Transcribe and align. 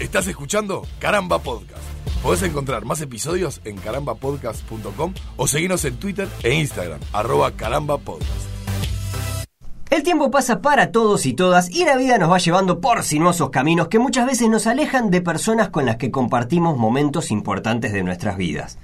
Estás 0.00 0.26
escuchando 0.26 0.82
Caramba 0.98 1.38
Podcast. 1.38 1.82
Podés 2.20 2.42
encontrar 2.42 2.84
más 2.84 3.00
episodios 3.00 3.60
en 3.64 3.76
carambapodcast.com 3.76 5.14
o 5.36 5.46
seguirnos 5.46 5.84
en 5.84 5.96
Twitter 5.98 6.28
e 6.42 6.52
Instagram, 6.54 6.98
arroba 7.12 7.52
carambapodcast. 7.52 8.54
El 9.90 10.02
tiempo 10.02 10.32
pasa 10.32 10.60
para 10.60 10.90
todos 10.90 11.26
y 11.26 11.34
todas 11.34 11.70
y 11.70 11.84
la 11.84 11.96
vida 11.96 12.18
nos 12.18 12.32
va 12.32 12.38
llevando 12.38 12.80
por 12.80 13.04
sinuosos 13.04 13.50
caminos 13.50 13.86
que 13.86 14.00
muchas 14.00 14.26
veces 14.26 14.48
nos 14.48 14.66
alejan 14.66 15.12
de 15.12 15.20
personas 15.20 15.68
con 15.68 15.86
las 15.86 15.96
que 15.96 16.10
compartimos 16.10 16.76
momentos 16.76 17.30
importantes 17.30 17.92
de 17.92 18.02
nuestras 18.02 18.36
vidas. 18.36 18.78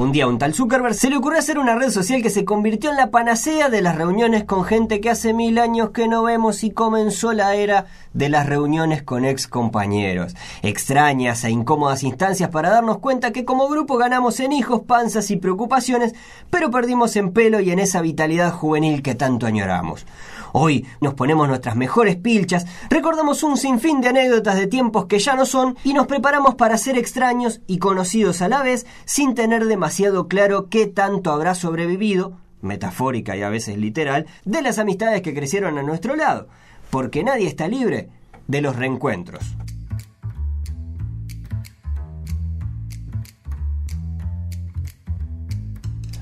Un 0.00 0.12
día 0.12 0.26
un 0.26 0.38
tal 0.38 0.54
Zuckerberg 0.54 0.94
se 0.94 1.10
le 1.10 1.18
ocurrió 1.18 1.38
hacer 1.38 1.58
una 1.58 1.74
red 1.74 1.90
social 1.90 2.22
que 2.22 2.30
se 2.30 2.46
convirtió 2.46 2.88
en 2.88 2.96
la 2.96 3.10
panacea 3.10 3.68
de 3.68 3.82
las 3.82 3.96
reuniones 3.96 4.44
con 4.44 4.64
gente 4.64 4.98
que 4.98 5.10
hace 5.10 5.34
mil 5.34 5.58
años 5.58 5.90
que 5.90 6.08
no 6.08 6.22
vemos 6.22 6.64
y 6.64 6.70
comenzó 6.70 7.34
la 7.34 7.54
era 7.54 7.84
de 8.14 8.30
las 8.30 8.46
reuniones 8.46 9.02
con 9.02 9.26
ex 9.26 9.46
compañeros. 9.46 10.34
Extrañas 10.62 11.44
e 11.44 11.50
incómodas 11.50 12.02
instancias 12.02 12.48
para 12.48 12.70
darnos 12.70 12.96
cuenta 13.00 13.30
que 13.30 13.44
como 13.44 13.68
grupo 13.68 13.98
ganamos 13.98 14.40
en 14.40 14.52
hijos, 14.52 14.80
panzas 14.86 15.30
y 15.30 15.36
preocupaciones, 15.36 16.14
pero 16.48 16.70
perdimos 16.70 17.14
en 17.16 17.34
pelo 17.34 17.60
y 17.60 17.70
en 17.70 17.78
esa 17.78 18.00
vitalidad 18.00 18.54
juvenil 18.54 19.02
que 19.02 19.14
tanto 19.14 19.46
añoramos. 19.46 20.06
Hoy 20.52 20.86
nos 21.00 21.14
ponemos 21.14 21.48
nuestras 21.48 21.76
mejores 21.76 22.16
pilchas, 22.16 22.66
recordamos 22.88 23.42
un 23.42 23.56
sinfín 23.56 24.00
de 24.00 24.08
anécdotas 24.08 24.56
de 24.56 24.66
tiempos 24.66 25.06
que 25.06 25.18
ya 25.18 25.34
no 25.34 25.46
son 25.46 25.76
y 25.84 25.92
nos 25.92 26.06
preparamos 26.06 26.56
para 26.56 26.76
ser 26.76 26.98
extraños 26.98 27.60
y 27.66 27.78
conocidos 27.78 28.42
a 28.42 28.48
la 28.48 28.62
vez 28.62 28.86
sin 29.04 29.34
tener 29.34 29.66
demasiado 29.66 30.28
claro 30.28 30.68
qué 30.68 30.86
tanto 30.86 31.30
habrá 31.30 31.54
sobrevivido, 31.54 32.38
metafórica 32.60 33.36
y 33.36 33.42
a 33.42 33.48
veces 33.48 33.76
literal, 33.78 34.26
de 34.44 34.62
las 34.62 34.78
amistades 34.78 35.22
que 35.22 35.34
crecieron 35.34 35.78
a 35.78 35.82
nuestro 35.82 36.16
lado, 36.16 36.48
porque 36.90 37.22
nadie 37.22 37.46
está 37.46 37.68
libre 37.68 38.08
de 38.48 38.60
los 38.60 38.76
reencuentros. 38.76 39.56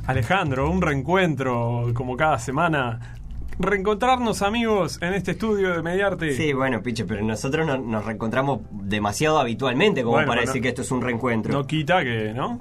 Alejandro, 0.06 0.70
un 0.70 0.80
reencuentro 0.80 1.90
como 1.92 2.16
cada 2.16 2.38
semana. 2.38 3.17
Reencontrarnos 3.58 4.42
amigos 4.42 4.98
en 5.02 5.14
este 5.14 5.32
estudio 5.32 5.74
de 5.74 5.82
Mediarte. 5.82 6.32
Sí, 6.34 6.52
bueno, 6.52 6.80
piche, 6.82 7.04
pero 7.04 7.22
nosotros 7.24 7.66
no- 7.66 7.78
nos 7.78 8.04
reencontramos 8.04 8.60
demasiado 8.70 9.38
habitualmente 9.40 10.02
como 10.02 10.14
Bueno, 10.16 10.28
para 10.28 10.42
decir 10.42 10.62
que 10.62 10.68
esto 10.68 10.82
es 10.82 10.90
un 10.92 11.02
reencuentro. 11.02 11.52
No 11.52 11.66
quita 11.66 12.04
que, 12.04 12.32
¿no? 12.34 12.60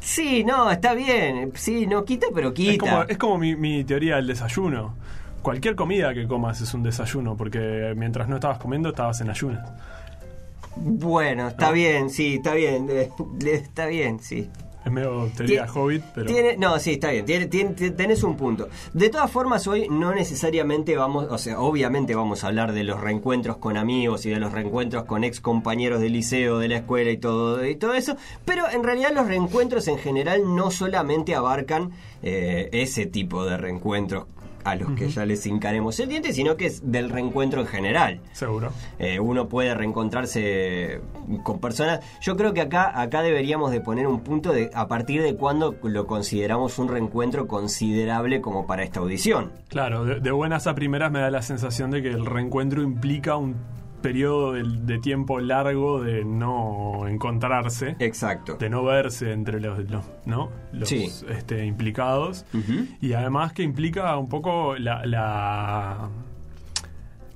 Sí, 0.00 0.42
no, 0.42 0.70
está 0.70 0.94
bien. 0.94 1.52
Sí, 1.54 1.86
no 1.86 2.04
quita, 2.04 2.28
pero 2.34 2.54
quita. 2.54 2.72
Es 2.72 2.78
como, 2.78 3.02
es 3.02 3.18
como 3.18 3.38
mi, 3.38 3.54
mi 3.56 3.84
teoría 3.84 4.16
del 4.16 4.26
desayuno. 4.26 4.94
Cualquier 5.42 5.74
comida 5.76 6.14
que 6.14 6.26
comas 6.26 6.60
es 6.60 6.72
un 6.72 6.82
desayuno, 6.82 7.36
porque 7.36 7.92
mientras 7.96 8.26
no 8.28 8.36
estabas 8.36 8.58
comiendo 8.58 8.88
estabas 8.88 9.20
en 9.20 9.28
ayunas. 9.30 9.68
Bueno, 10.76 11.48
está 11.48 11.70
bien, 11.72 12.08
sí, 12.08 12.36
está 12.36 12.54
bien. 12.54 12.88
eh, 12.90 13.10
está 13.46 13.86
bien, 13.86 14.18
sí. 14.20 14.48
Es 14.84 14.90
medio 14.90 15.30
teoría 15.36 15.66
hobbit, 15.72 16.02
pero... 16.14 16.26
Tiene, 16.26 16.56
no, 16.56 16.78
sí, 16.78 16.92
está 16.92 17.10
bien. 17.12 17.24
Tiene, 17.24 17.46
tiene- 17.46 17.70
te- 17.74 17.90
tenés 17.92 18.22
un 18.24 18.36
punto. 18.36 18.68
De 18.92 19.08
todas 19.10 19.30
formas, 19.30 19.66
hoy 19.68 19.86
no 19.88 20.12
necesariamente 20.14 20.96
vamos, 20.96 21.26
o 21.30 21.38
sea, 21.38 21.60
obviamente 21.60 22.14
vamos 22.14 22.42
a 22.42 22.48
hablar 22.48 22.72
de 22.72 22.82
los 22.84 23.00
reencuentros 23.00 23.58
con 23.58 23.76
amigos 23.76 24.26
y 24.26 24.30
de 24.30 24.40
los 24.40 24.52
reencuentros 24.52 25.04
con 25.04 25.22
ex 25.24 25.40
compañeros 25.40 26.00
del 26.00 26.12
liceo, 26.12 26.58
de 26.58 26.68
la 26.68 26.76
escuela 26.78 27.10
y 27.10 27.16
todo, 27.18 27.64
y 27.64 27.76
todo 27.76 27.94
eso. 27.94 28.16
Pero 28.44 28.68
en 28.70 28.82
realidad 28.82 29.12
los 29.14 29.26
reencuentros 29.28 29.86
en 29.88 29.98
general 29.98 30.42
no 30.54 30.70
solamente 30.70 31.34
abarcan 31.34 31.92
eh, 32.22 32.68
ese 32.72 33.06
tipo 33.06 33.44
de 33.44 33.56
reencuentros 33.56 34.24
a 34.64 34.74
los 34.74 34.92
que 34.92 35.08
ya 35.08 35.26
les 35.26 35.46
hincaremos 35.46 35.98
el 36.00 36.08
diente, 36.08 36.32
sino 36.32 36.56
que 36.56 36.66
es 36.66 36.90
del 36.90 37.10
reencuentro 37.10 37.60
en 37.60 37.66
general. 37.66 38.20
Seguro. 38.32 38.72
Eh, 38.98 39.20
uno 39.20 39.48
puede 39.48 39.74
reencontrarse 39.74 41.00
con 41.42 41.60
personas. 41.60 42.00
Yo 42.20 42.36
creo 42.36 42.52
que 42.52 42.60
acá, 42.60 43.00
acá 43.00 43.22
deberíamos 43.22 43.70
de 43.70 43.80
poner 43.80 44.06
un 44.06 44.20
punto 44.20 44.52
de 44.52 44.70
a 44.74 44.88
partir 44.88 45.22
de 45.22 45.36
cuándo 45.36 45.76
lo 45.82 46.06
consideramos 46.06 46.78
un 46.78 46.88
reencuentro 46.88 47.46
considerable 47.46 48.40
como 48.40 48.66
para 48.66 48.82
esta 48.82 49.00
audición. 49.00 49.52
Claro, 49.68 50.04
de, 50.04 50.20
de 50.20 50.30
buenas 50.30 50.66
a 50.66 50.74
primeras 50.74 51.10
me 51.10 51.20
da 51.20 51.30
la 51.30 51.42
sensación 51.42 51.90
de 51.90 52.02
que 52.02 52.08
el 52.08 52.26
reencuentro 52.26 52.82
implica 52.82 53.36
un 53.36 53.56
periodo 54.02 54.52
de, 54.52 54.64
de 54.64 54.98
tiempo 54.98 55.40
largo 55.40 56.02
de 56.02 56.24
no 56.24 57.06
encontrarse, 57.08 57.96
Exacto. 58.00 58.56
de 58.56 58.68
no 58.68 58.84
verse 58.84 59.32
entre 59.32 59.60
los, 59.60 59.78
los- 59.90 60.04
¿no? 60.26 60.50
los 60.72 60.88
Sí. 60.88 61.08
este, 61.30 61.64
implicados. 61.64 62.44
Y 63.00 63.14
además 63.14 63.52
que 63.54 63.62
implica 63.62 64.14
un 64.18 64.28
poco 64.28 64.76
la, 64.76 65.06
la- 65.06 66.10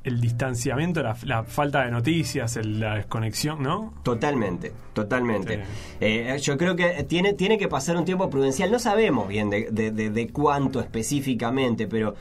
el 0.04 0.20
distanciamiento, 0.20 1.02
la, 1.02 1.16
la 1.24 1.42
falta 1.42 1.84
de 1.84 1.90
noticias, 1.90 2.56
el- 2.56 2.78
la 2.78 2.94
desconexión, 2.94 3.60
¿no? 3.60 3.92
Totalmente, 4.04 4.72
totalmente. 4.92 5.56
Sí. 5.56 5.62
Eh, 6.00 6.38
yo 6.40 6.56
creo 6.56 6.76
que 6.76 7.02
tiene, 7.08 7.32
tiene 7.32 7.58
que 7.58 7.66
pasar 7.66 7.96
un 7.96 8.04
tiempo 8.04 8.30
prudencial. 8.30 8.70
No 8.70 8.78
sabemos 8.78 9.26
bien 9.26 9.50
de, 9.50 9.68
de- 9.72 9.90
de- 9.90 10.10
de 10.10 10.28
cuánto 10.28 10.78
específicamente, 10.80 11.88
pero, 11.88 12.14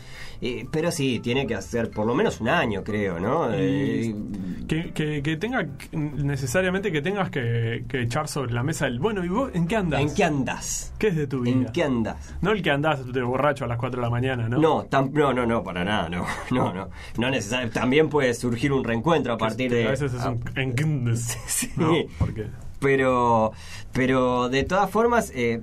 eh, 0.47 0.67
pero 0.71 0.91
sí, 0.91 1.19
tiene 1.19 1.47
que 1.47 1.55
hacer 1.55 1.89
por 1.89 2.05
lo 2.05 2.13
menos 2.15 2.39
un 2.41 2.49
año, 2.49 2.83
creo, 2.83 3.19
¿no? 3.19 3.49
Eh, 3.51 4.13
Que, 4.67 4.91
que, 4.93 5.21
que 5.21 5.37
tenga 5.37 5.67
necesariamente 5.91 6.91
que 6.91 7.01
tengas 7.01 7.29
que, 7.29 7.85
que 7.87 8.01
echar 8.01 8.27
sobre 8.27 8.53
la 8.53 8.63
mesa 8.63 8.87
el 8.87 8.99
bueno, 8.99 9.23
¿y 9.23 9.27
vos 9.29 9.51
en 9.53 9.67
qué 9.67 9.75
andas? 9.75 10.01
¿En 10.01 10.13
qué 10.13 10.23
andas? 10.23 10.93
¿Qué 10.97 11.07
es 11.09 11.15
de 11.15 11.27
tu 11.27 11.41
vida? 11.41 11.55
¿En 11.55 11.65
qué 11.71 11.83
andas? 11.83 12.33
No 12.41 12.51
el 12.51 12.61
que 12.61 12.71
andás 12.71 13.11
de 13.11 13.21
borracho 13.21 13.65
a 13.65 13.67
las 13.67 13.77
4 13.77 13.99
de 13.99 14.05
la 14.05 14.09
mañana, 14.09 14.49
¿no? 14.49 14.59
No, 14.59 14.85
tam- 14.89 15.11
no, 15.11 15.33
no, 15.33 15.45
no, 15.45 15.63
para 15.63 15.83
nada, 15.83 16.09
no, 16.09 16.25
no, 16.51 16.73
no, 16.73 16.89
no 17.17 17.29
necesariamente. 17.29 17.79
También 17.79 18.09
puede 18.09 18.33
surgir 18.33 18.71
un 18.73 18.83
reencuentro 18.83 19.33
a 19.33 19.37
partir 19.37 19.71
de. 19.71 19.87
A 19.87 19.91
veces 19.91 20.13
es 20.13 20.25
un. 20.25 20.43
¿En 20.55 20.73
qué 20.73 20.83
andas? 20.83 21.37
Sí. 21.47 21.69
¿No? 21.77 21.91
Porque. 22.17 22.47
Pero, 22.79 23.53
pero 23.93 24.49
de 24.49 24.63
todas 24.63 24.89
formas, 24.91 25.31
eh, 25.33 25.61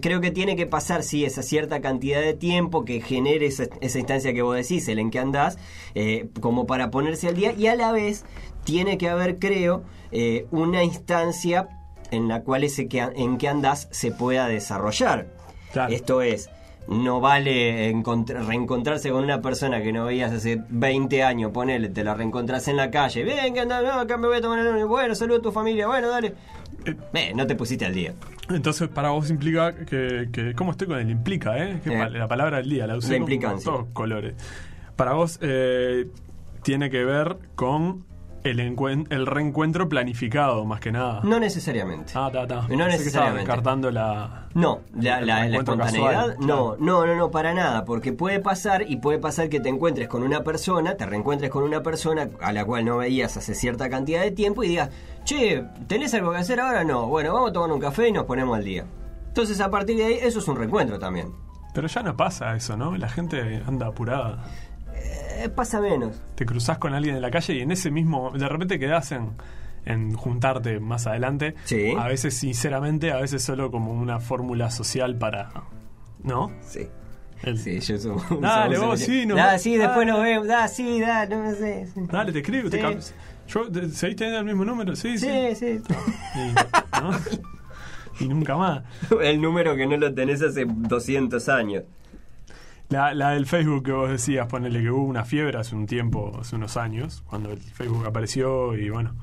creo 0.00 0.20
que 0.20 0.30
tiene 0.30 0.54
que 0.56 0.66
pasar, 0.66 1.02
sí, 1.02 1.24
esa 1.24 1.42
cierta 1.42 1.80
cantidad 1.80 2.20
de 2.20 2.34
tiempo 2.34 2.84
que 2.84 3.00
genere 3.00 3.46
esa, 3.46 3.64
esa 3.80 3.98
instancia 3.98 4.32
que 4.34 4.42
vos 4.42 4.54
decís, 4.56 4.86
el 4.88 4.98
en 4.98 5.10
que 5.10 5.18
andás, 5.18 5.58
eh, 5.94 6.28
como 6.40 6.66
para 6.66 6.90
ponerse 6.90 7.28
al 7.28 7.34
día, 7.34 7.52
y 7.52 7.66
a 7.66 7.74
la 7.74 7.92
vez 7.92 8.24
tiene 8.64 8.98
que 8.98 9.08
haber, 9.08 9.38
creo, 9.38 9.82
eh, 10.12 10.46
una 10.50 10.84
instancia 10.84 11.68
en 12.10 12.28
la 12.28 12.42
cual 12.42 12.64
ese 12.64 12.88
que, 12.88 13.00
en 13.00 13.38
que 13.38 13.48
andás 13.48 13.88
se 13.90 14.12
pueda 14.12 14.46
desarrollar. 14.48 15.28
Claro. 15.72 15.92
Esto 15.94 16.22
es, 16.22 16.48
no 16.86 17.20
vale 17.20 17.90
encontr- 17.92 18.46
reencontrarse 18.46 19.10
con 19.10 19.22
una 19.24 19.42
persona 19.42 19.82
que 19.82 19.92
no 19.92 20.06
veías 20.06 20.32
hace 20.32 20.62
20 20.70 21.22
años, 21.22 21.50
ponele, 21.52 21.90
te 21.90 22.02
la 22.02 22.14
reencontrás 22.14 22.66
en 22.68 22.76
la 22.76 22.90
calle, 22.90 23.24
ven, 23.24 23.52
que 23.52 23.60
andás, 23.60 23.82
no, 23.84 23.92
acá 23.92 24.16
me 24.16 24.26
voy 24.26 24.38
a 24.38 24.40
tomar 24.40 24.58
el 24.58 24.86
bueno, 24.86 25.14
saludo 25.14 25.38
a 25.38 25.42
tu 25.42 25.52
familia, 25.52 25.86
bueno, 25.86 26.08
dale. 26.08 26.34
Eh, 26.84 26.94
Eh, 27.14 27.32
no 27.34 27.46
te 27.46 27.54
pusiste 27.54 27.84
al 27.86 27.94
día. 27.94 28.14
Entonces, 28.50 28.88
para 28.88 29.10
vos 29.10 29.28
implica 29.30 29.74
que. 29.74 30.28
que 30.32 30.54
¿Cómo 30.54 30.70
estoy 30.72 30.86
con 30.88 30.98
el 30.98 31.10
implica, 31.10 31.58
eh? 31.58 31.80
Que 31.82 31.92
Eh. 32.00 32.10
La 32.10 32.28
palabra 32.28 32.58
del 32.58 32.68
día, 32.70 32.86
la 32.86 32.96
usé 32.96 33.18
con 33.18 33.28
todos 33.62 33.86
colores. 33.92 34.34
Para 34.96 35.12
vos, 35.12 35.38
eh, 35.42 36.06
tiene 36.62 36.90
que 36.90 37.04
ver 37.04 37.36
con 37.54 38.04
el, 38.44 38.60
el 38.60 39.26
reencuentro 39.26 39.88
planificado, 39.88 40.64
más 40.64 40.80
que 40.80 40.90
nada. 40.92 41.20
No 41.24 41.38
necesariamente. 41.38 42.12
Ah, 42.14 42.30
ta, 42.32 42.42
No 42.42 42.46
ta. 42.46 42.66
Que 42.66 42.72
estaba 42.74 42.86
necesariamente. 42.88 43.38
descartando 43.40 43.90
la. 43.90 44.46
No, 44.54 44.80
la, 44.94 45.20
la- 45.20 45.46
la 45.48 45.56
espontaneidad, 45.58 46.28
casual, 46.28 46.36
no, 46.40 46.76
no, 46.78 47.06
no, 47.06 47.14
no, 47.14 47.30
para 47.30 47.52
nada, 47.54 47.84
porque 47.84 48.12
puede 48.12 48.40
pasar 48.40 48.84
y 48.88 48.96
puede 48.96 49.18
pasar 49.18 49.48
que 49.50 49.60
te 49.60 49.68
encuentres 49.68 50.08
con 50.08 50.22
una 50.22 50.42
persona, 50.42 50.96
te 50.96 51.04
reencuentres 51.06 51.50
con 51.50 51.62
una 51.64 51.82
persona 51.82 52.28
a 52.40 52.52
la 52.52 52.64
cual 52.64 52.84
no 52.86 52.96
veías 52.98 53.36
hace 53.36 53.54
cierta 53.54 53.90
cantidad 53.90 54.22
de 54.22 54.30
tiempo 54.30 54.64
y 54.64 54.68
digas, 54.68 54.90
che, 55.28 55.62
¿tenés 55.86 56.14
algo 56.14 56.32
que 56.32 56.38
hacer 56.38 56.58
ahora? 56.60 56.84
No, 56.84 57.06
bueno, 57.06 57.34
vamos 57.34 57.50
a 57.50 57.52
tomar 57.52 57.70
un 57.72 57.80
café 57.80 58.08
y 58.08 58.12
nos 58.12 58.24
ponemos 58.24 58.56
al 58.56 58.64
día. 58.64 58.84
Entonces, 59.28 59.60
a 59.60 59.70
partir 59.70 59.96
de 59.96 60.04
ahí, 60.06 60.18
eso 60.22 60.38
es 60.38 60.48
un 60.48 60.56
reencuentro 60.56 60.98
también. 60.98 61.32
Pero 61.74 61.86
ya 61.86 62.02
no 62.02 62.16
pasa 62.16 62.56
eso, 62.56 62.76
¿no? 62.76 62.96
La 62.96 63.08
gente 63.08 63.62
anda 63.66 63.86
apurada. 63.88 64.42
Eh, 64.94 65.48
pasa 65.54 65.80
menos. 65.80 66.20
Te 66.34 66.44
cruzás 66.46 66.78
con 66.78 66.94
alguien 66.94 67.14
en 67.16 67.22
la 67.22 67.30
calle 67.30 67.54
y 67.54 67.60
en 67.60 67.70
ese 67.70 67.90
mismo. 67.90 68.30
De 68.32 68.48
repente 68.48 68.78
quedás 68.78 69.12
en, 69.12 69.32
en 69.84 70.14
juntarte 70.14 70.80
más 70.80 71.06
adelante. 71.06 71.54
Sí. 71.64 71.94
A 71.96 72.08
veces, 72.08 72.34
sinceramente, 72.36 73.12
a 73.12 73.18
veces 73.20 73.42
solo 73.44 73.70
como 73.70 73.92
una 73.92 74.18
fórmula 74.20 74.70
social 74.70 75.16
para. 75.18 75.50
¿No? 76.22 76.50
Sí. 76.62 76.88
El- 77.42 77.58
Sí, 77.58 77.78
yo 77.78 77.98
soy 77.98 78.10
un- 78.30 78.40
Dale, 78.40 78.78
vos, 78.78 78.98
sí, 78.98 79.24
no- 79.26 79.36
Da, 79.36 79.58
sí, 79.58 79.76
después 79.76 80.04
nos 80.06 80.20
vemos. 80.22 80.48
Da, 80.48 80.66
sí, 80.66 81.00
da, 81.00 81.26
no 81.26 81.54
sé. 81.54 81.86
sí. 81.94 82.00
Dale, 82.10 82.32
te 82.32 82.38
escribo. 82.40 82.68
Te 82.70 83.00
Sí. 83.00 83.12
Yo, 83.48 83.64
¿Seguís 83.92 84.16
teniendo 84.16 84.38
el 84.40 84.44
mismo 84.44 84.64
número? 84.64 84.94
Sí, 84.96 85.18
sí. 85.18 85.26
Sí, 85.26 85.56
sí. 85.56 85.80
Y, 86.34 87.00
¿no? 87.02 87.10
Y 88.20 88.28
nunca 88.28 88.56
más. 88.56 88.82
El 89.22 89.40
número 89.40 89.74
que 89.76 89.86
no 89.86 89.96
lo 89.96 90.12
tenés 90.12 90.42
hace 90.42 90.64
200 90.66 91.48
años. 91.48 91.84
La, 92.88 93.12
la 93.14 93.30
del 93.30 93.46
Facebook 93.46 93.84
que 93.84 93.92
vos 93.92 94.10
decías, 94.10 94.46
ponele 94.48 94.80
que 94.82 94.90
hubo 94.90 95.04
una 95.04 95.24
fiebre 95.24 95.58
hace 95.58 95.76
un 95.76 95.86
tiempo, 95.86 96.36
hace 96.40 96.56
unos 96.56 96.76
años, 96.76 97.22
cuando 97.26 97.52
el 97.52 97.58
Facebook 97.58 98.06
apareció 98.06 98.76
y 98.76 98.88
bueno. 98.90 99.14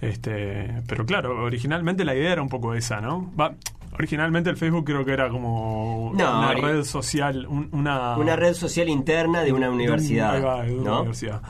Este, 0.00 0.82
pero 0.86 1.04
claro, 1.04 1.42
originalmente 1.44 2.04
la 2.06 2.14
idea 2.14 2.32
era 2.32 2.40
un 2.42 2.48
poco 2.48 2.74
esa, 2.74 3.02
¿no? 3.02 3.30
Va, 3.38 3.54
originalmente 3.92 4.48
el 4.48 4.56
Facebook 4.56 4.86
creo 4.86 5.04
que 5.04 5.12
era 5.12 5.28
como 5.28 6.12
No, 6.16 6.38
una 6.38 6.54
red 6.54 6.84
social, 6.84 7.46
un- 7.46 7.68
una, 7.72 8.16
Una 8.16 8.34
red 8.36 8.54
social 8.54 8.88
interna 8.88 9.42
de 9.42 9.52
una 9.52 9.66
de 9.66 9.68
un- 9.68 9.74
universidad. 9.74 10.36
ahí 10.36 10.42
va, 10.42 10.62
de 10.62 10.74
una 10.74 10.90
¿no? 10.90 10.96
universidad. 11.00 11.42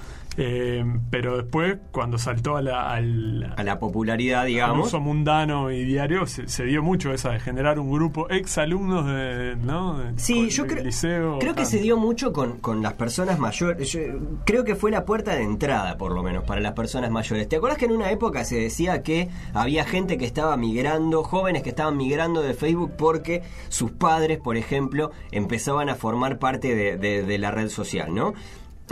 Eh, 0.42 0.82
pero 1.10 1.37
después, 1.37 1.76
cuando 1.92 2.16
saltó 2.16 2.56
a 2.56 2.62
la, 2.62 2.90
al, 2.90 3.52
A 3.58 3.62
la 3.62 3.78
popularidad, 3.78 4.46
digamos. 4.46 4.87
uso 4.87 4.98
mundano 4.98 5.70
y 5.70 5.84
diario, 5.84 6.26
se, 6.26 6.48
se 6.48 6.64
dio 6.64 6.82
mucho 6.82 7.12
esa 7.12 7.32
de 7.32 7.40
generar 7.40 7.78
un 7.78 7.90
grupo 7.92 8.26
ex 8.31 8.56
alumnos 8.56 9.04
de, 9.04 9.56
¿no? 9.62 9.98
De- 9.98 10.19
Sí, 10.19 10.48
yo 10.48 10.66
creo, 10.66 10.82
liceo, 10.82 11.38
creo 11.40 11.54
que 11.54 11.66
se 11.66 11.78
dio 11.81 11.98
mucho 11.98 12.32
con, 12.32 12.58
con 12.58 12.81
las 12.82 12.94
personas 12.94 13.38
mayores. 13.38 13.92
Yo 13.92 14.00
creo 14.46 14.64
que 14.64 14.76
fue 14.76 14.90
la 14.90 15.04
puerta 15.04 15.34
de 15.34 15.42
entrada, 15.42 15.98
por 15.98 16.12
lo 16.14 16.22
menos, 16.22 16.44
para 16.44 16.62
las 16.62 16.72
personas 16.72 17.10
mayores. 17.10 17.46
¿Te 17.46 17.56
acuerdas 17.56 17.78
que 17.78 17.84
en 17.84 17.92
una 17.92 18.10
época 18.10 18.42
se 18.44 18.56
decía 18.56 19.02
que 19.02 19.28
había 19.52 19.84
gente 19.84 20.16
que 20.16 20.25
estaba 20.25 20.56
migrando, 20.56 21.22
jóvenes 21.22 21.62
que 21.62 21.69
estaban 21.69 21.98
migrando 21.98 22.40
de 22.40 22.54
Facebook 22.54 22.92
porque 22.96 23.42
sus 23.69 23.90
padres, 23.90 24.38
por 24.38 24.56
ejemplo, 24.56 25.10
empezaban 25.32 25.90
a 25.90 25.96
formar 25.96 26.38
parte 26.38 26.75
de, 26.75 26.96
de- 26.96 27.25
de 27.25 27.38
la 27.38 27.50
red 27.50 27.69
social, 27.69 28.14
¿no? 28.14 28.32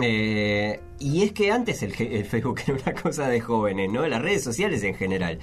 Eh, 0.03 0.81
y 1.01 1.23
es 1.23 1.33
que 1.33 1.51
antes 1.51 1.83
el, 1.83 1.93
Facebook 2.25 2.61
era 2.67 2.79
una 2.83 3.01
cosa 3.01 3.29
de 3.29 3.41
jóvenes, 3.41 3.91
¿no? 3.91 4.07
Las 4.07 4.23
redes 4.23 4.43
sociales 4.45 4.83
en 4.85 4.95
general. 4.95 5.39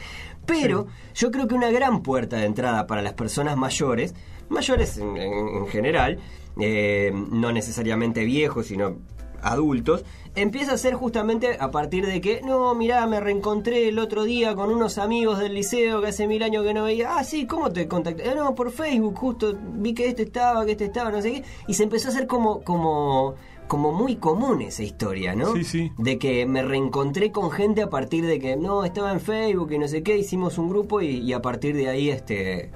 Pero 0.46 0.88
yo 1.14 1.32
creo 1.32 1.48
que 1.48 1.56
una 1.56 1.72
gran 1.72 2.02
puerta 2.04 2.38
de 2.38 2.46
entrada 2.46 2.88
para 2.88 3.02
las 3.02 3.14
personas 3.14 3.58
mayores, 3.58 4.14
mayores 4.50 4.98
en, 4.98 5.18
en- 5.18 5.48
en 5.58 5.68
general, 5.68 6.20
eh, 6.60 7.12
no 7.32 7.52
necesariamente 7.52 8.24
viejos, 8.24 8.68
sino 8.68 8.98
adultos, 9.42 10.04
empieza 10.36 10.74
a 10.74 10.78
ser 10.78 10.96
justamente 10.96 11.58
a 11.60 11.70
partir 11.70 12.06
de 12.06 12.20
que, 12.20 12.42
no, 12.42 12.74
mirá, 12.74 13.06
me 13.06 13.20
reencontré 13.20 13.88
el 13.90 14.00
otro 14.00 14.24
día 14.24 14.56
con 14.56 14.72
unos 14.72 14.98
amigos 14.98 15.38
del 15.40 15.54
liceo 15.54 16.02
que 16.02 16.08
hace 16.08 16.28
mil 16.28 16.42
años 16.42 16.64
que 16.64 16.74
no 16.74 16.84
veía. 16.86 17.18
Ah, 17.18 17.24
sí, 17.24 17.46
¿cómo 17.46 17.72
te 17.72 17.88
contacté? 17.88 18.28
"Ah, 18.30 18.34
no, 18.36 18.56
por 18.56 18.72
Facebook, 18.72 19.16
justo 19.18 19.56
vi 19.76 19.94
que 19.94 20.08
este 20.08 20.24
estaba, 20.24 20.66
que 20.66 20.72
este 20.72 20.86
estaba, 20.86 21.12
no 21.12 21.22
sé 21.22 21.32
qué. 21.34 21.44
Y 21.68 21.74
se 21.76 21.84
empezó 21.84 22.08
a 22.08 22.12
hacer 22.12 22.26
como, 22.28 22.62
como, 22.64 23.36
como 23.68 23.92
muy 23.92 24.16
común 24.18 24.62
esa 24.62 24.84
historia, 24.84 25.36
¿no? 25.36 25.54
Sí, 25.56 25.64
sí. 25.64 25.92
De 25.98 26.18
que 26.18 26.46
me 26.46 26.64
reencontré 26.64 27.32
con 27.32 27.52
gente 27.52 27.82
a 27.82 27.90
partir 27.90 28.26
de 28.26 28.40
que, 28.40 28.56
no, 28.56 28.86
estaba 28.86 29.12
en 29.12 29.20
Facebook 29.20 29.72
y 29.72 29.80
no 29.80 29.88
sé 29.88 30.04
qué, 30.04 30.18
hicimos 30.18 30.58
un 30.58 30.70
grupo 30.70 31.02
y, 31.02 31.18
y 31.18 31.34
a 31.34 31.42
partir 31.42 31.76
de 31.76 31.90
ahí, 31.90 32.10
este... 32.10 32.72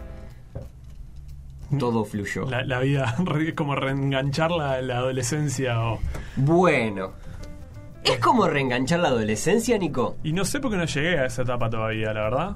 Todo 1.78 2.04
fluyó. 2.04 2.46
La, 2.46 2.64
la 2.64 2.80
vida 2.80 3.16
como 3.56 3.76
reenganchar 3.76 4.52
la, 4.52 4.82
la 4.82 4.98
adolescencia 4.98 5.80
o... 5.80 6.00
Bueno. 6.36 7.12
¿Es 8.04 8.18
como 8.20 8.48
reenganchar 8.48 9.02
la 9.02 9.10
adolescencia, 9.10 9.78
Nico? 9.78 10.18
Y 10.24 10.34
no 10.34 10.46
sé 10.46 10.60
por 10.60 10.72
qué 10.72 10.78
no 10.78 10.86
llegué 10.86 11.20
a 11.20 11.26
esa 11.26 11.44
etapa 11.44 11.70
todavía, 11.70 12.12
la 12.14 12.22
verdad. 12.22 12.56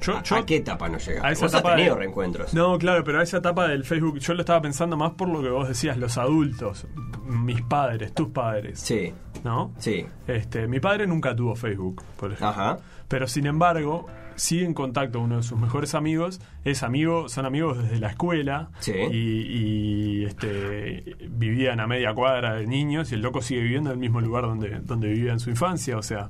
Yo, 0.00 0.16
¿A, 0.16 0.22
yo- 0.22 0.36
a 0.36 0.46
qué 0.46 0.56
etapa 0.56 0.88
no 0.88 0.98
llega? 0.98 1.26
a 1.26 1.32
esa 1.32 1.46
Vos 1.46 1.54
has 1.54 1.60
etapa 1.60 1.76
tenido 1.76 1.94
de- 1.94 2.00
reencuentros. 2.00 2.54
No, 2.54 2.78
claro, 2.78 3.02
pero 3.04 3.20
a 3.20 3.22
esa 3.22 3.38
etapa 3.38 3.66
del 3.68 3.84
Facebook 3.84 4.18
yo 4.18 4.34
lo 4.34 4.40
estaba 4.40 4.60
pensando 4.60 4.96
más 4.96 5.12
por 5.12 5.28
lo 5.28 5.42
que 5.42 5.48
vos 5.48 5.68
decías, 5.68 5.96
los 5.96 6.18
adultos, 6.18 6.86
mis 7.26 7.62
padres, 7.62 8.12
tus 8.14 8.28
padres, 8.28 8.78
Sí, 8.80 9.12
¿no? 9.44 9.72
sí. 9.78 10.06
Este, 10.26 10.68
mi 10.68 10.80
padre 10.80 11.06
nunca 11.06 11.34
tuvo 11.34 11.54
Facebook, 11.56 12.02
por 12.18 12.30
ejemplo. 12.32 12.48
Ajá. 12.48 12.78
Pero 13.08 13.26
sin 13.28 13.46
embargo, 13.46 14.06
sigue 14.34 14.64
en 14.66 14.74
contacto 14.74 15.20
uno 15.20 15.36
de 15.38 15.42
sus 15.42 15.58
mejores 15.58 15.94
amigos, 15.94 16.40
es 16.64 16.82
amigo, 16.82 17.28
son 17.28 17.46
amigos 17.46 17.78
desde 17.82 17.98
la 18.00 18.08
escuela 18.10 18.68
Sí. 18.80 18.92
y, 18.92 20.20
y, 20.20 20.24
este 20.24 21.16
vivían 21.30 21.80
a 21.80 21.86
media 21.86 22.12
cuadra 22.14 22.54
de 22.54 22.66
niños 22.66 23.12
y 23.12 23.14
el 23.14 23.22
loco 23.22 23.40
sigue 23.40 23.62
viviendo 23.62 23.90
en 23.90 23.94
el 23.94 24.00
mismo 24.00 24.20
lugar 24.20 24.42
donde, 24.44 24.80
donde 24.80 25.08
vivía 25.08 25.32
en 25.32 25.40
su 25.40 25.50
infancia, 25.50 25.96
o 25.96 26.02
sea, 26.02 26.28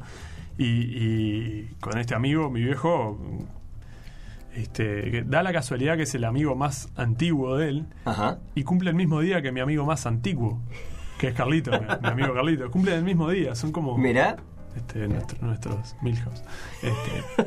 y, 0.58 0.64
y 0.66 1.68
con 1.80 1.98
este 1.98 2.14
amigo, 2.14 2.48
mi 2.50 2.62
viejo, 2.62 3.18
este, 4.56 5.10
que 5.10 5.22
da 5.24 5.42
la 5.42 5.52
casualidad 5.52 5.96
que 5.96 6.02
es 6.04 6.14
el 6.14 6.24
amigo 6.24 6.54
más 6.56 6.88
antiguo 6.96 7.56
de 7.56 7.68
él 7.68 7.86
Ajá. 8.04 8.38
y 8.54 8.64
cumple 8.64 8.90
el 8.90 8.96
mismo 8.96 9.20
día 9.20 9.42
que 9.42 9.52
mi 9.52 9.60
amigo 9.60 9.84
más 9.86 10.06
antiguo, 10.06 10.60
que 11.18 11.28
es 11.28 11.34
Carlito, 11.34 11.70
mi, 11.72 11.78
mi 12.02 12.08
amigo 12.08 12.34
Carlito, 12.34 12.70
cumple 12.70 12.94
el 12.94 13.04
mismo 13.04 13.30
día, 13.30 13.54
son 13.54 13.70
como 13.72 13.96
Mirá. 13.98 14.36
este, 14.76 15.06
nuestro- 15.08 15.46
nuestros 15.46 15.94
Milhouse. 16.02 16.42
Este, 16.82 17.46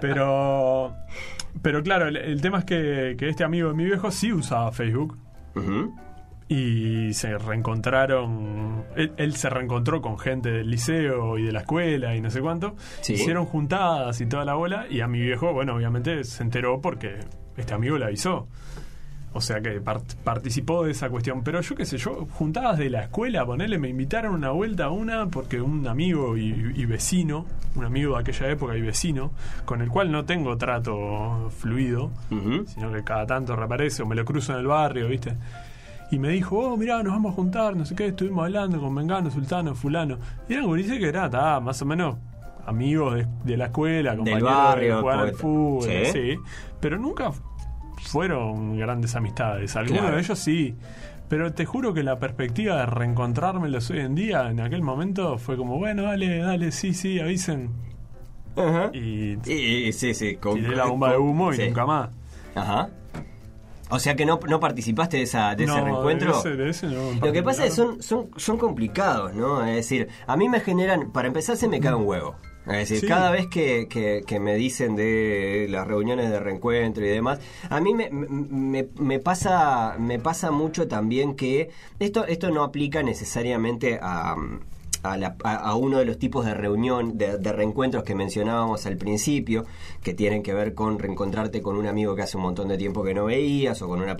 pero, 0.00 0.94
pero 1.62 1.82
claro, 1.82 2.08
el, 2.08 2.16
el 2.16 2.40
tema 2.40 2.58
es 2.60 2.64
que, 2.64 3.16
que 3.18 3.28
este 3.28 3.44
amigo 3.44 3.68
de 3.68 3.74
mi 3.74 3.84
viejo 3.84 4.10
sí 4.10 4.32
usaba 4.32 4.72
Facebook. 4.72 5.16
Y 6.48 7.12
se 7.12 7.36
reencontraron. 7.38 8.84
Él, 8.96 9.12
él 9.16 9.36
se 9.36 9.50
reencontró 9.50 10.00
con 10.00 10.18
gente 10.18 10.50
del 10.50 10.70
liceo 10.70 11.38
y 11.38 11.44
de 11.44 11.52
la 11.52 11.60
escuela 11.60 12.14
y 12.16 12.20
no 12.20 12.30
sé 12.30 12.40
cuánto. 12.40 12.74
Sí. 13.00 13.14
Hicieron 13.14 13.44
juntadas 13.46 14.20
y 14.20 14.26
toda 14.26 14.44
la 14.44 14.54
bola. 14.54 14.86
Y 14.88 15.00
a 15.00 15.08
mi 15.08 15.20
viejo, 15.20 15.52
bueno, 15.52 15.74
obviamente 15.74 16.24
se 16.24 16.42
enteró 16.42 16.80
porque 16.80 17.16
este 17.56 17.74
amigo 17.74 17.98
le 17.98 18.06
avisó. 18.06 18.46
O 19.34 19.42
sea 19.42 19.60
que 19.60 19.80
part- 19.82 20.16
participó 20.24 20.84
de 20.84 20.92
esa 20.92 21.10
cuestión. 21.10 21.44
Pero 21.44 21.60
yo 21.60 21.76
qué 21.76 21.84
sé, 21.84 21.98
yo, 21.98 22.26
juntadas 22.32 22.78
de 22.78 22.88
la 22.88 23.02
escuela, 23.02 23.44
ponerle, 23.44 23.78
me 23.78 23.90
invitaron 23.90 24.34
una 24.34 24.50
vuelta 24.50 24.86
a 24.86 24.90
una 24.90 25.26
porque 25.26 25.60
un 25.60 25.86
amigo 25.86 26.38
y, 26.38 26.72
y 26.74 26.86
vecino, 26.86 27.44
un 27.76 27.84
amigo 27.84 28.14
de 28.14 28.20
aquella 28.22 28.48
época 28.50 28.74
y 28.74 28.80
vecino, 28.80 29.32
con 29.66 29.82
el 29.82 29.90
cual 29.90 30.10
no 30.10 30.24
tengo 30.24 30.56
trato 30.56 31.50
fluido, 31.58 32.10
sino 32.68 32.90
que 32.90 33.04
cada 33.04 33.26
tanto 33.26 33.54
reaparece 33.54 34.02
o 34.02 34.06
me 34.06 34.16
lo 34.16 34.24
cruzo 34.24 34.54
en 34.54 34.60
el 34.60 34.66
barrio, 34.66 35.08
¿viste? 35.08 35.34
Y 36.10 36.18
me 36.18 36.30
dijo, 36.30 36.58
oh, 36.58 36.76
mirá, 36.76 37.02
nos 37.02 37.12
vamos 37.12 37.32
a 37.32 37.34
juntar, 37.34 37.76
no 37.76 37.84
sé 37.84 37.94
qué, 37.94 38.06
estuvimos 38.06 38.44
hablando 38.44 38.80
con 38.80 38.94
Mengano, 38.94 39.30
Sultano, 39.30 39.74
Fulano. 39.74 40.18
Y 40.48 40.54
eran 40.54 40.66
gurises 40.66 40.98
que 40.98 41.08
era, 41.08 41.28
ta, 41.28 41.60
más 41.60 41.80
o 41.82 41.84
menos 41.84 42.16
amigos 42.66 43.14
de, 43.16 43.26
de 43.44 43.56
la 43.56 43.66
escuela, 43.66 44.16
compañeros 44.16 44.42
barrio, 44.50 44.94
de 44.96 45.00
jugar 45.02 45.18
al 45.18 45.24
poeta. 45.32 45.38
fútbol, 45.38 45.82
Sí. 45.84 46.04
sí. 46.12 46.36
Pero 46.80 46.98
nunca 46.98 47.30
fueron 48.02 48.76
grandes 48.78 49.14
amistades. 49.16 49.76
Algunos 49.76 50.00
Claro. 50.02 50.16
de 50.16 50.22
ellos 50.22 50.38
sí. 50.38 50.74
Pero 51.28 51.52
te 51.52 51.66
juro 51.66 51.92
que 51.92 52.02
la 52.02 52.18
perspectiva 52.18 52.76
de 52.76 52.86
reencontrármelos 52.86 53.90
hoy 53.90 53.98
en 54.00 54.14
día, 54.14 54.48
en 54.50 54.60
aquel 54.60 54.82
momento, 54.82 55.36
fue 55.36 55.58
como, 55.58 55.76
bueno, 55.78 56.04
dale, 56.04 56.38
dale, 56.38 56.72
sí, 56.72 56.94
sí, 56.94 57.20
avisen. 57.20 57.70
Ajá. 58.56 58.90
Y 58.94 59.38
Y, 59.46 59.86
y- 59.88 59.92
sí, 59.92 60.14
sí. 60.14 60.36
con- 60.36 60.54
tiré 60.54 60.74
la 60.74 60.86
bomba 60.86 61.10
de 61.12 61.18
humo 61.18 61.52
y 61.52 61.56
sí. 61.56 61.66
nunca 61.66 61.84
más. 61.84 62.08
Ajá. 62.54 62.88
O 63.90 63.98
sea 63.98 64.14
que 64.16 64.26
no, 64.26 64.38
no 64.48 64.60
participaste 64.60 65.16
de, 65.18 65.22
esa, 65.24 65.54
de 65.54 65.64
ese 65.64 65.72
No, 65.76 65.84
reencuentro. 65.84 66.32
de 66.32 66.38
ese- 66.38 66.56
de 66.56 66.68
ese 66.70 66.86
no, 66.88 67.12
Lo 67.24 67.32
que 67.32 67.42
pasa 67.42 67.64
es 67.64 67.70
que 67.70 67.76
son, 67.76 68.02
son, 68.02 68.30
son 68.36 68.58
complicados, 68.58 69.34
¿no? 69.34 69.64
Es 69.64 69.76
decir, 69.76 70.08
a 70.26 70.36
mí 70.36 70.48
me 70.48 70.60
generan, 70.60 71.10
para 71.10 71.28
empezar 71.28 71.56
se 71.56 71.68
me 71.68 71.80
cae 71.80 71.94
un 71.94 72.06
huevo. 72.06 72.36
Es 72.66 72.76
decir, 72.90 73.00
Sí. 73.00 73.06
cada 73.06 73.30
vez 73.30 73.46
que, 73.46 73.86
que- 73.88 74.22
que 74.26 74.38
me 74.40 74.54
dicen 74.56 74.94
de 74.94 75.66
las 75.70 75.86
reuniones 75.86 76.28
de 76.30 76.38
reencuentro 76.38 77.02
y 77.02 77.08
demás, 77.08 77.38
a 77.70 77.80
mí 77.80 77.94
me, 77.94 78.10
me- 78.10 78.88
me 78.98 79.18
pasa 79.20 79.96
me 79.98 80.18
pasa 80.18 80.50
mucho 80.50 80.86
también 80.86 81.34
que 81.34 81.70
esto 81.98 82.26
esto 82.26 82.50
no 82.50 82.62
aplica 82.62 83.02
necesariamente 83.02 83.98
a, 84.02 84.36
a, 85.08 85.74
uno 85.76 85.98
de 85.98 86.04
los 86.04 86.18
tipos 86.18 86.44
de 86.44 86.54
reunión, 86.54 87.16
de, 87.16 87.38
de 87.38 87.52
reencuentros 87.52 88.04
que 88.04 88.14
mencionábamos 88.14 88.86
al 88.86 88.96
principio, 88.96 89.64
que 90.02 90.14
tienen 90.14 90.42
que 90.42 90.54
ver 90.54 90.74
con 90.74 90.98
reencontrarte 90.98 91.62
con 91.62 91.76
un 91.76 91.86
amigo 91.86 92.14
que 92.14 92.22
hace 92.22 92.36
un 92.36 92.42
montón 92.44 92.68
de 92.68 92.78
tiempo 92.78 93.02
que 93.02 93.14
no 93.14 93.24
veías 93.24 93.80
o 93.82 93.88
con 93.88 94.00
una 94.00 94.16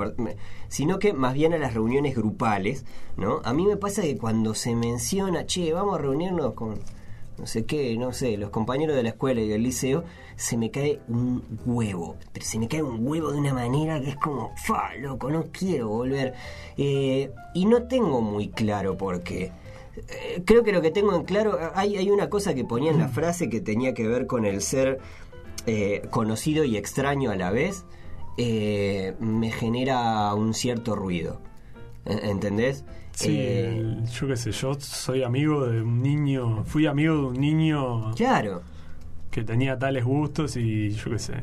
sino 0.69 0.99
que 0.99 1.13
más 1.13 1.35
bien 1.35 1.53
a 1.53 1.59
las 1.59 1.75
reuniones 1.75 2.15
grupales, 2.15 2.85
¿no? 3.17 3.41
A 3.45 3.53
mí 3.53 3.67
me 3.67 3.77
pasa 3.77 4.03
que 4.03 4.17
cuando 4.17 4.55
se 4.55 4.75
menciona, 4.75 5.47
che, 5.47 5.73
vamos 5.73 5.99
a 5.99 6.03
reunirnos 6.03 6.55
con 6.55 6.79
no 7.39 7.47
sé 7.47 7.65
qué, 7.65 7.97
no 7.97 8.13
sé, 8.13 8.37
los 8.37 8.51
compañeros 8.51 8.97
de 8.97 9.05
la 9.05 9.11
escuela 9.11 9.41
y 9.41 9.49
del 9.49 9.63
liceo, 9.63 10.03
se 10.35 10.57
me 10.57 10.71
cae 10.71 11.01
un 11.09 11.43
huevo. 11.65 12.17
Se 12.41 12.59
me 12.59 12.67
cae 12.67 12.83
un 12.83 13.07
huevo 13.07 13.31
de 13.31 13.39
una 13.39 13.55
manera 13.55 14.01
que 14.01 14.11
es 14.11 14.17
como, 14.17 14.53
fa, 14.57 14.95
loco, 14.97 15.31
no 15.31 15.47
quiero 15.53 15.89
volver. 15.89 16.35
Eh, 16.77 17.31
y 17.55 17.67
no 17.67 17.85
tengo 17.85 18.21
muy 18.21 18.49
claro 18.49 18.97
por 18.97 19.23
qué. 19.23 19.53
Eh, 20.09 20.43
creo 20.45 20.63
que 20.65 20.73
lo 20.73 20.81
que 20.81 20.91
tengo 20.91 21.15
en 21.17 21.25
claro, 21.25 21.59
hay, 21.75 21.97
hay 21.97 22.11
una 22.11 22.29
cosa 22.29 22.55
que 22.55 22.65
ponía 22.65 22.91
en 22.91 22.99
la 22.99 23.09
frase 23.09 23.49
que 23.49 23.61
tenía 23.61 23.95
que 23.95 24.07
ver 24.07 24.27
con 24.27 24.45
el 24.45 24.61
ser 24.63 24.99
eh, 25.67 26.03
conocido 26.11 26.65
y 26.65 26.77
extraño 26.77 27.31
a 27.31 27.37
la 27.37 27.51
vez, 27.51 27.85
eh, 28.37 29.15
me 29.21 29.51
genera 29.51 30.33
un 30.35 30.55
cierto 30.55 30.95
ruido. 30.97 31.41
¿En- 32.05 32.25
¿Entendés? 32.25 32.85
Sí, 33.13 33.37
Eh, 33.39 33.97
yo 34.13 34.29
qué 34.29 34.37
sé, 34.37 34.53
yo 34.53 34.75
soy 34.79 35.23
amigo 35.25 35.67
de 35.67 35.83
un 35.83 36.03
niño, 36.03 36.63
fui 36.65 36.87
amigo 36.87 37.15
de 37.17 37.23
un 37.23 37.41
niño 37.41 38.13
claro. 38.15 38.63
que 39.33 39.43
tenía 39.43 39.77
tales 39.79 40.05
gustos 40.05 40.57
y 40.57 40.91
yo 40.91 41.11
qué 41.11 41.19
sé, 41.19 41.35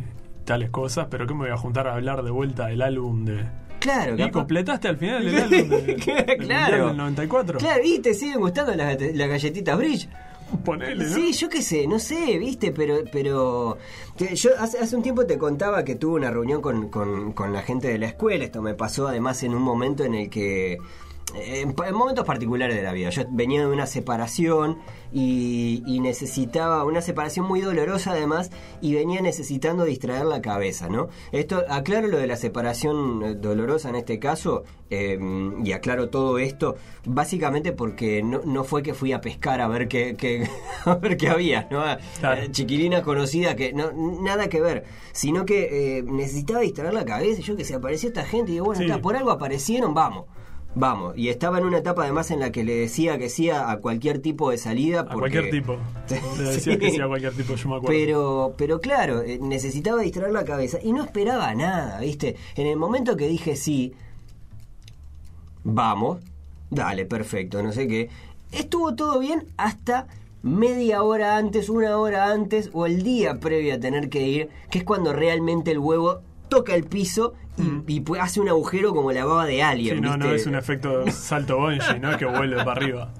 tales 0.45 0.69
cosas, 0.69 1.07
pero 1.09 1.27
que 1.27 1.33
me 1.33 1.41
voy 1.41 1.49
a 1.49 1.57
juntar 1.57 1.87
a 1.87 1.95
hablar 1.95 2.23
de 2.23 2.31
vuelta 2.31 2.67
del 2.67 2.81
álbum 2.81 3.25
de... 3.25 3.43
Claro, 3.85 4.15
Y 4.15 4.17
capaz- 4.17 4.31
completaste 4.31 4.87
al 4.87 4.97
final 4.97 5.27
el 5.27 5.35
álbum 5.35 5.69
de, 5.69 5.81
del 5.81 5.97
Mundial 5.97 6.37
claro. 6.39 6.87
del 6.87 6.97
94. 6.97 7.59
Claro, 7.59 7.81
y 7.83 7.99
te 7.99 8.13
siguen 8.13 8.39
gustando 8.39 8.73
las, 8.75 8.99
las 8.99 9.27
galletitas 9.29 9.77
Bridge. 9.77 10.09
Ponele, 10.63 11.05
¿no? 11.05 11.15
Sí, 11.15 11.33
yo 11.33 11.49
qué 11.49 11.61
sé, 11.61 11.87
no 11.87 11.97
sé, 11.99 12.37
viste, 12.37 12.71
pero 12.71 12.99
pero 13.11 13.77
yo 14.33 14.51
hace, 14.59 14.77
hace 14.79 14.95
un 14.95 15.01
tiempo 15.01 15.25
te 15.25 15.37
contaba 15.39 15.83
que 15.83 15.95
tuve 15.95 16.15
una 16.17 16.29
reunión 16.31 16.61
con, 16.61 16.89
con, 16.89 17.33
con 17.33 17.51
la 17.51 17.61
gente 17.63 17.87
de 17.87 17.97
la 17.97 18.05
escuela. 18.07 18.43
Esto 18.45 18.61
me 18.61 18.73
pasó 18.75 19.07
además 19.07 19.41
en 19.43 19.55
un 19.55 19.63
momento 19.63 20.03
en 20.03 20.13
el 20.13 20.29
que 20.29 20.77
en, 21.35 21.75
en 21.85 21.95
momentos 21.95 22.25
particulares 22.25 22.75
de 22.75 22.83
la 22.83 22.93
vida. 22.93 23.09
Yo 23.09 23.23
venía 23.29 23.61
de 23.61 23.67
una 23.67 23.85
separación 23.85 24.77
y, 25.13 25.83
y 25.85 25.99
necesitaba 25.99 26.83
una 26.83 27.01
separación 27.01 27.45
muy 27.47 27.61
dolorosa 27.61 28.11
además 28.11 28.51
y 28.81 28.93
venía 28.95 29.21
necesitando 29.21 29.85
distraer 29.85 30.25
la 30.25 30.41
cabeza, 30.41 30.89
¿no? 30.89 31.07
Esto, 31.31 31.63
aclaro 31.69 32.07
lo 32.07 32.17
de 32.17 32.27
la 32.27 32.35
separación 32.35 33.23
eh, 33.23 33.35
dolorosa 33.35 33.89
en 33.89 33.95
este 33.95 34.19
caso 34.19 34.63
eh, 34.89 35.17
y 35.63 35.71
aclaro 35.71 36.09
todo 36.09 36.37
esto 36.37 36.75
básicamente 37.05 37.71
porque 37.71 38.21
no, 38.23 38.41
no 38.45 38.63
fue 38.63 38.83
que 38.83 38.93
fui 38.93 39.13
a 39.13 39.21
pescar 39.21 39.61
a 39.61 39.67
ver 39.67 39.87
qué, 39.87 40.15
qué- 40.17 40.47
a 40.85 40.95
ver 40.95 41.17
qué 41.17 41.29
había, 41.29 41.67
¿no? 41.71 41.81
A- 41.81 41.97
Claro. 42.19 42.41
chiquilina 42.51 43.01
conocida 43.03 43.55
que 43.55 43.73
no 43.73 43.91
nada 44.21 44.47
que 44.49 44.59
ver, 44.61 44.83
sino 45.11 45.45
que 45.45 45.97
eh, 45.99 46.03
necesitaba 46.03 46.59
distraer 46.61 46.93
la 46.93 47.05
cabeza, 47.05 47.41
yo 47.41 47.55
que 47.55 47.63
se 47.63 47.75
apareció 47.75 48.09
esta 48.09 48.23
gente 48.25 48.51
y 48.51 48.55
digo, 48.55 48.65
bueno, 48.65 48.79
Sí. 48.81 48.85
está, 48.85 49.01
por 49.01 49.15
algo 49.15 49.31
aparecieron, 49.31 49.93
vamos. 49.93 50.25
Vamos, 50.77 51.17
y 51.17 51.29
estaba 51.29 51.57
en 51.59 51.63
una 51.65 51.77
etapa 51.77 52.03
además 52.03 52.31
en 52.31 52.41
la 52.41 52.51
que 52.51 52.65
le 52.65 52.75
decía 52.75 53.17
que 53.17 53.29
sí 53.29 53.49
a 53.49 53.71
a 53.71 53.77
cualquier 53.77 54.19
tipo 54.19 54.51
de 54.51 54.57
salida. 54.57 54.99
A 55.01 55.05
porque- 55.05 55.19
cualquier 55.39 55.49
tipo. 55.49 55.77
Le 56.37 56.43
decías 56.43 56.63
Sí. 56.63 56.77
que 56.77 56.91
sí 56.91 56.99
a 56.99 57.07
cualquier 57.07 57.33
tipo, 57.33 57.55
yo 57.55 57.69
me 57.69 57.75
acuerdo. 57.77 57.87
Pero, 57.97 58.53
pero 58.57 58.81
claro, 58.81 59.21
eh, 59.21 59.39
necesitaba 59.41 60.01
distraer 60.01 60.33
la 60.33 60.43
cabeza 60.43 60.77
y 60.83 60.91
no 60.91 61.03
esperaba 61.05 61.53
nada, 61.55 61.99
¿viste? 62.01 62.35
En 62.55 62.67
el 62.67 62.75
momento 62.75 63.15
que 63.15 63.27
dije 63.29 63.55
sí, 63.55 63.93
vamos, 65.63 66.19
dale, 66.69 67.05
perfecto, 67.05 67.63
no 67.63 67.71
sé 67.71 67.87
qué. 67.87 68.09
Estuvo 68.51 68.95
todo 68.95 69.19
bien 69.19 69.47
hasta 69.57 70.07
media 70.43 71.03
hora 71.03 71.37
antes, 71.37 71.69
una 71.69 71.97
hora 71.97 72.31
antes 72.31 72.69
o 72.73 72.85
el 72.85 73.01
día 73.03 73.39
previo 73.39 73.75
a 73.75 73.79
tener 73.79 74.09
que 74.09 74.27
ir, 74.27 74.49
que 74.69 74.79
es 74.79 74.83
cuando 74.83 75.13
realmente 75.13 75.71
el 75.71 75.79
huevo 75.79 76.19
toca 76.49 76.75
el 76.75 76.83
piso 76.83 77.33
y, 77.57 77.95
y 77.97 78.01
pu- 78.01 78.19
hace 78.19 78.39
un 78.39 78.49
agujero 78.49 78.93
como 78.93 79.11
la 79.11 79.25
baba 79.25 79.45
de 79.45 79.63
alien. 79.63 79.97
Mm. 79.99 80.03
Sí, 80.03 80.09
no, 80.09 80.17
no 80.17 80.25
¿viste? 80.25 80.35
es 80.41 80.47
un 80.47 80.55
efecto 80.55 81.09
salto 81.11 81.57
bungee, 81.57 81.99
no 81.99 82.17
que 82.17 82.25
vuelve 82.25 82.57
para 82.57 82.71
arriba. 82.73 83.13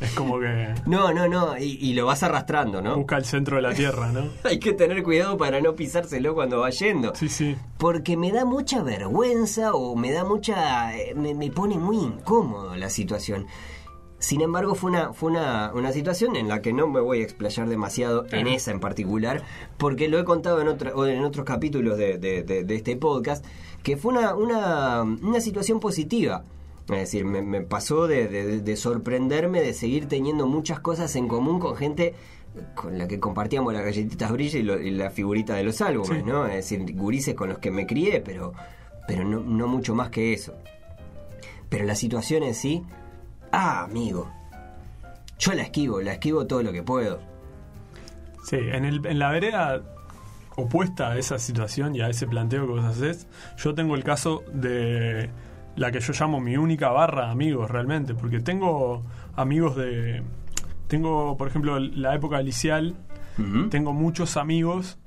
Es 0.00 0.12
como 0.12 0.40
que 0.40 0.72
No, 0.86 1.12
no, 1.12 1.28
no, 1.28 1.58
y, 1.58 1.76
y 1.78 1.92
lo 1.92 2.06
vas 2.06 2.22
arrastrando, 2.22 2.80
¿no? 2.80 2.96
busca 2.96 3.18
el 3.18 3.24
centro 3.26 3.56
de 3.56 3.62
la 3.62 3.74
tierra, 3.74 4.10
¿no? 4.10 4.22
Hay 4.44 4.58
que 4.58 4.72
tener 4.72 5.02
cuidado 5.02 5.36
para 5.36 5.60
no 5.60 5.74
pisárselo 5.76 6.34
cuando 6.34 6.60
va 6.60 6.70
yendo. 6.70 7.14
Sí, 7.14 7.28
sí. 7.28 7.54
Porque 7.76 8.16
me 8.16 8.32
da 8.32 8.46
mucha 8.46 8.82
vergüenza 8.82 9.74
o 9.74 9.94
me 9.96 10.10
da 10.12 10.24
mucha... 10.24 10.96
eh, 10.96 11.12
Me, 11.14 11.34
me 11.34 11.50
pone 11.50 11.76
muy 11.76 11.98
incómodo 11.98 12.76
la 12.76 12.88
situación. 12.88 13.46
Sin 14.20 14.42
embargo, 14.42 14.74
fue 14.74 14.90
una, 14.90 15.12
fue 15.14 15.30
una, 15.30 15.72
una 15.74 15.92
situación 15.92 16.36
en 16.36 16.46
la 16.46 16.60
que 16.62 16.72
no 16.74 16.86
me 16.86 17.00
voy 17.00 17.20
a 17.20 17.24
explayar 17.24 17.68
demasiado 17.68 18.26
en 18.30 18.46
esa 18.46 18.70
en 18.70 18.78
particular, 18.78 19.42
porque 19.78 20.08
lo 20.08 20.18
he 20.18 20.24
contado 20.24 20.60
en, 20.60 20.68
otra- 20.68 20.92
en 21.10 21.24
otros 21.24 21.44
capítulos 21.46 21.96
de, 21.98 22.18
de- 22.18 22.42
de- 22.42 22.62
de 22.64 22.74
este 22.76 22.96
podcast, 22.96 23.44
que 23.82 23.96
fue 23.96 24.12
una, 24.12 24.34
una, 24.34 25.02
una 25.02 25.40
situación 25.40 25.80
positiva. 25.80 26.44
Es 26.90 26.98
decir, 26.98 27.24
me, 27.24 27.40
me 27.40 27.62
pasó 27.62 28.06
de, 28.06 28.28
de- 28.28 28.60
de 28.60 28.76
sorprenderme, 28.76 29.62
de 29.62 29.72
seguir 29.72 30.06
teniendo 30.06 30.46
muchas 30.46 30.80
cosas 30.80 31.16
en 31.16 31.26
común 31.26 31.58
con 31.58 31.74
gente 31.76 32.14
con 32.74 32.98
la 32.98 33.06
que 33.08 33.20
compartíamos 33.20 33.72
las 33.72 33.84
galletitas 33.84 34.30
brilla 34.32 34.58
y, 34.58 34.62
lo- 34.64 34.80
y 34.80 34.90
la 34.90 35.08
figurita 35.10 35.54
de 35.54 35.62
los 35.64 35.80
álbumes, 35.80 36.18
Sí. 36.18 36.24
¿no? 36.26 36.46
Es 36.46 36.54
decir, 36.68 36.94
gurises 36.94 37.34
con 37.34 37.48
los 37.48 37.58
que 37.58 37.70
me 37.70 37.86
crié, 37.86 38.20
pero, 38.20 38.52
pero 39.08 39.24
no, 39.24 39.40
no 39.40 39.66
mucho 39.66 39.94
más 39.94 40.10
que 40.10 40.32
eso. 40.34 40.52
Pero 41.68 41.84
la 41.84 41.94
situación 41.94 42.42
en 42.42 42.54
sí, 42.54 42.82
ah, 43.52 43.84
amigo, 43.84 44.30
yo 45.38 45.52
la 45.54 45.62
esquivo, 45.62 46.00
la 46.00 46.12
esquivo 46.14 46.46
todo 46.46 46.62
lo 46.62 46.72
que 46.72 46.82
puedo. 46.82 47.20
Sí, 48.44 48.56
en, 48.56 48.84
el, 48.84 49.04
en 49.06 49.18
la 49.18 49.30
vereda 49.30 49.82
opuesta 50.56 51.10
a 51.10 51.18
esa 51.18 51.38
situación 51.38 51.94
y 51.94 52.00
a 52.00 52.08
ese 52.08 52.26
planteo 52.26 52.66
que 52.66 52.72
vos 52.72 52.84
haces, 52.84 53.26
yo 53.56 53.74
tengo 53.74 53.94
el 53.94 54.04
caso 54.04 54.42
de 54.52 55.30
la 55.76 55.90
que 55.90 56.00
yo 56.00 56.12
llamo 56.18 56.40
mi 56.40 56.56
única 56.56 56.90
barra 56.90 57.26
de 57.26 57.32
amigos 57.32 57.70
realmente, 57.70 58.14
porque 58.14 58.40
tengo 58.40 59.02
amigos 59.36 59.76
de... 59.76 60.22
Tengo, 60.88 61.36
por 61.36 61.46
ejemplo, 61.48 61.78
la 61.78 62.14
época 62.14 62.42
liceal, 62.42 62.96
Ujú. 63.38 63.68
tengo 63.68 63.92
muchos 63.92 64.36
amigos 64.36 64.98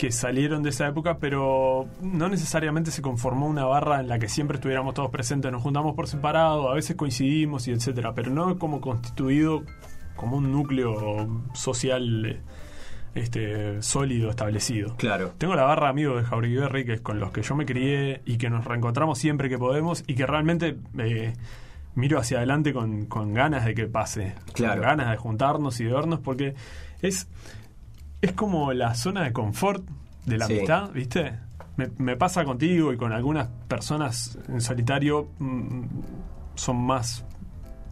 que 0.00 0.10
salieron 0.12 0.62
de 0.62 0.70
esa 0.70 0.88
época, 0.88 1.18
pero 1.18 1.86
no 2.00 2.30
necesariamente 2.30 2.90
se 2.90 3.02
conformó 3.02 3.46
una 3.46 3.66
barra 3.66 4.00
en 4.00 4.08
la 4.08 4.18
que 4.18 4.30
siempre 4.30 4.54
estuviéramos 4.54 4.94
todos 4.94 5.10
presentes, 5.10 5.52
nos 5.52 5.62
juntamos 5.62 5.94
por 5.94 6.08
separado, 6.08 6.70
a 6.70 6.74
veces 6.74 6.96
coincidimos 6.96 7.68
y 7.68 7.72
etcétera, 7.72 8.14
pero 8.14 8.30
no 8.30 8.58
como 8.58 8.80
constituido 8.80 9.62
como 10.16 10.38
un 10.38 10.52
núcleo 10.52 11.44
social 11.52 12.40
este 13.14 13.82
sólido 13.82 14.30
establecido. 14.30 14.96
Claro. 14.96 15.34
Tengo 15.36 15.54
la 15.54 15.64
barra 15.64 15.88
de 15.88 15.90
amigos 15.90 16.22
de 16.22 16.28
Jauregui 16.30 16.56
Berry, 16.56 16.86
que 16.86 16.92
es 16.94 17.00
con 17.02 17.20
los 17.20 17.30
que 17.30 17.42
yo 17.42 17.54
me 17.54 17.66
crié 17.66 18.22
y 18.24 18.38
que 18.38 18.48
nos 18.48 18.64
reencontramos 18.64 19.18
siempre 19.18 19.50
que 19.50 19.58
podemos 19.58 20.02
y 20.06 20.14
que 20.14 20.24
realmente 20.24 20.78
eh, 20.96 21.34
miro 21.94 22.18
hacia 22.18 22.38
adelante 22.38 22.72
con, 22.72 23.04
con 23.04 23.34
ganas 23.34 23.66
de 23.66 23.74
que 23.74 23.86
pase. 23.86 24.32
Claro. 24.54 24.80
Con 24.80 24.88
ganas 24.88 25.10
de 25.10 25.18
juntarnos 25.18 25.78
y 25.78 25.84
de 25.84 25.92
vernos 25.92 26.20
porque 26.20 26.54
es, 27.02 27.28
es 28.22 28.32
como 28.32 28.72
la 28.72 28.94
zona 28.94 29.22
de 29.22 29.32
confort 29.32 29.84
de 30.26 30.38
la 30.38 30.46
Sí. 30.46 30.54
amistad, 30.54 30.90
¿viste? 30.92 31.38
Me, 31.76 31.88
me 31.98 32.16
pasa 32.16 32.44
contigo 32.44 32.92
y 32.92 32.96
con 32.96 33.12
algunas 33.12 33.48
personas 33.68 34.38
en 34.48 34.60
solitario 34.60 35.28
mm, 35.38 35.82
son 36.54 36.76
más... 36.84 37.24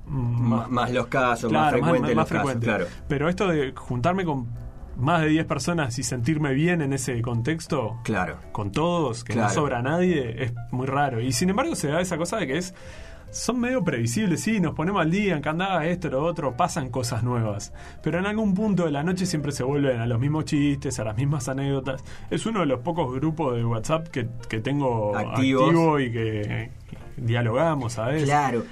mm, 0.06 0.52
M- 0.52 0.66
más 0.68 0.90
los 0.92 1.06
casos, 1.06 1.50
más 1.52 1.72
frecuentes 1.72 2.28
frecuente. 2.28 2.66
claro. 2.66 2.86
Pero 3.08 3.28
esto 3.28 3.48
de 3.48 3.72
juntarme 3.74 4.24
con 4.24 4.46
más 4.98 5.22
de 5.22 5.28
10 5.28 5.46
personas 5.46 5.98
y 5.98 6.02
sentirme 6.02 6.52
bien 6.54 6.82
en 6.82 6.92
ese 6.92 7.22
contexto, 7.22 7.98
Claro. 8.04 8.36
con 8.52 8.72
todos, 8.72 9.24
que 9.24 9.32
Claro. 9.32 9.48
no 9.48 9.54
sobra 9.54 9.80
nadie, 9.82 10.42
es 10.44 10.52
muy 10.72 10.86
raro. 10.86 11.20
Y 11.20 11.32
sin 11.32 11.50
embargo 11.50 11.74
se 11.74 11.88
da 11.88 12.00
esa 12.00 12.16
cosa 12.18 12.36
de 12.36 12.46
que 12.46 12.58
es 12.58 12.74
son 13.30 13.60
medio 13.60 13.84
previsibles, 13.84 14.40
sí, 14.40 14.58
nos 14.58 14.74
ponemos 14.74 15.02
al 15.02 15.10
día, 15.10 15.36
encandada 15.36 15.84
esto, 15.86 16.08
lo 16.08 16.24
otro, 16.24 16.56
pasan 16.56 16.88
cosas 16.88 17.22
nuevas. 17.22 17.74
Pero 18.02 18.18
en 18.18 18.24
algún 18.24 18.54
punto 18.54 18.86
de 18.86 18.90
la 18.90 19.02
noche 19.02 19.26
siempre 19.26 19.52
se 19.52 19.62
vuelven 19.64 20.00
a 20.00 20.06
los 20.06 20.18
mismos 20.18 20.46
chistes, 20.46 20.98
a 20.98 21.04
las 21.04 21.14
mismas 21.14 21.46
anécdotas. 21.46 22.02
Es 22.30 22.46
uno 22.46 22.60
de 22.60 22.66
los 22.66 22.80
pocos 22.80 23.14
grupos 23.14 23.54
de 23.54 23.64
WhatsApp 23.66 24.08
que, 24.08 24.28
que 24.48 24.60
tengo 24.60 25.14
Activos. 25.14 25.68
activo 25.68 26.00
y 26.00 26.10
que 26.10 26.70
dialogamos, 27.18 27.92
¿sabes? 27.92 28.24
Claro. 28.24 28.64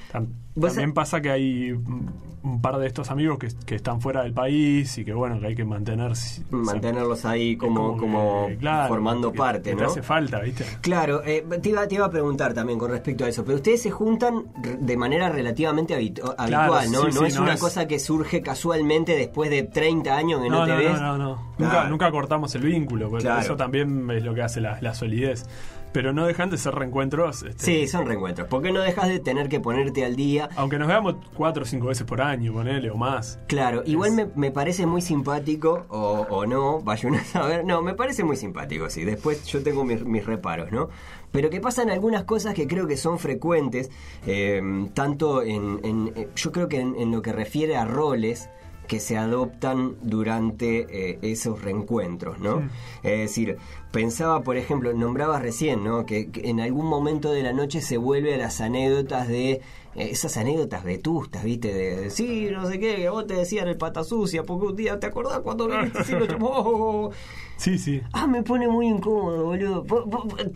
También 0.61 0.91
sa- 0.91 0.95
pasa 0.95 1.21
que 1.21 1.31
hay 1.31 1.71
un 1.73 2.61
par 2.63 2.77
de 2.79 2.87
estos 2.87 3.11
amigos 3.11 3.39
que, 3.39 3.49
que 3.67 3.75
están 3.75 4.01
fuera 4.01 4.23
del 4.23 4.33
país 4.33 4.97
y 4.99 5.05
que 5.05 5.13
bueno, 5.13 5.41
que 5.41 5.49
hay 5.49 5.55
que 5.57 5.65
mantener 5.65 6.13
Mantenerlos 6.51 7.25
ahí 7.25 7.57
como, 7.57 7.97
como, 7.97 8.47
que, 8.49 8.57
claro, 8.57 8.89
formando 8.89 9.33
que- 9.33 9.39
parte, 9.39 9.75
¿no? 9.75 9.87
hace 9.87 10.03
falta, 10.03 10.41
¿viste? 10.41 10.65
Claro, 10.81 11.23
eh, 11.25 11.45
te, 11.61 11.69
iba, 11.71 11.87
te 11.89 11.97
iba 11.97 12.07
a 12.07 12.11
preguntar 12.11 12.55
también 12.55 12.79
con 12.79 12.91
respecto 12.91 13.25
a 13.25 13.29
eso, 13.29 13.45
pero 13.45 13.57
ustedes 13.57 13.83
se 13.83 13.91
juntan 13.91 14.45
de 14.81 14.97
manera 14.97 15.29
relativamente 15.29 15.95
habitu- 15.99 16.35
habitual, 16.39 16.93
¿no? 16.93 17.01
sí, 17.01 17.07
no 17.15 17.21
sí, 17.21 17.27
es 17.27 17.35
no 17.37 17.43
una 17.43 17.55
es- 17.55 17.61
cosa 17.61 17.87
que 17.89 17.99
surge 17.99 18.41
casualmente 18.43 19.17
después 19.17 19.51
de 19.51 19.65
30 19.65 20.17
años 20.17 20.41
que 20.41 20.49
no, 20.49 20.61
No, 20.61 20.67
te 20.67 20.73
no, 20.73 20.79
ves. 20.79 21.01
no, 21.01 21.01
no, 21.01 21.19
no. 21.19 21.35
Claro. 21.57 21.73
Nunca, 21.75 21.89
nunca 21.89 22.11
cortamos 22.13 22.55
el 22.55 22.63
vínculo, 22.63 23.09
porque 23.11 23.25
Claro. 23.25 23.41
eso 23.41 23.57
también 23.57 24.09
es 24.11 24.23
lo 24.23 24.35
que 24.35 24.43
hace 24.43 24.61
la, 24.61 24.79
la 24.81 24.95
solidez. 24.95 25.47
Pero 25.97 26.13
no 26.13 26.27
dejan 26.27 26.51
de 26.51 26.59
ser 26.59 26.75
reencuentros. 26.75 27.43
este, 27.43 27.65
Sí, 27.65 27.89
son 27.89 28.05
reencuentros. 28.07 28.49
porque 28.49 28.71
no 28.71 28.81
dejas 28.81 29.09
de 29.09 29.19
tener 29.19 29.49
que 29.49 29.61
ponerte 29.61 30.05
al 30.05 30.15
día? 30.15 30.51
Aunque 30.57 30.79
nos 30.79 30.89
veamos 30.89 31.15
cuatro 31.35 31.63
o 31.63 31.67
cinco 31.67 31.87
veces 31.87 32.07
por 32.07 32.21
año, 32.21 32.53
ponele, 32.53 32.91
o 32.91 32.97
más. 32.99 33.39
Claro, 33.47 33.83
igual 33.87 34.13
me, 34.13 34.27
me 34.37 34.51
parece 34.51 34.85
muy 34.85 35.01
simpático, 35.01 35.87
o, 35.89 36.27
o 36.29 36.45
no, 36.45 36.81
vaya 36.83 37.09
uno 37.09 37.17
a 37.19 37.25
saber. 37.25 37.65
No, 37.65 37.81
me 37.81 37.95
parece 37.95 38.25
muy 38.25 38.37
simpático, 38.37 38.91
sí. 38.91 39.05
Después 39.05 39.47
yo 39.47 39.63
tengo 39.63 39.87
mis, 39.87 40.05
mis 40.05 40.27
reparos, 40.27 40.71
¿no? 40.71 40.91
Pero 41.33 41.49
que 41.49 41.63
pasan 41.63 41.89
algunas 41.89 42.25
cosas 42.25 42.53
que 42.53 42.67
creo 42.67 42.87
que 42.87 42.99
son 42.99 43.19
frecuentes, 43.19 43.91
eh, 44.27 44.61
tanto 44.93 45.41
en, 45.43 45.81
en- 45.83 46.13
eh, 46.15 46.29
Yo 46.37 46.53
creo 46.53 46.69
que 46.69 46.79
en, 46.79 46.95
en 46.97 47.11
lo 47.11 47.23
que 47.23 47.33
refiere 47.33 47.75
a 47.79 47.87
roles 47.87 48.51
que 48.87 49.01
se 49.01 49.17
adoptan 49.17 49.97
durante 50.03 50.87
eh, 50.91 51.19
esos 51.23 51.63
reencuentros, 51.63 52.39
¿no? 52.39 52.63
Es 53.03 53.19
decir, 53.19 53.57
pensaba, 53.93 54.43
por 54.43 54.57
ejemplo, 54.57 54.93
nombrabas 54.93 55.43
recién, 55.43 55.85
¿no? 55.85 56.07
Que, 56.07 56.31
que 56.31 56.49
en 56.51 56.61
algún 56.61 56.87
momento 56.87 57.33
de 57.33 57.43
la 57.43 57.53
noche 57.53 57.81
se 57.81 57.97
vuelve 57.97 58.35
a 58.35 58.39
las 58.39 58.61
anécdotas 58.61 59.29
de 59.29 59.51
eh, 59.97 60.11
esas 60.11 60.37
anécdotas 60.37 60.85
vetustas, 60.85 61.43
¿viste? 61.43 61.73
De, 61.73 61.97
de, 61.97 62.11
sí, 62.11 62.49
no 62.53 62.67
sé 62.69 62.79
qué, 62.79 62.97
que 62.97 63.09
vos 63.09 63.27
te 63.27 63.35
decían 63.35 63.69
el 63.69 63.77
pata 63.77 64.05
sucia, 64.05 64.43
porque 64.43 64.67
un 64.67 64.77
día 64.77 65.01
te 65.01 65.07
acordás 65.07 65.41
cuando 65.41 65.67
viniste 65.69 65.99
así, 66.01 66.13
lo 66.13 66.27
llamó? 66.27 67.11
Sí, 67.57 67.79
sí. 67.79 68.03
Ah, 68.13 68.27
me 68.27 68.43
pone 68.43 68.69
muy 68.69 68.87
incómodo, 68.87 69.45
boludo. 69.45 69.87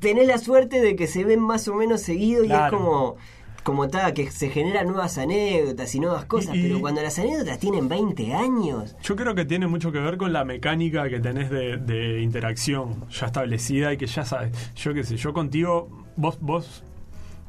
Tenés 0.00 0.26
la 0.26 0.37
suerte 0.37 0.82
de 0.82 0.96
que 0.96 1.06
se 1.06 1.25
ven 1.25 1.40
más 1.40 1.66
o 1.68 1.75
menos 1.75 2.02
seguido 2.02 2.44
y 2.44 2.52
es 2.52 2.70
como 2.70 3.16
como 3.62 3.88
tal, 3.88 4.12
que 4.14 4.31
se 4.31 4.49
generan 4.50 4.87
nuevas 4.87 5.19
anécdotas 5.19 5.95
y 5.95 6.00
nuevas 6.00 6.25
cosas, 6.25 6.55
Y- 6.57 6.61
y- 6.61 6.62
pero 6.69 6.81
cuando 6.81 7.02
las 7.02 7.19
anécdotas 7.19 7.59
tienen 7.59 7.88
20 7.88 8.35
años, 8.35 8.97
Yo 9.02 9.17
creo 9.17 9.35
que 9.35 9.45
tiene 9.45 9.67
mucho 9.67 9.93
que 9.93 9.99
ver 10.00 10.17
con 10.17 10.33
la 10.33 10.45
mecánica 10.45 11.09
que 11.09 11.21
tenés 11.21 11.50
de, 11.50 11.76
de 11.76 12.23
interacción 12.23 13.05
ya 13.11 13.26
establecida 13.26 13.93
y 13.93 13.97
que 13.97 14.07
ya 14.07 14.25
sabes. 14.25 14.52
Yo 14.76 14.95
qué 14.95 15.05
sé, 15.05 15.17
yo 15.17 15.33
contigo, 15.33 15.88
vos, 16.17 16.38
vos 16.40 16.83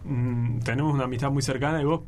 mm, 0.03 0.59
tenemos 0.59 0.93
una 0.93 1.05
amistad 1.05 1.31
muy 1.31 1.41
cercana 1.41 1.81
y 1.81 1.85
vos 1.85 2.01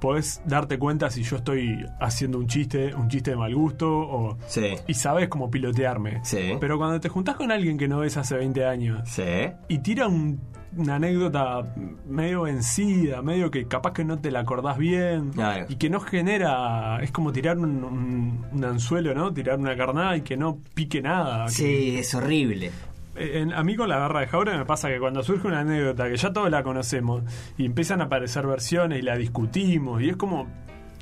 podés 0.00 0.40
darte 0.46 0.78
cuenta 0.78 1.10
si 1.10 1.22
yo 1.22 1.36
estoy 1.36 1.84
haciendo 2.00 2.38
un 2.38 2.46
chiste, 2.46 2.94
un 2.94 3.08
chiste 3.08 3.32
de 3.32 3.36
mal 3.36 3.54
gusto, 3.54 3.86
o, 3.98 4.38
Sí. 4.46 4.68
y 4.86 4.94
sabes 4.94 5.28
cómo 5.28 5.50
pilotearme. 5.50 6.20
Sí. 6.24 6.52
Pero 6.58 6.78
cuando 6.78 6.98
te 7.00 7.10
juntás 7.10 7.36
con 7.36 7.52
alguien 7.52 7.76
que 7.76 7.86
no 7.86 7.98
ves 7.98 8.16
hace 8.16 8.36
20 8.36 8.64
años 8.64 9.06
Sí. 9.06 9.22
y 9.68 9.78
tira 9.80 10.08
un 10.08 10.40
una 10.76 10.96
anécdota 10.96 11.62
medio 12.08 12.42
vencida, 12.42 13.22
medio 13.22 13.50
que 13.50 13.66
capaz 13.66 13.92
que 13.92 14.04
no 14.04 14.18
te 14.18 14.30
la 14.30 14.40
acordás 14.40 14.78
bien 14.78 15.30
Claro. 15.30 15.66
y 15.68 15.76
que 15.76 15.90
no 15.90 15.98
genera, 16.00 17.02
es 17.02 17.10
como 17.10 17.32
tirar 17.32 17.58
un, 17.58 17.82
un- 17.84 18.46
un 18.52 18.64
anzuelo, 18.64 19.14
¿no? 19.14 19.32
Tirar 19.32 19.58
una 19.58 19.76
carnada 19.76 20.16
y 20.16 20.22
que 20.22 20.36
no 20.36 20.58
pique 20.74 21.02
nada. 21.02 21.46
que- 21.46 21.52
Sí, 21.52 21.96
es 21.98 22.14
horrible. 22.14 22.70
en- 23.16 23.52
a 23.52 23.62
mí 23.64 23.74
con 23.76 23.88
la 23.88 23.98
garra 23.98 24.20
de 24.20 24.28
Jaure 24.28 24.56
me 24.56 24.64
pasa 24.64 24.88
que 24.88 24.98
cuando 25.00 25.22
surge 25.22 25.46
una 25.48 25.60
anécdota 25.60 26.08
que 26.08 26.16
ya 26.16 26.32
todos 26.32 26.50
la 26.50 26.62
conocemos 26.62 27.22
y 27.58 27.66
empiezan 27.66 28.00
a 28.00 28.04
aparecer 28.04 28.46
versiones 28.46 29.00
y 29.00 29.02
la 29.02 29.16
discutimos 29.16 30.00
y 30.02 30.08
es 30.10 30.16
como 30.16 30.46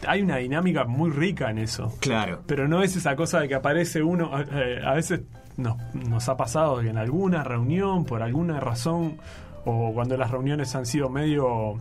hay 0.07 0.23
una 0.23 0.37
dinámica 0.37 0.85
muy 0.85 1.11
rica 1.11 1.51
en 1.51 1.59
eso. 1.59 1.93
Claro. 2.01 2.41
Pero 2.47 2.67
no 2.69 2.83
es 2.83 2.97
esa 2.97 3.15
cosa 3.17 3.41
de 3.41 3.49
que 3.49 3.55
aparece 3.57 4.03
uno. 4.03 4.31
eh, 4.53 4.81
a 4.85 4.95
veces 4.95 5.23
nos, 5.57 5.77
nos 5.95 6.29
ha 6.29 6.37
pasado 6.37 6.81
que 6.81 6.89
en 6.89 6.99
alguna 6.99 7.43
reunión, 7.45 8.05
por 8.05 8.23
alguna 8.23 8.59
razón, 8.61 9.19
o 9.65 9.93
cuando 9.93 10.17
las 10.17 10.31
reuniones 10.31 10.75
han 10.75 10.87
sido 10.87 11.09
medio 11.09 11.77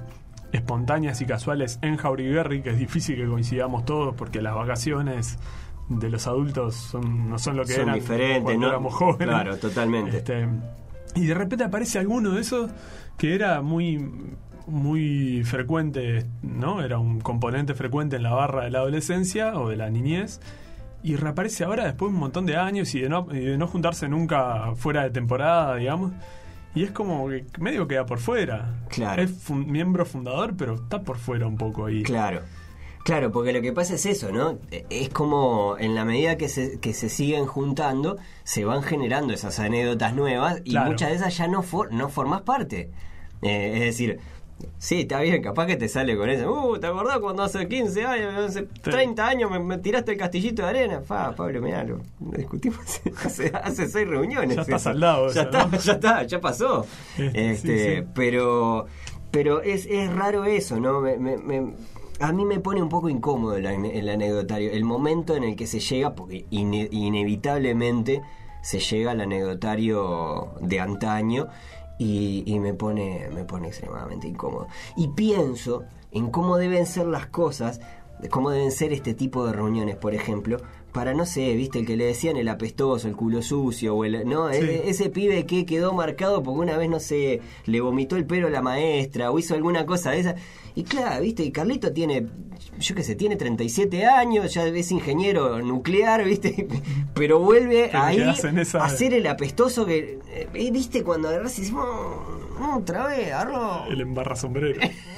espontáneas 0.51 1.21
y 1.21 1.25
casuales 1.25 1.79
en 1.81 1.97
Jauriberri, 1.97 2.61
que 2.61 2.71
es 2.71 2.79
difícil 2.79 3.15
que 3.15 3.27
coincidamos 3.27 3.85
todos 3.85 4.15
porque 4.15 4.41
las 4.41 4.55
vacaciones 4.55 5.37
de 5.89 6.09
los 6.09 6.27
adultos 6.27 6.75
son, 6.75 7.29
no 7.29 7.39
son 7.39 7.57
lo 7.57 7.65
que 7.65 7.73
Son 7.73 7.83
eran 7.83 7.95
diferentes, 7.95 8.43
cuando 8.43 8.61
¿no? 8.61 8.67
éramos 8.67 8.93
jóvenes. 8.93 9.27
Claro, 9.27 9.57
totalmente. 9.57 10.17
Este, 10.17 10.47
y 11.15 11.25
de 11.25 11.33
repente 11.33 11.63
aparece 11.63 11.99
alguno 11.99 12.31
de 12.31 12.41
esos 12.41 12.69
que 13.17 13.33
era 13.35 13.61
muy 13.61 14.37
muy 14.67 15.43
frecuente, 15.45 16.25
¿no? 16.43 16.83
Era 16.83 16.99
un 16.99 17.21
componente 17.21 17.73
frecuente 17.73 18.17
en 18.17 18.23
la 18.23 18.31
barra 18.33 18.65
de 18.65 18.71
la 18.71 18.79
adolescencia 18.79 19.57
o 19.57 19.69
de 19.69 19.77
la 19.77 19.89
niñez. 19.89 20.41
Y 21.03 21.15
reaparece 21.15 21.63
ahora 21.63 21.85
después 21.85 22.11
de 22.11 22.15
un 22.15 22.19
montón 22.19 22.45
de 22.45 22.57
años 22.57 22.93
y 22.93 22.99
de 22.99 23.07
no, 23.07 23.27
y 23.31 23.39
de 23.39 23.57
no 23.57 23.67
juntarse 23.67 24.09
nunca 24.09 24.75
fuera 24.75 25.03
de 25.03 25.09
temporada, 25.11 25.75
digamos. 25.75 26.11
Y 26.77 26.83
es 26.83 26.91
como 26.91 27.27
que 27.29 27.45
medio 27.59 27.87
queda 27.87 28.05
por 28.05 28.19
fuera. 28.19 28.75
Claro. 28.89 29.21
Es 29.23 29.31
fun- 29.31 29.69
miembro 29.71 30.05
fundador, 30.05 30.55
pero 30.55 30.75
está 30.75 31.01
por 31.01 31.17
fuera 31.17 31.47
un 31.47 31.57
poco 31.57 31.85
ahí. 31.87 32.03
Claro. 32.03 32.41
Claro, 33.03 33.31
porque 33.31 33.53
lo 33.53 33.61
que 33.61 33.71
pasa 33.71 33.95
es 33.95 34.05
eso, 34.05 34.31
¿no? 34.31 34.59
Es 34.69 35.09
como 35.09 35.77
en 35.79 35.95
la 35.95 36.03
medida 36.03 36.35
que 36.37 36.49
se, 36.49 36.79
que 36.79 36.93
se 36.93 37.07
siguen 37.09 37.45
juntando, 37.45 38.17
se 38.43 38.65
van 38.65 38.83
generando 38.83 39.33
esas 39.33 39.59
anécdotas 39.59 40.13
nuevas 40.13 40.59
y 40.65 40.71
Claro. 40.71 40.91
muchas 40.91 41.09
de 41.09 41.15
esas 41.15 41.37
ya 41.37 41.47
no, 41.47 41.63
for- 41.63 41.91
no 41.93 42.09
formas 42.09 42.41
parte. 42.41 42.91
Eh, 43.41 43.71
es 43.75 43.79
decir, 43.79 44.19
sí, 44.77 45.01
está 45.01 45.21
bien, 45.21 45.41
capaz 45.41 45.65
que 45.67 45.75
te 45.75 45.87
sale 45.87 46.15
con 46.17 46.29
eso. 46.29 46.51
Uh, 46.51 46.77
¿te 46.79 46.87
acordás 46.87 47.19
cuando 47.19 47.43
hace 47.43 47.67
15 47.67 48.05
años, 48.05 48.33
hace 48.49 48.63
30 48.63 49.27
años 49.27 49.51
me, 49.51 49.59
me 49.59 49.77
tiraste 49.77 50.11
el 50.13 50.17
castillito 50.17 50.63
de 50.63 50.69
arena? 50.69 51.01
Fa, 51.01 51.35
Pablo, 51.35 51.61
mirá, 51.61 51.83
lo, 51.83 51.97
lo 52.19 52.37
discutimos 52.37 52.79
hace, 53.25 53.51
hace 53.55 53.87
seis 53.87 54.07
reuniones. 54.07 54.55
Ya 54.55 54.61
está 54.61 54.79
saldado 54.79 55.29
Ya 55.31 55.43
está, 55.43 55.69
ya 55.77 55.93
está, 55.93 56.23
ya 56.23 56.41
pasó. 56.41 56.85
Este, 57.17 57.95
sí, 57.95 58.01
sí. 58.01 58.07
pero 58.13 58.85
pero 59.31 59.61
es, 59.61 59.85
es 59.87 60.11
raro 60.13 60.45
eso, 60.45 60.79
¿no? 60.79 61.01
Me- 61.01 61.17
me- 61.17 61.37
me- 61.37 61.73
a 62.19 62.31
mí 62.33 62.45
me 62.45 62.59
pone 62.59 62.81
un 62.81 62.89
poco 62.89 63.09
incómodo 63.09 63.57
el, 63.57 63.65
el 63.67 64.09
anecdotario, 64.09 64.71
el 64.71 64.83
momento 64.83 65.35
en 65.35 65.43
el 65.43 65.55
que 65.55 65.67
se 65.67 65.79
llega, 65.79 66.15
porque 66.15 66.45
ine- 66.49 66.87
inevitablemente 66.91 68.21
se 68.63 68.79
llega 68.79 69.11
al 69.11 69.21
anecdotario 69.21 70.53
de 70.61 70.79
antaño 70.79 71.47
y, 71.97 72.43
y 72.45 72.59
me 72.59 72.73
pone 72.73 73.29
me 73.33 73.43
pone 73.43 73.67
extremadamente 73.67 74.27
incómodo. 74.27 74.67
Y 74.95 75.09
pienso 75.09 75.83
en 76.11 76.31
cómo 76.31 76.57
deben 76.57 76.85
ser 76.85 77.07
las 77.07 77.27
cosas, 77.27 77.79
cómo 78.29 78.49
deben 78.49 78.71
ser 78.71 78.93
este 78.93 79.13
tipo 79.13 79.45
de 79.45 79.53
reuniones, 79.53 79.95
por 79.95 80.13
ejemplo, 80.13 80.57
para 80.93 81.13
no 81.13 81.25
sé, 81.25 81.53
viste, 81.53 81.79
el 81.79 81.85
que 81.85 81.95
le 81.95 82.05
decían 82.05 82.37
el 82.37 82.47
apestoso, 82.47 83.07
el 83.07 83.15
culo 83.15 83.41
sucio, 83.43 83.95
o 83.95 84.03
el, 84.05 84.27
no, 84.27 84.51
Sí. 84.51 84.59
E- 84.61 84.89
ese 84.89 85.09
pibe 85.09 85.45
que 85.45 85.65
quedó 85.65 85.93
marcado 85.93 86.41
porque 86.41 86.59
una 86.59 86.77
vez, 86.77 86.89
no 86.89 86.99
sé, 86.99 87.41
le 87.65 87.81
vomitó 87.81 88.15
el 88.15 88.25
pelo 88.25 88.47
a 88.47 88.49
la 88.49 88.61
maestra 88.61 89.29
o 89.31 89.37
hizo 89.37 89.53
alguna 89.53 89.85
cosa 89.85 90.11
de 90.11 90.19
esa. 90.21 90.35
Y 90.75 90.83
claro, 90.83 91.21
viste, 91.21 91.43
y 91.43 91.51
Carlito 91.51 91.91
tiene, 91.93 92.27
yo 92.79 92.95
qué 92.95 93.03
sé, 93.03 93.15
tiene 93.15 93.35
37 93.35 94.05
años, 94.05 94.53
ya 94.53 94.65
es 94.65 94.91
ingeniero 94.91 95.59
nuclear, 95.61 96.23
viste, 96.23 96.67
pero 97.13 97.39
vuelve 97.39 97.91
ahí 97.93 98.19
esa- 98.59 98.83
a 98.83 98.89
ser 98.89 99.13
el 99.13 99.27
apestoso 99.27 99.85
que, 99.85 100.19
eh, 100.29 100.69
viste, 100.71 101.03
cuando 101.03 101.29
agarras 101.29 101.57
y 101.59 101.61
decís, 101.63 101.75
"Mm, 101.75 102.63
mm, 102.63 102.77
otra 102.77 103.07
vez, 103.07 103.31
agarró. 103.33 103.85
El 103.89 104.01
embarra 104.01 104.35
sombrero. 104.35 104.79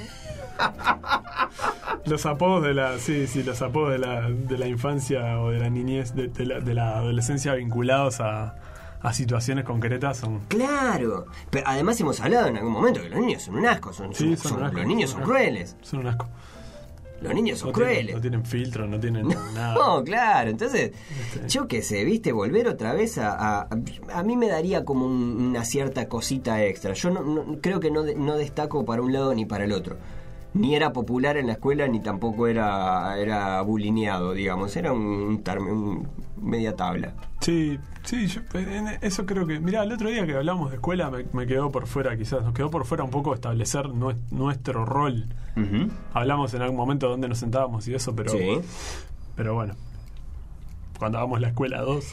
los 2.06 2.26
apodos 2.26 2.62
de 2.62 2.74
la. 2.74 2.98
Sí, 2.98 3.26
sí, 3.26 3.42
los 3.42 3.60
apodos 3.62 3.92
de 3.92 3.98
la, 3.98 4.28
de 4.30 4.58
la 4.58 4.66
infancia 4.66 5.40
o 5.40 5.50
de 5.50 5.58
la 5.58 5.70
niñez, 5.70 6.14
de, 6.14 6.28
de 6.28 6.46
la, 6.46 6.60
de 6.60 6.74
la 6.74 6.98
adolescencia 6.98 7.54
vinculados 7.54 8.20
a, 8.20 8.54
a 9.02 9.12
situaciones 9.12 9.64
concretas 9.64 10.18
son. 10.18 10.40
Claro, 10.48 11.26
pero 11.50 11.66
además 11.68 12.00
hemos 12.00 12.20
hablado 12.20 12.48
en 12.48 12.56
algún 12.56 12.72
momento 12.72 13.00
que 13.02 13.08
los 13.10 13.20
niños 13.20 13.42
son 13.42 13.56
un 13.56 13.66
asco, 13.66 13.92
son, 13.92 14.14
Sí, 14.14 14.36
son- 14.36 14.52
son 14.52 14.58
un 14.60 14.64
asco, 14.66 14.78
los 14.78 14.86
niños 14.86 15.10
son 15.10 15.22
crueles, 15.22 15.76
Son 15.82 16.00
un 16.00 16.06
asco. 16.08 16.26
los 17.20 17.34
niños 17.34 17.58
son 17.58 17.68
No 17.68 17.74
tienen, 17.74 17.92
crueles. 17.94 18.14
no 18.14 18.20
tienen 18.20 18.44
filtro, 18.44 18.86
no 18.86 18.98
tienen 18.98 19.28
nada. 19.54 19.74
No, 19.74 20.02
claro, 20.04 20.50
entonces, 20.50 20.92
Este. 21.34 21.48
yo 21.48 21.68
qué 21.68 21.82
sé, 21.82 22.04
viste, 22.04 22.32
volver 22.32 22.66
otra 22.68 22.94
vez 22.94 23.18
a... 23.18 23.60
A, 23.62 23.68
a 24.14 24.22
mí 24.22 24.36
me 24.36 24.48
daría 24.48 24.84
como 24.84 25.04
un- 25.06 25.36
una 25.50 25.64
cierta 25.64 26.08
cosita 26.08 26.62
extra. 26.64 26.94
Yo 26.94 27.10
no, 27.10 27.22
no- 27.22 27.58
creo 27.60 27.78
que 27.78 27.90
no, 27.90 28.02
no 28.04 28.36
destaco 28.36 28.84
para 28.86 29.02
un 29.02 29.12
lado 29.12 29.34
ni 29.34 29.44
para 29.44 29.64
el 29.64 29.72
otro. 29.72 29.96
Ni 30.52 30.74
era 30.74 30.92
popular 30.92 31.36
en 31.36 31.46
la 31.46 31.52
escuela, 31.52 31.86
ni 31.86 32.00
tampoco 32.00 32.46
era, 32.48 33.16
era 33.18 33.60
bulineado, 33.62 34.32
digamos. 34.32 34.74
Era 34.76 34.92
un, 34.92 35.00
un 35.02 35.42
un 35.68 36.08
media 36.42 36.74
tabla. 36.74 37.12
Sí, 37.40 37.78
sí, 38.02 38.26
yo, 38.26 38.40
en 38.54 38.88
eso 39.00 39.24
creo 39.26 39.46
que. 39.46 39.60
Mirá, 39.60 39.84
el 39.84 39.92
otro 39.92 40.08
día 40.10 40.26
que 40.26 40.34
hablamos 40.34 40.70
de 40.70 40.76
escuela 40.76 41.08
me, 41.10 41.24
me 41.32 41.46
quedó 41.46 41.70
por 41.70 41.86
fuera, 41.86 42.16
quizás. 42.16 42.42
Nos 42.42 42.52
quedó 42.52 42.68
por 42.70 42.84
fuera 42.84 43.04
un 43.04 43.10
poco 43.10 43.32
establecer 43.34 43.86
nue- 43.86 44.16
nuestro 44.30 44.84
rol. 44.84 45.26
Hablamos 46.14 46.52
en 46.54 46.62
algún 46.62 46.76
momento 46.76 47.08
dónde 47.08 47.28
nos 47.28 47.38
sentábamos 47.38 47.86
y 47.86 47.94
eso, 47.94 48.16
pero. 48.16 48.30
Sí. 48.32 48.60
Pero 49.36 49.54
bueno, 49.54 49.74
cuando 50.98 51.18
hagamos 51.18 51.40
la 51.40 51.48
escuela 51.48 51.80
2, 51.82 52.04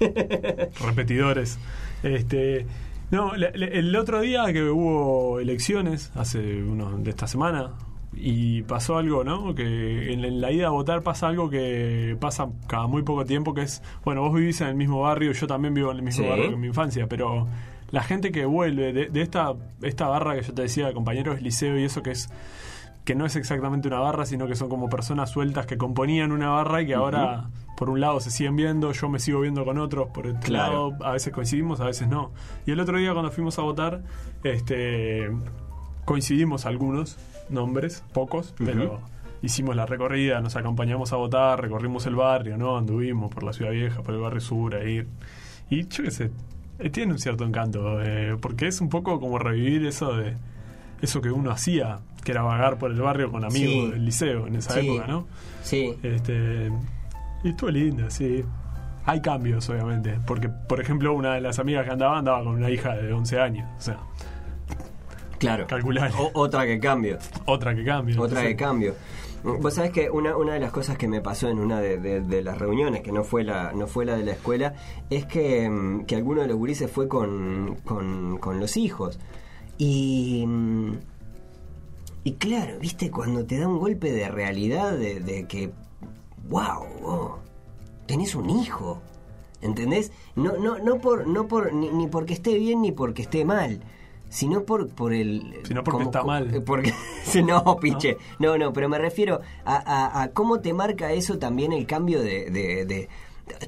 repetidores. 0.80 1.58
Este, 2.02 2.66
no, 3.12 3.36
le- 3.36 3.52
le- 3.52 3.78
el 3.78 3.94
otro 3.94 4.20
día 4.20 4.52
que 4.52 4.64
hubo 4.64 5.38
elecciones, 5.38 6.10
hace 6.16 6.62
uno 6.64 6.98
de 6.98 7.10
esta 7.10 7.28
semana, 7.28 7.70
y 8.14 8.62
pasó 8.62 8.98
algo, 8.98 9.22
¿no? 9.24 9.54
Que 9.54 10.12
en, 10.12 10.24
en 10.24 10.40
la 10.40 10.50
ida 10.50 10.66
a 10.66 10.70
votar 10.70 11.02
pasa 11.02 11.28
algo 11.28 11.48
que 11.48 12.16
pasa 12.20 12.48
cada 12.66 12.86
muy 12.88 13.02
poco 13.02 13.24
tiempo, 13.24 13.54
que 13.54 13.62
es, 13.62 13.82
bueno, 14.04 14.20
vos 14.22 14.34
vivís 14.34 14.60
en 14.60 14.68
el 14.68 14.74
mismo 14.74 15.00
barrio, 15.02 15.32
yo 15.32 15.46
también 15.46 15.72
vivo 15.74 15.90
en 15.92 15.98
el 15.98 16.02
mismo 16.02 16.24
Sí. 16.24 16.28
barrio 16.28 16.48
que 16.48 16.54
en 16.54 16.60
mi 16.60 16.66
infancia, 16.66 17.06
pero 17.06 17.46
la 17.90 18.02
gente 18.02 18.32
que 18.32 18.44
vuelve 18.44 18.92
de, 18.92 19.06
de 19.10 19.22
esta, 19.22 19.54
esta 19.82 20.08
barra 20.08 20.34
que 20.34 20.42
yo 20.42 20.52
te 20.54 20.62
decía, 20.62 20.86
de 20.88 20.92
compañeros 20.94 21.40
liceo 21.42 21.78
y 21.78 21.84
eso 21.84 22.02
que 22.02 22.10
es 22.10 22.28
que 23.04 23.14
no 23.14 23.26
es 23.26 23.34
exactamente 23.36 23.88
una 23.88 23.98
barra, 23.98 24.26
sino 24.26 24.46
que 24.46 24.54
son 24.54 24.68
como 24.68 24.88
personas 24.88 25.30
sueltas 25.30 25.66
que 25.66 25.76
componían 25.76 26.30
una 26.32 26.50
barra 26.50 26.82
y 26.82 26.86
que 26.86 26.94
ahora, 26.94 27.48
por 27.76 27.90
un 27.90 28.00
lado, 28.00 28.20
se 28.20 28.30
siguen 28.30 28.54
viendo, 28.56 28.92
yo 28.92 29.08
me 29.08 29.18
sigo 29.18 29.40
viendo 29.40 29.64
con 29.64 29.78
otros, 29.78 30.08
por 30.10 30.26
otro 30.28 30.40
Claro. 30.40 30.90
lado, 30.90 31.04
a 31.04 31.12
veces 31.12 31.32
coincidimos, 31.32 31.80
a 31.80 31.86
veces 31.86 32.06
no. 32.08 32.30
Y 32.64 32.70
el 32.70 32.78
otro 32.80 32.98
día 32.98 33.12
cuando 33.12 33.30
fuimos 33.32 33.58
a 33.58 33.62
votar, 33.62 34.02
este 34.44 35.30
coincidimos 36.04 36.66
algunos 36.66 37.16
nombres, 37.48 38.02
pocos, 38.12 38.54
pero 38.64 39.00
hicimos 39.42 39.74
la 39.76 39.86
recorrida, 39.86 40.40
nos 40.40 40.56
acompañamos 40.56 41.12
a 41.12 41.16
votar, 41.16 41.60
recorrimos 41.60 42.06
el 42.06 42.14
barrio, 42.14 42.56
¿no? 42.56 42.76
Anduvimos 42.76 43.32
por 43.32 43.42
la 43.42 43.52
ciudad 43.52 43.72
vieja, 43.72 44.02
por 44.02 44.14
el 44.14 44.20
barrio 44.20 44.40
sur, 44.40 44.74
ahí. 44.74 45.04
Y 45.70 45.86
yo 45.88 46.04
qué 46.04 46.10
sé, 46.10 46.30
eh, 46.78 46.90
tiene 46.90 47.12
un 47.12 47.18
cierto 47.18 47.44
encanto, 47.44 48.00
eh, 48.02 48.36
porque 48.40 48.66
es 48.68 48.80
un 48.80 48.88
poco 48.88 49.18
como 49.20 49.38
revivir 49.38 49.86
eso 49.86 50.16
de 50.16 50.36
eso 51.00 51.20
que 51.20 51.30
uno 51.30 51.50
hacía, 51.50 51.98
que 52.24 52.32
era 52.32 52.42
vagar 52.42 52.78
por 52.78 52.90
el 52.90 53.00
barrio 53.00 53.30
con 53.30 53.44
amigos 53.44 53.72
Sí. 53.86 53.90
del 53.90 54.04
liceo 54.04 54.46
en 54.46 54.56
esa 54.56 54.74
Sí. 54.74 54.80
época, 54.88 55.06
¿no? 55.06 55.26
Sí. 55.62 55.94
Este, 56.02 56.70
y 57.44 57.48
estuvo 57.48 57.70
linda, 57.70 58.10
sí. 58.10 58.44
Hay 59.04 59.20
cambios, 59.20 59.68
obviamente, 59.68 60.18
porque, 60.26 60.48
por 60.48 60.80
ejemplo, 60.80 61.12
una 61.12 61.34
de 61.34 61.40
las 61.40 61.58
amigas 61.58 61.84
que 61.84 61.90
andaba 61.90 62.18
andaba 62.18 62.44
con 62.44 62.54
una 62.54 62.70
hija 62.70 62.94
de 62.94 63.12
11 63.12 63.40
años, 63.40 63.68
o 63.76 63.80
sea, 63.82 63.98
Claro. 65.38 65.66
calcular. 65.66 66.12
O- 66.18 66.30
otra 66.34 66.64
que 66.66 66.78
cambio. 66.78 67.18
Otra 67.46 67.74
que 67.74 67.84
cambia. 67.84 68.14
Otra 68.14 68.26
entonces- 68.26 68.44
de 68.48 68.56
cambio. 68.56 68.94
Vos 69.44 69.74
sabés 69.74 69.90
que 69.90 70.08
una, 70.08 70.36
una 70.36 70.52
de 70.54 70.60
las 70.60 70.70
cosas 70.70 70.96
que 70.96 71.08
me 71.08 71.20
pasó 71.20 71.48
en 71.48 71.58
una 71.58 71.80
de, 71.80 71.98
de- 71.98 72.20
de 72.20 72.42
las 72.42 72.58
reuniones, 72.58 73.00
que 73.00 73.10
no 73.10 73.24
fue 73.24 73.42
la, 73.42 73.72
no 73.72 73.88
fue 73.88 74.04
la 74.04 74.14
de 74.16 74.22
la 74.24 74.30
escuela, 74.32 74.74
es 75.10 75.26
que, 75.26 75.68
mm, 75.68 76.04
que 76.04 76.14
alguno 76.14 76.42
de 76.42 76.46
los 76.46 76.56
gurises 76.56 76.88
fue 76.88 77.08
con, 77.08 77.74
con, 77.84 78.38
con 78.38 78.60
los 78.60 78.76
hijos. 78.76 79.18
Y. 79.78 80.46
Y 82.24 82.34
claro, 82.34 82.78
viste, 82.78 83.10
cuando 83.10 83.44
te 83.44 83.58
da 83.58 83.66
un 83.68 83.78
golpe 83.78 84.12
de 84.12 84.28
realidad 84.28 84.92
de, 84.92 85.20
de 85.20 85.46
que. 85.46 85.72
¡Wow! 86.48 86.84
oh, 87.04 87.38
tenés 88.06 88.34
un 88.34 88.48
hijo. 88.50 89.00
¿Entendés? 89.60 90.10
No, 90.34 90.56
no, 90.58 90.78
no 90.78 90.98
por, 91.00 91.26
no 91.26 91.46
por, 91.46 91.72
ni, 91.72 91.88
ni 91.90 92.08
porque 92.08 92.32
esté 92.34 92.54
bien 92.58 92.82
ni 92.82 92.90
porque 92.92 93.22
esté 93.22 93.44
mal. 93.44 93.80
Sino 94.28 94.64
por, 94.64 94.88
por 94.88 95.12
el. 95.12 95.60
Sino 95.64 95.84
porque 95.84 96.04
está 96.04 96.24
mal. 96.24 96.62
Porque, 96.66 96.92
no, 97.46 97.76
pinche. 97.76 98.16
No, 98.38 98.56
no, 98.56 98.72
pero 98.72 98.88
me 98.88 98.98
refiero 98.98 99.40
a, 99.64 99.76
a- 99.76 100.22
a 100.22 100.28
cómo 100.28 100.60
te 100.60 100.72
marca 100.72 101.12
eso 101.12 101.38
también 101.38 101.72
el 101.72 101.86
cambio 101.86 102.22
de, 102.22 102.50
de, 102.50 102.86
de- 102.86 103.08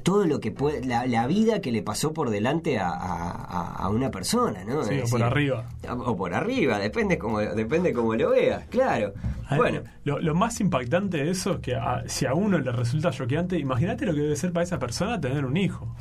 todo 0.03 0.25
lo 0.25 0.39
que 0.39 0.51
puede, 0.51 0.85
la, 0.85 1.05
la 1.05 1.27
vida 1.27 1.61
que 1.61 1.71
le 1.71 1.81
pasó 1.83 2.13
por 2.13 2.29
delante 2.29 2.79
a, 2.79 2.89
a- 2.89 3.75
a 3.75 3.89
una 3.89 4.09
persona, 4.11 4.63
¿no? 4.63 4.83
Sí, 4.83 4.99
o 5.03 5.09
por 5.09 5.21
arriba. 5.23 5.65
O 5.89 6.15
por 6.15 6.33
arriba, 6.33 6.79
depende 6.79 7.17
como 7.17 7.39
depende 7.39 7.93
como 7.93 8.15
lo 8.15 8.29
veas, 8.31 8.65
claro. 8.67 9.13
Bueno, 9.55 9.81
Lo, 10.03 10.19
lo 10.19 10.33
más 10.33 10.59
impactante 10.59 11.17
de 11.17 11.29
eso 11.31 11.53
es 11.55 11.59
que 11.59 11.75
a- 11.75 12.03
si 12.07 12.25
a 12.25 12.33
uno 12.33 12.57
le 12.57 12.71
resulta 12.71 13.11
choqueante, 13.11 13.57
imagínate 13.59 14.05
lo 14.05 14.13
que 14.13 14.21
debe 14.21 14.35
ser 14.35 14.51
para 14.53 14.63
esa 14.63 14.79
persona 14.79 15.19
tener 15.21 15.45
un 15.45 15.55
hijo. 15.57 15.95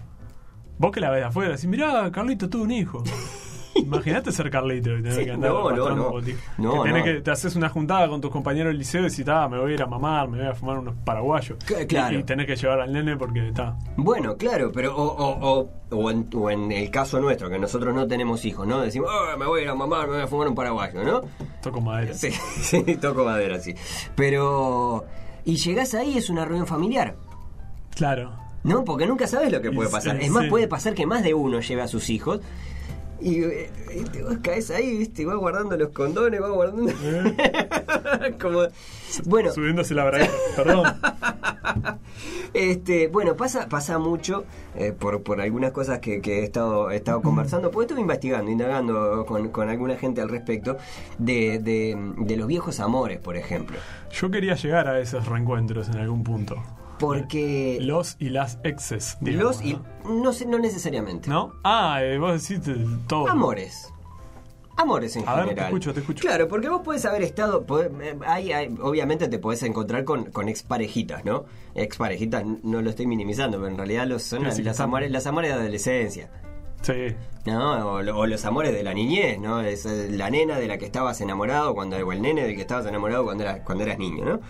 Vos 0.78 0.90
que 0.90 1.00
la 1.00 1.10
ves 1.10 1.24
afuera, 1.24 1.50
decís, 1.50 1.66
mirá, 1.66 2.10
Carlito 2.10 2.48
tuvo 2.48 2.64
un 2.64 2.70
hijo. 2.72 3.02
Imagínate 3.74 4.30
ser 4.32 4.50
Carlito 4.50 4.90
y 4.92 5.02
tener 5.02 5.12
Sí, 5.18 5.24
que 5.24 5.30
andar 5.32 5.50
no, 5.50 5.70
no, 5.70 5.94
no. 5.94 6.10
botín. 6.10 6.37
No, 6.58 6.82
que, 6.82 6.88
tenés 6.90 7.06
no. 7.06 7.12
que 7.12 7.20
te 7.20 7.30
haces 7.30 7.56
una 7.56 7.68
juntada 7.68 8.08
con 8.08 8.20
tus 8.20 8.30
compañeros 8.30 8.70
del 8.70 8.78
liceo 8.78 9.00
y 9.00 9.10
decís, 9.10 9.26
ah, 9.28 9.48
me 9.48 9.58
voy 9.58 9.72
a 9.72 9.74
ir 9.74 9.82
a 9.82 9.87
mamar, 9.87 10.28
me 10.28 10.38
voy 10.38 10.46
a 10.46 10.54
fumar 10.54 10.78
unos 10.78 10.94
paraguayos. 11.04 11.58
C- 11.64 11.87
claro. 11.87 12.16
Y, 12.16 12.20
y 12.20 12.24
tenés 12.24 12.46
que 12.46 12.56
llevar 12.56 12.80
al 12.80 12.92
nene 12.92 13.16
porque 13.16 13.48
está. 13.48 13.76
Bueno, 13.96 14.37
claro, 14.37 14.70
pero 14.72 14.96
o, 14.96 15.02
o, 15.04 15.60
o, 15.90 15.96
o 15.96 16.10
en, 16.10 16.28
o 16.34 16.50
en 16.50 16.70
el 16.72 16.90
caso 16.90 17.20
nuestro, 17.20 17.50
que 17.50 17.58
nosotros 17.58 17.94
no 17.94 18.06
tenemos 18.06 18.44
hijos, 18.44 18.66
¿no? 18.66 18.80
Decimos, 18.80 19.10
"Ah, 19.12 19.37
me 19.37 19.46
voy 19.46 19.60
a 19.60 19.62
ir 19.64 19.68
a 19.70 19.74
mamar, 19.74 20.06
me 20.08 20.14
voy 20.14 20.22
a 20.22 20.26
fumar 20.28 20.48
un 20.48 20.54
paraguayo, 20.54 21.02
¿no? 21.02 21.20
Toco 21.62 21.80
madera. 21.80 22.14
Sí, 22.14 22.30
sí, 22.60 22.82
toco 23.00 23.24
madera, 23.24 23.58
sí. 23.58 23.74
Pero... 24.14 25.04
Y 25.46 25.56
llegás 25.56 25.94
ahí, 25.94 26.16
es 26.16 26.30
una 26.30 26.44
reunión 26.44 26.66
familiar, 26.66 27.16
Claro. 27.94 28.32
¿no? 28.62 28.82
Porque 28.84 29.06
nunca 29.06 29.26
sabes 29.26 29.52
lo 29.52 29.60
que 29.60 29.70
puede 29.70 29.90
pasar. 29.90 30.16
sí, 30.18 30.24
Es 30.24 30.30
más, 30.30 30.44
sí. 30.44 30.50
puede 30.50 30.68
pasar 30.68 30.94
que 30.94 31.06
más 31.06 31.22
de 31.22 31.34
uno 31.34 31.60
lleve 31.60 31.82
a 31.82 31.88
sus 31.88 32.08
hijos. 32.10 32.40
Y, 33.20 33.42
eh, 33.42 33.70
y 33.94 34.05
te 34.05 34.22
vos 34.22 34.38
caes 34.42 34.70
ahí, 34.70 34.98
¿viste? 34.98 35.22
Y 35.22 35.24
vas 35.24 35.37
guardando 35.37 35.77
los 35.77 35.90
condones, 35.90 36.40
vas 36.40 36.50
guardando... 36.50 36.92
Como... 38.40 38.62
Bueno, 39.24 39.53
Subiéndose 39.53 39.94
la 39.94 40.05
bragueta. 40.05 40.33
Perdón. 40.57 40.85
Este, 42.55 43.09
bueno, 43.09 43.35
pasa, 43.35 43.68
pasa 43.68 43.98
mucho 43.98 44.44
eh, 44.77 44.92
por, 44.92 45.24
por 45.24 45.40
algunas 45.40 45.72
cosas 45.72 45.98
que, 45.98 46.20
que 46.20 46.38
he 46.38 46.44
estado, 46.44 46.88
he 46.92 46.96
estado 46.96 47.20
conversando, 47.20 47.72
porque 47.72 47.87
estuve 47.87 48.00
investigando, 48.00 48.48
indagando 48.48 49.27
con, 49.27 49.48
con 49.48 49.68
alguna 49.68 49.96
gente 49.96 50.20
al 50.20 50.29
respecto 50.29 50.77
de, 51.18 51.59
de, 51.59 51.96
de 52.16 52.37
los 52.37 52.46
viejos 52.46 52.79
amores, 52.79 53.18
por 53.18 53.37
ejemplo. 53.37 53.77
Yo 54.12 54.31
quería 54.31 54.55
llegar 54.55 54.87
a 54.87 55.00
esos 55.00 55.27
reencuentros 55.27 55.88
en 55.88 55.96
algún 55.96 56.22
punto. 56.22 56.62
Porque 56.98 57.78
Los 57.80 58.16
y 58.18 58.30
las 58.30 58.59
exes. 58.64 59.16
digamos, 59.20 59.57
los 59.57 59.64
y 59.64 59.72
¿no? 59.74 59.83
no, 60.22 60.30
no 60.46 60.59
necesariamente. 60.59 61.28
¿No? 61.28 61.52
Ah, 61.64 61.98
eh, 62.02 62.18
vos 62.18 62.46
decís 62.48 62.64
todo. 63.09 63.28
Amores. 63.28 63.90
Amores 64.76 65.14
en 65.16 65.28
A 65.28 65.35
ver, 65.37 65.44
general. 65.44 65.57
te 65.57 65.62
escucho, 65.66 65.94
te 65.94 66.00
escucho. 66.00 66.20
Claro, 66.20 66.48
porque 66.48 66.68
vos 66.68 66.83
puedes 66.85 67.04
haber 67.04 67.22
estado. 67.22 67.64
podés- 67.64 67.90
eh, 68.02 68.16
hay- 68.26 68.50
hay- 68.52 68.74
obviamente 68.83 69.28
te 69.28 69.38
podés 69.38 69.62
encontrar 69.62 70.04
con, 70.04 70.24
con 70.26 70.48
exparejitas, 70.48 71.24
¿no? 71.24 71.44
Exparejitas, 71.76 72.44
no 72.64 72.83
lo 72.83 72.90
estoy 72.90 73.07
minimizando, 73.07 73.59
pero 73.59 73.68
en 73.70 73.76
realidad 73.76 74.07
los, 74.07 74.22
son 74.24 74.42
las, 74.42 74.80
amores, 74.80 75.11
las 75.12 75.26
amores 75.28 75.54
de 75.54 75.61
adolescencia. 75.61 76.28
Sí. 76.83 77.14
¿no? 77.46 77.92
O, 77.94 78.02
lo- 78.02 78.18
o 78.18 78.26
los 78.26 78.44
amores 78.44 78.72
de 78.72 78.83
la 78.83 78.92
niñez, 78.94 79.38
¿no? 79.38 79.61
Es 79.61 79.87
eh, 79.87 80.09
la 80.11 80.28
nena 80.28 80.59
de 80.59 80.66
la 80.66 80.76
que 80.76 80.87
estabas 80.87 81.20
enamorado 81.20 81.74
cuando 81.74 81.96
o 81.96 82.12
el 82.12 82.20
nene 82.20 82.42
del 82.42 82.57
que 82.57 82.62
estabas 82.62 82.85
enamorado 82.87 83.24
cuando 83.24 83.44
eras 83.44 83.61
cuando 83.64 83.85
eras 83.85 83.98
niño, 83.98 84.24
¿no? 84.24 84.40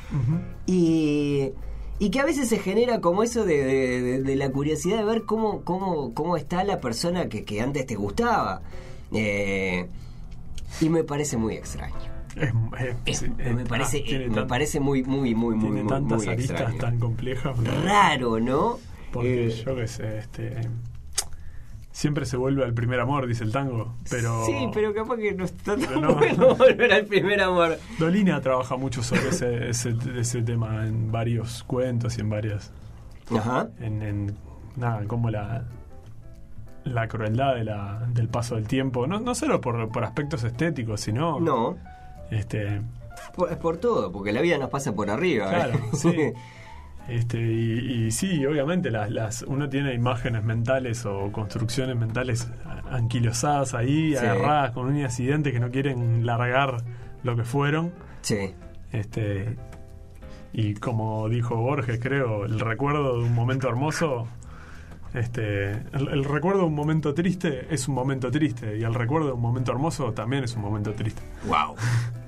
Y 0.67 1.53
y 1.99 2.11
que 2.11 2.21
a 2.21 2.25
veces 2.25 2.49
se 2.49 2.59
genera 2.59 3.01
como 3.01 3.23
eso 3.23 3.45
de, 3.45 3.65
de- 3.65 4.03
de- 4.03 4.23
de 4.23 4.37
la 4.37 4.51
curiosidad 4.51 4.99
de 4.99 5.05
ver 5.05 5.23
cómo 5.25 5.63
cómo 5.63 6.13
cómo 6.15 6.37
está 6.37 6.65
la 6.65 6.81
persona 6.81 7.29
que, 7.29 7.45
que 7.45 7.61
antes 7.61 7.87
te 7.87 7.95
gustaba. 7.95 8.63
Eh, 9.13 9.89
y 10.81 10.89
me 10.89 11.05
parece 11.05 11.37
muy 11.37 11.55
extraño. 11.55 11.95
Es, 12.37 13.23
es- 13.23 13.31
Es- 13.39 13.55
me 13.55 13.65
parece 13.65 14.03
ah, 14.09 14.29
me 14.29 14.35
tan- 14.35 14.47
parece 14.49 14.81
muy 14.81 15.05
muy 15.05 15.35
muy 15.37 15.55
muy 15.55 15.65
tiene 15.67 15.83
muy, 15.85 15.89
tantas 15.89 16.19
muy 16.19 16.29
aristas 16.29 16.61
extraño. 16.61 16.79
tan 16.81 16.99
complejas. 16.99 17.57
Raro, 17.85 18.41
¿no? 18.41 18.79
Porque 19.13 19.47
Eh, 19.47 19.63
yo 19.65 19.77
qué 19.77 19.87
sé, 19.87 20.19
este. 20.19 20.57
Siempre 21.95 22.27
se 22.27 22.37
vuelve 22.37 22.65
al 22.65 22.75
primer 22.75 22.99
amor, 22.99 23.25
dice 23.29 23.45
el 23.45 23.53
tango. 23.53 23.95
Pero. 24.11 24.45
Sí, 24.47 24.69
pero 24.75 24.93
capaz 24.93 25.17
que 25.17 25.33
no 25.33 25.45
está 25.45 25.77
tan 25.77 26.01
no. 26.01 26.17
bueno 26.17 26.57
volver 26.57 26.93
al 26.93 27.05
primer 27.07 27.41
amor. 27.41 27.79
Dolina 28.01 28.41
trabaja 28.41 28.77
mucho 28.77 29.01
sobre 29.01 29.29
ese, 29.29 29.69
ese, 29.69 29.95
ese 30.19 30.43
tema 30.43 30.89
en 30.89 31.13
varios 31.13 31.63
cuentos 31.63 32.19
y 32.19 32.23
en 32.23 32.31
varias. 32.31 32.73
Ajá. 33.33 33.69
En, 33.79 34.03
en 34.03 34.37
nada, 34.75 35.05
como 35.07 35.31
la. 35.31 35.67
La 36.83 37.07
crueldad 37.07 37.55
de 37.55 37.63
la, 37.63 38.05
del 38.09 38.29
paso 38.29 38.57
del 38.57 38.67
tiempo, 38.67 39.07
no, 39.07 39.21
no 39.21 39.37
solo 39.37 39.61
por, 39.61 39.89
por 39.93 40.03
aspectos 40.03 40.43
estéticos, 40.43 41.01
sino 41.01 41.39
No, 41.39 41.77
este, 42.33 42.83
por, 43.37 43.53
es 43.53 43.57
por 43.57 43.77
todo, 43.77 44.11
porque 44.11 44.33
la 44.33 44.41
vida 44.41 44.59
nos 44.59 44.69
pasa 44.69 44.93
por 44.97 45.11
arriba. 45.11 45.47
¿eh? 45.47 45.49
Claro, 45.49 45.79
sí. 45.93 46.33
Este, 47.09 47.39
y, 47.39 48.07
y 48.07 48.11
sí, 48.11 48.45
obviamente 48.47 48.91
las, 48.91 49.11
las, 49.11 49.43
uno 49.43 49.69
tiene 49.69 49.93
imágenes 49.95 50.43
mentales 50.43 51.05
o 51.05 51.31
construcciones 51.33 51.97
mentales 51.97 52.51
anquilosadas 52.91 53.75
ahí, 53.75 54.13
Sí. 54.13 54.17
agarradas 54.17 54.71
con 54.73 54.87
uñas 54.87 55.19
y 55.21 55.27
dientes 55.27 55.53
que 55.53 55.61
no 55.61 55.71
quieren 55.71 56.25
largar 56.25 56.79
lo 57.23 57.37
que 57.37 57.45
fueron. 57.45 57.93
Sí. 58.23 58.55
Este, 58.93 59.57
y 60.53 60.75
como 60.75 61.29
dijo 61.29 61.57
Borges, 61.57 61.99
creo, 62.01 62.47
el 62.47 62.59
recuerdo 62.61 63.19
de 63.19 63.25
un 63.25 63.35
momento 63.35 63.69
hermoso, 63.69 64.27
este, 65.13 65.73
el, 65.73 66.09
el 66.11 66.25
recuerdo 66.25 66.61
de 66.61 66.67
un 66.67 66.75
momento 66.75 67.13
triste 67.13 67.67
es 67.71 67.87
un 67.87 67.95
momento 67.95 68.31
triste, 68.31 68.79
y 68.79 68.83
el 68.83 68.95
recuerdo 68.95 69.27
de 69.29 69.33
un 69.35 69.41
momento 69.43 69.73
hermoso 69.73 70.13
también 70.13 70.45
es 70.45 70.57
un 70.57 70.63
momento 70.63 70.93
triste. 70.93 71.23
Wow. 71.47 71.75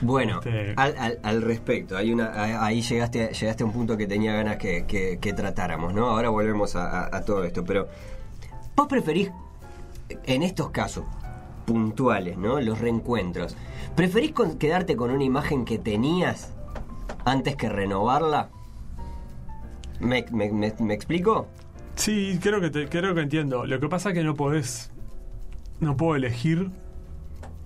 Bueno, 0.00 0.40
Este- 0.44 0.74
al, 0.76 0.94
al- 0.98 1.18
al 1.22 1.42
respecto, 1.42 1.96
hay 1.96 2.12
una, 2.12 2.26
a- 2.26 2.64
ahí 2.66 2.80
llegaste, 2.82 3.32
llegaste 3.32 3.62
a 3.62 3.66
un 3.66 3.72
punto 3.72 3.96
que 3.96 4.06
tenía 4.06 4.34
ganas 4.34 4.56
que, 4.56 4.84
que- 4.86 5.18
que 5.20 5.32
tratáramos, 5.32 5.92
¿no? 5.94 6.06
Ahora 6.08 6.28
volvemos 6.30 6.76
a, 6.76 6.88
a- 7.04 7.16
a 7.16 7.24
todo 7.24 7.44
esto, 7.44 7.64
pero 7.64 7.88
vos 8.76 8.86
preferís, 8.88 9.30
en 10.24 10.42
estos 10.42 10.70
casos 10.70 11.04
puntuales, 11.66 12.38
¿no? 12.38 12.60
Los 12.60 12.78
reencuentros, 12.80 13.56
¿preferís 13.94 14.32
con- 14.32 14.58
quedarte 14.58 14.96
con 14.96 15.10
una 15.10 15.24
imagen 15.24 15.64
que 15.64 15.78
tenías 15.78 16.52
antes 17.24 17.56
que 17.56 17.68
renovarla? 17.68 18.48
¿Me, 20.00 20.24
me- 20.30 20.50
me- 20.52 20.74
me 20.78 20.94
explico? 20.94 21.46
Sí, 21.96 22.38
creo 22.40 22.60
que, 22.60 22.70
te- 22.70 22.88
creo 22.88 23.14
que 23.14 23.20
entiendo. 23.20 23.66
Lo 23.66 23.80
que 23.80 23.88
pasa 23.88 24.10
es 24.10 24.14
que 24.14 24.22
no 24.22 24.34
podés, 24.34 24.90
no 25.80 25.96
puedo 25.96 26.14
elegir 26.14 26.70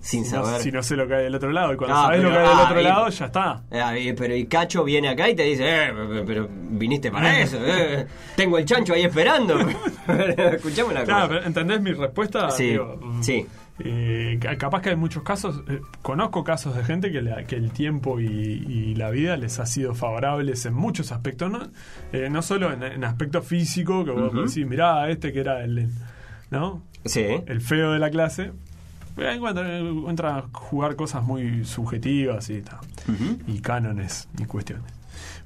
Sin 0.05 0.23
no, 0.23 0.43
saber. 0.45 0.59
si 0.61 0.69
no 0.69 0.83
sé 0.83 0.97
lo 0.97 1.07
que 1.07 1.15
hay 1.15 1.23
del 1.23 1.35
otro 1.35 1.51
lado. 1.53 1.73
Y 1.73 1.77
cuando 1.77 1.95
Ah, 1.95 2.01
sabés 2.07 2.21
lo 2.23 2.29
que 2.29 2.35
hay 2.37 2.47
del 2.49 2.57
ah, 2.57 2.63
otro 2.65 2.81
y- 2.81 2.83
lado, 2.83 3.09
ya 3.09 3.25
está. 3.25 3.63
Ah, 3.71 3.97
y- 3.97 4.11
pero 4.13 4.35
y 4.35 4.45
Cacho 4.47 4.83
viene 4.83 5.07
acá 5.07 5.29
y 5.29 5.35
te 5.35 5.43
dice, 5.43 5.63
eh, 5.65 5.93
pero, 5.95 6.25
pero 6.25 6.49
viniste 6.51 7.09
para 7.09 7.39
eso, 7.39 7.57
eh, 7.65 8.05
tengo 8.35 8.57
el 8.57 8.65
chancho 8.65 8.93
ahí 8.93 9.03
esperando. 9.03 9.55
Escuchame 10.07 10.89
una 10.91 11.03
Claro, 11.05 11.21
cosa. 11.21 11.27
pero 11.29 11.45
¿entendés 11.47 11.81
mi 11.81 11.93
respuesta? 11.93 12.49
Sí, 12.51 12.71
Digo, 12.71 12.99
sí. 13.21 13.45
eh, 13.79 14.37
ca- 14.41 14.57
capaz 14.57 14.81
que 14.81 14.89
hay 14.89 14.95
muchos 14.97 15.23
casos, 15.23 15.63
eh, 15.69 15.79
conozco 16.01 16.43
casos 16.43 16.75
de 16.75 16.83
gente 16.83 17.09
que, 17.09 17.21
la- 17.21 17.45
que 17.45 17.55
el 17.55 17.71
tiempo 17.71 18.19
y, 18.19 18.25
y 18.27 18.95
la 18.95 19.09
vida 19.09 19.37
les 19.37 19.57
ha 19.59 19.65
sido 19.65 19.95
favorables 19.95 20.65
en 20.65 20.73
muchos 20.73 21.13
aspectos, 21.13 21.49
no, 21.49 21.69
Eh, 22.11 22.27
no 22.29 22.41
solo 22.41 22.73
en, 22.73 22.83
en 22.83 23.03
aspecto 23.05 23.41
físico, 23.41 24.03
que 24.03 24.11
vos 24.11 24.33
decís, 24.33 24.67
mirá, 24.67 25.09
este 25.09 25.31
que 25.31 25.39
era 25.39 25.63
el, 25.63 25.87
¿no? 26.51 26.83
Sí, 27.05 27.25
el 27.47 27.61
feo 27.61 27.93
de 27.93 27.99
la 27.99 28.09
clase, 28.09 28.51
encuentra, 29.17 29.77
encuentra 29.79 30.37
a 30.37 30.41
jugar 30.51 30.95
cosas 30.95 31.23
muy 31.23 31.63
subjetivas 31.65 32.49
y, 32.49 32.61
ta, 32.61 32.79
y 33.47 33.59
cánones 33.59 34.27
y 34.37 34.45
cuestiones. 34.45 34.91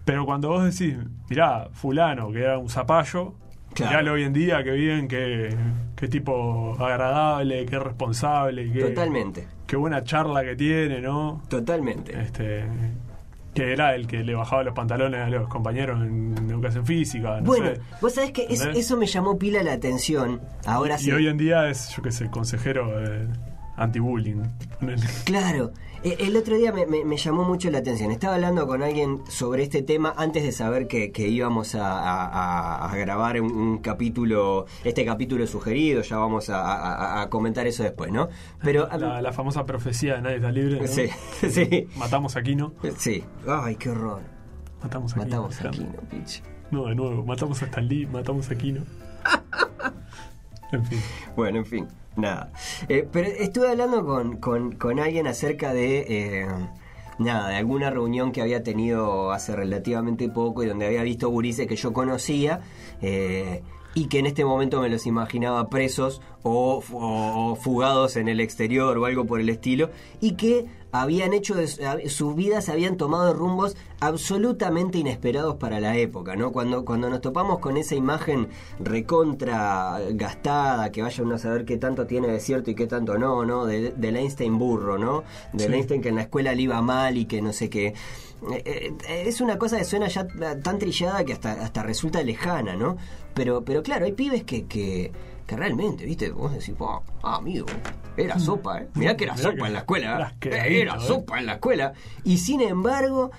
Pero 0.06 0.26
cuando 0.26 0.50
vos 0.50 0.64
decís, 0.64 0.96
mirá, 1.30 1.68
fulano, 1.74 2.32
que 2.32 2.40
era 2.44 2.58
un 2.58 2.70
zapallo, 2.70 3.34
Claro. 3.74 3.92
miralo 3.92 4.14
hoy 4.14 4.24
en 4.24 4.34
día, 4.34 4.64
qué 4.64 4.72
bien, 4.72 5.08
qué, 5.08 5.56
qué 5.96 6.08
tipo 6.08 6.76
agradable, 6.80 7.66
qué 7.66 7.78
responsable, 7.78 8.72
qué, 8.72 8.80
totalmente, 8.86 9.48
qué 9.68 9.76
buena 9.76 10.04
charla 10.04 10.44
que 10.44 10.56
tiene, 10.56 11.00
¿no? 11.02 11.44
totalmente. 11.50 12.20
Este, 12.20 12.66
que 13.54 13.74
era 13.74 13.94
el 13.94 14.08
que 14.08 14.24
le 14.24 14.34
bajaba 14.34 14.64
los 14.64 14.74
pantalones 14.74 15.20
a 15.20 15.30
los 15.30 15.48
compañeros 15.48 16.02
en 16.02 16.36
educación 16.50 16.86
física, 16.86 17.40
no 17.42 17.46
bueno, 17.48 17.68
sé. 17.76 17.82
vos 18.02 18.14
sabés 18.14 18.32
que 18.32 18.48
eso 18.50 18.98
me 18.98 19.06
llamó 19.06 19.38
pila 19.38 19.62
la 19.62 19.74
atención. 19.74 20.40
Ahora 20.66 20.96
Y 20.96 21.00
sí. 21.00 21.12
hoy 21.12 21.28
en 21.28 21.38
día 21.38 21.70
es, 21.70 21.90
yo 21.96 22.02
qué 22.02 22.12
sé, 22.12 22.30
consejero 22.32 23.00
de 23.00 23.28
anti-bullying. 23.78 24.44
Claro. 25.26 25.72
E- 26.04 26.18
El 26.20 26.36
otro 26.38 26.56
día 26.58 26.72
me, 26.72 26.86
me- 26.86 27.04
me 27.06 27.18
llamó 27.18 27.44
mucho 27.44 27.72
la 27.72 27.80
atención. 27.80 28.12
Estaba 28.12 28.36
hablando 28.36 28.68
con 28.68 28.84
alguien 28.84 29.22
sobre 29.30 29.63
este 29.63 29.82
tema 29.82 30.13
antes 30.18 30.44
de 30.44 30.52
saber 30.52 30.88
que, 30.88 31.12
que 31.12 31.28
íbamos 31.28 31.74
a, 31.76 31.88
a- 32.00 32.26
a- 32.28 32.92
a 32.92 32.96
grabar 32.98 33.40
un, 33.42 33.52
un 33.52 33.78
capítulo, 33.80 34.66
este 34.84 35.06
capítulo 35.06 35.48
sugerido. 35.48 36.02
Ya 36.04 36.18
vamos 36.18 36.50
a, 36.52 37.28
comentar 37.30 37.66
eso 37.68 37.84
después, 37.84 38.12
¿no? 38.12 38.30
Pero 38.63 38.88
La, 38.98 39.22
la 39.22 39.32
famosa 39.34 39.66
profecía 39.66 40.16
de 40.16 40.22
nadie 40.22 40.36
está 40.38 40.52
libre. 40.52 40.82
¿no? 40.82 40.88
sí, 40.88 41.08
sí, 41.50 41.88
Matamos 41.98 42.36
a 42.36 42.42
Kino. 42.44 42.74
sí. 42.98 43.24
Ay, 43.48 43.76
qué 43.76 43.90
horror. 43.90 44.22
Matamos 44.84 45.13
a 45.13 45.18
Matamos 45.18 45.60
aquí, 45.66 45.80
¿no, 45.80 46.02
pitch? 46.10 46.44
No, 46.70 46.86
de 46.86 46.96
nuevo. 46.96 47.24
Matamos 47.26 47.62
a 47.63 47.66
Stan 47.66 47.88
Lee, 47.88 48.06
matamos 48.06 48.50
a 48.52 48.56
Kino. 48.56 48.84
en 50.72 50.86
fin. 50.86 51.00
Bueno, 51.36 51.58
en 51.60 51.66
fin, 51.66 51.88
nada. 52.18 52.52
Eh, 52.90 53.08
pero 53.12 53.28
estuve 53.30 53.70
hablando 53.70 54.06
con, 54.06 54.38
con- 54.76 55.00
alguien 55.00 55.28
acerca 55.28 55.74
de 55.74 56.06
eh, 56.42 56.48
nada, 57.20 57.50
de 57.50 57.56
alguna 57.56 57.90
reunión 57.90 58.32
que 58.32 58.42
había 58.42 58.64
tenido 58.64 59.32
hace 59.32 59.56
relativamente 59.56 60.28
poco 60.30 60.64
y 60.64 60.68
donde 60.68 60.86
había 60.88 61.04
visto 61.04 61.30
gurises 61.30 61.68
que 61.68 61.76
yo 61.76 61.94
conocía. 61.94 62.60
eh, 63.02 63.62
y 63.94 64.10
que 64.10 64.20
en 64.20 64.28
este 64.28 64.46
momento 64.46 64.80
me 64.80 64.90
los 64.90 65.08
imaginaba 65.08 65.70
presos 65.70 66.22
o 66.44 67.58
fugados 67.60 68.16
en 68.16 68.28
el 68.28 68.40
exterior 68.42 68.96
o 68.96 69.06
algo 69.06 69.26
por 69.26 69.40
el 69.40 69.50
estilo, 69.50 69.90
y 70.22 70.34
que 70.34 70.66
habían 71.02 71.34
hecho 71.34 71.56
de 71.56 71.68
sus 72.10 72.36
vidas 72.36 72.70
habían 72.70 72.98
tomado 72.98 73.34
rumbos 73.34 73.76
absolutamente 74.00 74.98
inesperados 74.98 75.56
para 75.56 75.80
la 75.80 75.96
época, 75.98 76.36
¿no? 76.36 76.52
Cuando, 76.52 76.86
cuando 76.86 77.10
nos 77.10 77.22
topamos 77.22 77.60
con 77.60 77.78
esa 77.78 77.96
imagen 77.96 78.48
recontra 78.80 80.00
gastada, 80.12 80.92
que 80.92 81.02
vaya 81.02 81.24
uno 81.24 81.36
a 81.36 81.38
saber 81.40 81.66
qué 81.66 81.78
tanto 81.78 82.06
tiene 82.08 82.28
de 82.28 82.40
cierto 82.40 82.72
y 82.72 82.76
qué 82.76 82.88
tanto 82.88 83.18
no, 83.18 83.46
¿no? 83.46 83.66
De- 83.66 83.92
Del 83.92 84.16
Einstein 84.18 84.58
burro, 84.58 84.98
¿no? 84.98 85.24
Del 85.54 85.68
Sí. 85.70 85.74
Einstein 85.76 86.02
que 86.02 86.10
en 86.10 86.16
la 86.16 86.22
escuela 86.24 86.54
le 86.54 86.62
iba 86.64 86.82
mal 86.82 87.18
y 87.18 87.26
que 87.26 87.42
no 87.42 87.54
sé 87.54 87.70
qué. 87.70 87.94
Eh, 88.52 88.94
eh, 89.08 89.24
es 89.26 89.42
una 89.42 89.58
cosa 89.58 89.78
que 89.78 89.86
suena 89.86 90.08
ya 90.08 90.28
tan 90.62 90.78
trillada 90.78 91.24
que 91.24 91.34
hasta, 91.34 91.54
hasta 91.54 91.82
resulta 91.84 92.22
lejana, 92.22 92.76
¿no? 92.76 92.98
Pero, 93.34 93.64
pero 93.64 93.82
claro, 93.82 94.06
hay 94.06 94.12
pibes 94.14 94.44
que, 94.44 94.66
que, 94.66 95.12
que 95.48 95.56
realmente, 95.56 96.06
¿viste? 96.06 96.30
Vos 96.32 96.52
decís, 96.54 96.76
"Ah, 96.80 97.02
ah, 97.24 97.36
amigo, 97.38 97.66
era 98.18 98.40
sopa, 98.40 98.82
¿eh? 98.82 98.88
Mirá 98.96 99.16
que 99.16 99.24
era 99.26 99.34
Mirá 99.36 99.44
sopa 99.44 99.56
que 99.62 99.68
en 99.68 99.74
la 99.74 99.80
escuela, 99.80 100.36
¿eh? 100.42 100.82
Era 100.82 100.96
¿eh? 100.96 101.00
sopa 101.08 101.40
en 101.40 101.46
la 101.46 101.54
escuela. 101.54 101.94
Y 102.24 102.38
sin 102.40 102.62
embargo, 102.62 103.32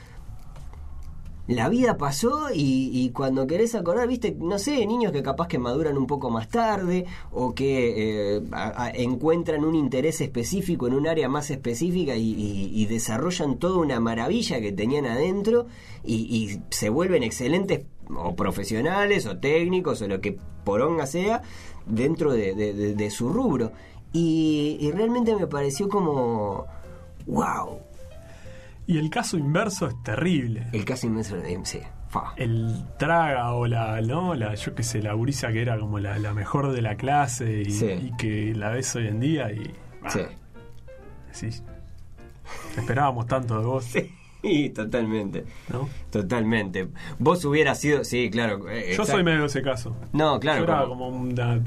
la 1.47 1.71
vida 1.71 1.97
pasó 1.97 2.51
y, 2.53 2.91
y 2.93 3.09
cuando 3.11 3.47
querés 3.47 3.75
acordar, 3.75 4.07
viste, 4.07 4.37
no 4.38 4.59
sé, 4.59 4.85
niños 4.87 5.12
que 5.12 5.23
capaz 5.23 5.49
que 5.49 5.59
maduran 5.59 5.97
un 5.97 6.07
poco 6.07 6.29
más 6.29 6.49
tarde 6.49 7.07
o 7.33 7.55
que 7.55 8.37
eh, 8.37 8.43
a- 8.53 8.85
a- 8.85 8.91
encuentran 8.91 9.64
un 9.64 9.75
interés 9.75 10.21
específico 10.21 10.87
en 10.88 10.93
un 10.95 11.09
área 11.09 11.27
más 11.31 11.51
específica 11.51 12.17
y, 12.17 12.33
y- 12.35 12.71
y 12.75 12.85
desarrollan 12.85 13.57
toda 13.59 13.79
una 13.79 13.99
maravilla 13.99 14.61
que 14.61 14.73
tenían 14.73 15.07
adentro 15.07 15.67
y, 16.05 16.17
y 16.17 16.61
se 16.69 16.91
vuelven 16.91 17.23
excelentes 17.23 17.87
o 18.14 18.37
profesionales 18.37 19.25
o 19.25 19.38
técnicos 19.38 20.03
o 20.03 20.09
lo 20.09 20.21
que 20.21 20.37
poronga 20.64 21.07
sea 21.07 21.41
dentro 21.87 22.35
de, 22.35 22.55
de- 22.55 22.75
de- 22.75 22.95
de 22.95 23.11
su 23.11 23.31
rubro. 23.31 23.73
Y, 24.12 24.79
y 24.81 24.90
realmente 24.92 25.35
me 25.37 25.47
pareció 25.47 25.88
como, 25.88 26.66
wow, 27.27 27.81
Y 28.87 28.97
el 28.99 29.11
caso 29.11 29.37
inverso 29.37 29.87
es 29.87 30.03
terrible. 30.03 30.66
el 30.73 30.85
caso 30.85 31.07
inmenso 31.07 31.37
de 31.37 31.59
MC. 31.59 31.87
Fa. 32.09 32.33
El 32.37 32.87
traga 32.99 33.53
o 33.53 33.66
la, 33.66 34.01
¿no? 34.01 34.35
La, 34.35 34.55
yo 34.55 34.75
qué 34.75 34.83
sé, 34.83 35.03
la 35.03 35.12
gurisa 35.12 35.49
que 35.53 35.61
era 35.61 35.79
como 35.79 35.99
la, 35.99 36.18
la 36.18 36.33
mejor 36.33 36.73
de 36.73 36.81
la 36.81 36.97
clase 36.97 37.61
y, 37.66 37.71
Sí. 37.71 37.87
y 37.87 38.16
que 38.16 38.55
la 38.55 38.71
ves 38.71 38.97
hoy 38.97 39.09
en 39.09 39.21
día 39.21 39.53
y. 39.53 39.75
ah, 40.03 40.09
Sí. 40.11 40.21
decís, 41.31 41.62
esperábamos 42.79 43.27
tanto 43.27 43.59
de 43.61 43.66
vos, 43.66 43.85
Sí, 43.85 44.11
totalmente. 44.74 45.44
¿no? 45.72 45.88
Totalmente. 46.11 46.88
Vos 47.18 47.44
hubieras 47.44 47.81
sido. 47.81 48.05
Sí, 48.05 48.31
claro. 48.31 48.68
eh, 48.70 48.94
Yo 48.96 49.03
exact- 49.03 49.12
soy 49.12 49.24
medio 49.24 49.40
de 49.40 49.46
ese 49.46 49.62
caso. 49.62 49.96
No, 50.12 50.38
claro. 50.40 50.59
Yo 50.66 50.72
era 50.72 50.83
como- 50.87 51.07
como 51.11 51.18
una- 51.20 51.61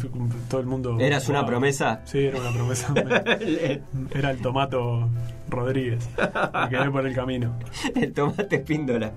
todo 0.50 0.62
el 0.62 0.68
mundo. 0.68 0.98
¿Eras 1.00 1.28
una 1.30 1.46
promesa? 1.46 2.02
Sí, 2.06 2.20
era 2.20 2.40
una 2.40 2.52
promesa. 2.52 2.94
era 4.16 4.32
el 4.32 4.38
tomato 4.42 5.10
Rodríguez. 5.50 6.08
Me 6.18 6.70
quedé 6.70 6.90
por 6.92 7.06
el 7.06 7.14
camino. 7.16 7.54
El 7.96 8.14
tomate 8.14 8.60
píndola. 8.60 9.12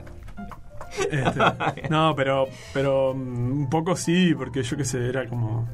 Este, 1.10 1.88
no, 1.90 2.14
pero, 2.14 2.46
pero 2.72 3.14
mm, 3.14 3.50
un 3.62 3.70
poco 3.70 3.96
sí, 3.96 4.32
porque 4.36 4.62
yo 4.62 4.76
qué 4.76 4.84
sé, 4.84 5.08
era 5.08 5.26
como. 5.28 5.68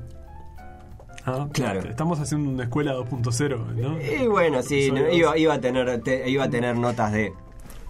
Ah, 1.26 1.46
Claro. 1.52 1.80
Estamos 1.80 2.18
haciendo 2.20 2.48
una 2.50 2.62
escuela 2.64 2.94
2.0, 2.94 3.74
¿no? 3.74 3.98
Y 4.00 4.26
bueno, 4.26 4.62
sí, 4.62 4.90
no, 4.90 5.10
iba, 5.10 5.36
iba 5.36 5.54
a 5.54 5.60
tener, 5.60 6.00
te- 6.02 6.28
iba 6.30 6.44
a 6.44 6.50
tener 6.50 6.76
notas 6.78 7.12
de. 7.12 7.32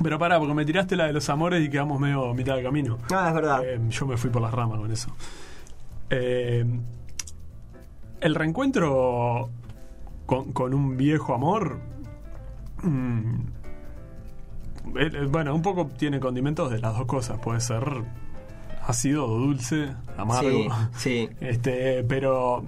Pero 0.03 0.19
pará, 0.19 0.39
porque 0.39 0.55
me 0.55 0.65
tiraste 0.65 0.97
la 0.97 1.07
de 1.07 1.13
los 1.13 1.29
amores 1.29 1.65
y 1.65 1.69
quedamos 1.69 2.01
medio 2.01 2.31
a 2.31 2.35
mitad 2.35 2.57
de 2.57 2.63
camino. 2.63 2.99
Ah, 3.13 3.29
es 3.29 3.35
verdad. 3.35 3.65
Eh, 3.65 3.81
yo 3.91 4.07
me 4.07 4.17
fui 4.17 4.31
por 4.31 4.41
las 4.43 4.53
ramas 4.53 4.79
con 4.79 4.91
eso. 4.91 5.15
Eh, 6.09 6.65
el 8.21 8.35
reencuentro 8.35 9.51
con, 10.27 10.53
con 10.53 10.75
un 10.75 10.97
viejo 10.97 11.35
amor. 11.35 11.79
mm, 12.83 13.41
eh, 14.97 15.27
bueno, 15.29 15.55
un 15.55 15.63
poco 15.63 15.87
tiene 15.87 16.19
condimentos 16.19 16.71
de 16.71 16.79
las 16.81 16.97
dos 16.97 17.07
cosas. 17.07 17.39
Puede 17.39 17.61
ser 17.61 17.85
ácido 18.87 19.27
dulce, 19.27 19.93
amargo. 20.17 20.51
Sí, 20.97 21.29
sí. 21.29 21.29
Este, 21.41 22.05
pero. 22.05 22.65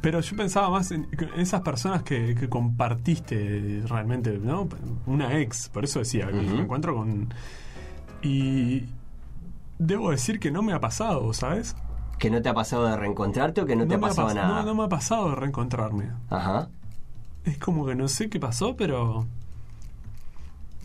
Pero 0.00 0.20
yo 0.20 0.36
pensaba 0.36 0.70
más 0.70 0.90
en, 0.92 1.08
en 1.12 1.40
esas 1.40 1.60
personas 1.60 2.02
que, 2.02 2.34
que 2.34 2.48
compartiste 2.48 3.82
realmente, 3.86 4.38
¿no? 4.38 4.66
Una 5.06 5.38
ex, 5.38 5.68
por 5.68 5.84
eso 5.84 5.98
decía, 5.98 6.26
Ujú. 6.28 6.36
me 6.36 6.60
encuentro 6.62 6.94
con. 6.94 7.32
Y. 8.22 8.84
Debo 9.78 10.10
decir 10.10 10.40
que 10.40 10.50
no 10.50 10.62
me 10.62 10.72
ha 10.74 10.80
pasado, 10.80 11.32
¿sabes? 11.32 11.74
¿Que 12.18 12.30
no 12.30 12.42
te 12.42 12.50
ha 12.50 12.54
pasado 12.54 12.86
de 12.86 12.96
reencontrarte 12.96 13.62
o 13.62 13.66
que 13.66 13.76
no, 13.76 13.86
te 13.86 13.94
ha 13.94 14.00
pasado 14.00 14.28
pas- 14.28 14.34
nada? 14.34 14.60
No, 14.60 14.66
no 14.66 14.74
me 14.74 14.84
ha 14.84 14.88
pasado 14.88 15.30
de 15.30 15.36
reencontrarme. 15.36 16.10
Ajá. 16.28 16.68
Es 17.44 17.56
como 17.58 17.86
que 17.86 17.94
no 17.94 18.08
sé 18.08 18.28
qué 18.28 18.38
pasó, 18.40 18.76
pero. 18.76 19.26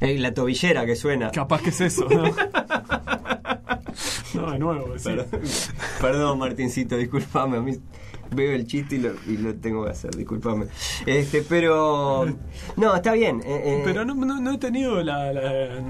Eh, 0.01 0.17
la 0.19 0.33
tobillera 0.33 0.85
que 0.85 0.95
suena. 0.95 1.31
Capaz 1.31 1.61
que 1.61 1.69
es 1.69 1.81
eso, 1.81 2.07
¿no? 2.09 2.23
no, 4.33 4.51
de 4.51 4.59
nuevo, 4.59 4.97
sí. 4.97 5.03
Perdón, 5.09 5.41
Perdón, 6.01 6.39
Martincito, 6.39 6.97
discúlpame. 6.97 7.57
A 7.57 7.61
mí 7.61 7.77
veo 8.31 8.53
el 8.53 8.65
chiste 8.67 8.95
y 8.95 8.99
lo, 8.99 9.11
y 9.27 9.37
lo 9.37 9.53
tengo 9.55 9.85
que 9.85 9.91
hacer, 9.91 10.15
discúlpame. 10.15 10.67
Este, 11.05 11.41
pero. 11.47 12.25
No, 12.77 12.95
está 12.95 13.13
bien. 13.13 13.41
eh, 13.45 13.61
eh, 13.65 13.81
Pero 13.85 14.05
no, 14.05 14.15
no, 14.15 14.39
no 14.41 14.51
he 14.51 14.57
tenido 14.57 15.01
la, 15.03 15.31
la- 15.33 15.81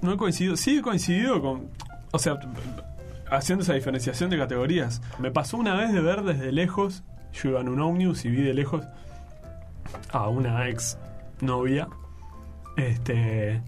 No 0.00 0.12
he 0.12 0.16
coincidido. 0.16 0.56
Sí 0.56 0.78
he 0.78 0.82
coincidido 0.82 1.40
con. 1.40 1.68
O 2.12 2.18
sea, 2.18 2.38
haciendo 3.30 3.62
esa 3.62 3.74
diferenciación 3.74 4.30
de 4.30 4.38
categorías. 4.38 5.00
Me 5.18 5.30
pasó 5.30 5.56
una 5.56 5.74
vez 5.74 5.92
de 5.92 6.00
ver 6.00 6.22
desde 6.22 6.52
lejos. 6.52 7.02
Yo 7.32 7.50
iba 7.50 7.60
en 7.60 7.68
un 7.68 7.80
Omnius 7.80 8.24
y 8.24 8.30
vi 8.30 8.42
de 8.42 8.52
lejos 8.54 8.84
a 10.10 10.28
una 10.28 10.68
ex 10.68 10.98
novia. 11.40 11.88
Este. 12.76 13.62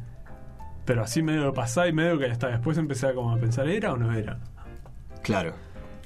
Pero 0.84 1.02
así 1.02 1.22
medio 1.22 1.44
de 1.46 1.52
pasar 1.52 1.88
y 1.88 1.92
medio 1.94 2.18
que 2.18 2.26
hasta 2.26 2.48
después 2.48 2.76
empecé 2.76 3.06
a 3.06 3.14
como 3.14 3.32
a 3.32 3.38
pensar, 3.38 3.66
¿era 3.68 3.92
o 3.94 3.96
no 3.96 4.12
era? 4.12 4.38
Claro. 5.22 5.54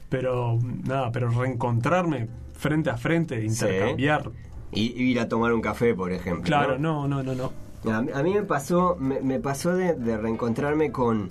Pero 0.09 0.59
nada, 0.85 1.13
pero 1.13 1.29
reencontrarme 1.31 2.29
frente 2.55 2.91
a 2.91 2.97
frente, 2.97 3.45
intercambiar. 3.45 4.31
Y 4.73 4.93
y 5.03 5.11
ir 5.11 5.21
a 5.21 5.29
tomar 5.29 5.53
un 5.53 5.61
café, 5.61 5.95
por 5.95 6.13
ejemplo. 6.13 6.45
Claro, 6.45 6.79
¿no? 6.79 7.07
no, 7.09 7.23
no, 7.23 7.35
no, 7.35 7.51
no. 7.85 7.93
A, 7.93 8.03
mí- 8.03 8.11
a 8.13 8.23
mí 8.23 8.35
me 8.35 8.43
pasó, 8.43 8.97
me, 8.99 9.21
me 9.21 9.39
pasó 9.39 9.75
de, 9.75 9.95
de 9.95 10.17
reencontrarme 10.19 10.91
con, 10.93 11.31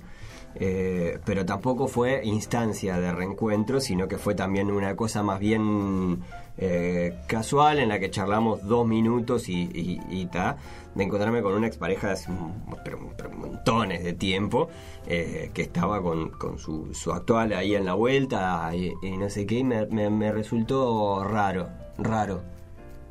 eh, 0.56 1.20
pero 1.26 1.46
tampoco 1.46 1.88
fue 1.88 2.22
instancia 2.24 3.00
de 3.00 3.12
reencuentro, 3.12 3.80
sino 3.80 4.08
que 4.08 4.18
fue 4.18 4.34
también 4.34 4.72
una 4.72 4.96
cosa 4.96 5.22
más 5.24 5.40
bien 5.40 6.20
eh, 6.58 7.16
casual 7.28 7.80
en 7.80 7.90
la 7.90 8.00
que 8.00 8.10
charlamos 8.10 8.64
dos 8.68 8.88
minutos 8.88 9.48
y, 9.50 9.64
y, 9.74 10.00
y 10.10 10.26
ta, 10.28 10.58
de 10.96 11.04
encontrarme 11.04 11.42
con 11.44 11.54
una 11.54 11.68
expareja 11.68 12.08
de 12.08 12.14
hace 12.14 12.32
un- 12.32 12.54
pero- 12.84 13.00
pero 13.16 13.30
montones 13.32 14.04
de 14.04 14.14
tiempo, 14.14 14.70
eh, 15.06 15.52
que 15.54 15.62
estaba 15.62 16.02
con, 16.02 16.30
con 16.32 16.58
su, 16.58 16.94
su 16.94 17.12
actual 17.12 17.54
ahí 17.54 17.76
en 17.76 17.86
la 17.86 17.94
vuelta 17.94 18.70
y, 18.76 18.94
y 19.04 19.18
no 19.18 19.30
sé 19.30 19.46
qué, 19.46 19.60
y 19.60 19.64
me, 19.64 19.86
me- 19.88 20.10
me 20.10 20.32
resultó 20.32 21.24
raro, 21.24 21.70
raro. 21.98 22.42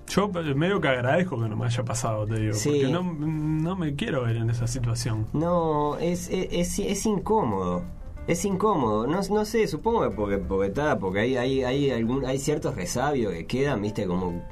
Yo 0.08 0.30
eh, 0.36 0.54
medio 0.54 0.80
que 0.80 0.86
agradezco 0.88 1.40
que 1.40 1.48
no 1.48 1.56
me 1.56 1.66
haya 1.66 1.84
pasado, 1.84 2.26
te 2.26 2.38
digo. 2.38 2.54
Sí. 2.54 2.68
Porque 2.70 2.88
no, 2.88 3.02
no 3.02 3.74
me 3.76 3.94
quiero 3.96 4.22
ver 4.22 4.36
en 4.36 4.50
esa 4.50 4.66
situación. 4.68 5.26
No, 5.32 5.96
es, 5.98 6.28
es, 6.30 6.48
es, 6.52 6.78
es 6.78 7.06
incómodo. 7.06 7.82
Es 8.26 8.44
incómodo. 8.44 9.06
No, 9.06 9.20
no 9.22 9.44
sé, 9.44 9.66
supongo 9.68 10.02
que 10.02 10.10
porque, 10.14 10.38
porque, 10.38 10.68
está, 10.68 10.98
porque 10.98 11.20
hay, 11.20 11.36
hay, 11.36 11.64
hay, 11.64 11.90
algún, 11.90 12.24
hay 12.26 12.38
ciertos 12.38 12.74
resabios 12.74 13.32
que 13.32 13.46
quedan, 13.46 13.82
viste, 13.82 14.06
como. 14.06 14.44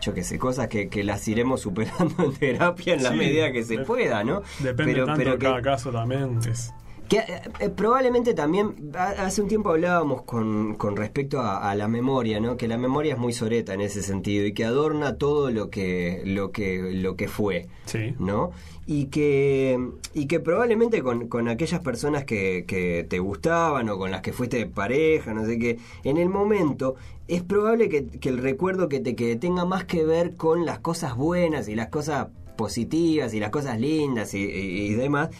Yo 0.00 0.14
qué 0.14 0.24
sé, 0.24 0.36
cosas 0.36 0.66
que, 0.66 0.88
que 0.88 1.04
las 1.04 1.26
iremos 1.28 1.60
superando 1.60 2.24
en 2.24 2.32
terapia 2.32 2.94
en 2.94 3.04
la 3.04 3.10
Sí, 3.10 3.16
medida 3.16 3.52
que 3.52 3.62
se 3.62 3.78
pueda, 3.78 4.24
¿no? 4.24 4.42
Depende 4.58 4.94
pero, 4.94 5.06
tanto 5.06 5.18
pero 5.18 5.32
de 5.32 5.38
que, 5.38 5.46
cada 5.46 5.62
caso 5.62 5.92
también. 5.92 6.40
Es, 6.48 6.72
que, 7.12 7.18
eh, 7.18 7.42
eh, 7.60 7.68
probablemente 7.68 8.32
también, 8.32 8.74
ha- 8.94 9.26
hace 9.26 9.42
un 9.42 9.48
tiempo 9.48 9.68
hablábamos 9.68 10.22
con, 10.22 10.76
con 10.76 10.96
respecto 10.96 11.40
a, 11.40 11.70
a 11.70 11.74
la 11.74 11.86
memoria, 11.86 12.40
¿no? 12.40 12.56
Que 12.56 12.66
la 12.68 12.78
memoria 12.78 13.12
es 13.12 13.18
muy 13.18 13.34
soreta 13.34 13.74
en 13.74 13.82
ese 13.82 14.02
sentido 14.02 14.46
y 14.46 14.54
que 14.54 14.64
adorna 14.64 15.16
todo 15.18 15.50
lo 15.50 15.68
que, 15.68 16.22
lo 16.24 16.52
que, 16.52 16.92
lo 16.94 17.14
que 17.16 17.28
fue. 17.28 17.66
sí. 17.84 18.14
¿no? 18.18 18.50
Y 18.86 19.06
que, 19.06 19.78
y 20.14 20.26
que 20.26 20.40
probablemente 20.40 21.02
con, 21.02 21.28
con 21.28 21.48
aquellas 21.48 21.80
personas 21.80 22.24
que, 22.24 22.64
que 22.66 23.06
te 23.08 23.18
gustaban 23.20 23.88
o 23.90 23.98
con 23.98 24.10
las 24.10 24.22
que 24.22 24.32
fuiste 24.32 24.56
de 24.56 24.66
pareja, 24.66 25.34
no 25.34 25.44
sé 25.44 25.58
qué, 25.58 25.78
en 26.04 26.16
el 26.16 26.28
momento 26.30 26.94
es 27.28 27.42
probable 27.42 27.88
que, 27.90 28.06
que 28.06 28.28
el 28.30 28.38
recuerdo 28.38 28.88
que 28.88 29.00
te 29.00 29.14
quede 29.14 29.36
tenga 29.36 29.64
más 29.66 29.84
que 29.84 30.02
ver 30.04 30.34
con 30.36 30.64
las 30.64 30.78
cosas 30.80 31.14
buenas 31.14 31.68
y 31.68 31.74
las 31.76 31.88
cosas 31.88 32.28
positivas 32.56 33.32
y 33.34 33.40
las 33.40 33.50
cosas 33.50 33.78
lindas 33.80 34.34
y, 34.34 34.38
y- 34.44 34.86
y 34.86 34.94
demás 34.94 35.30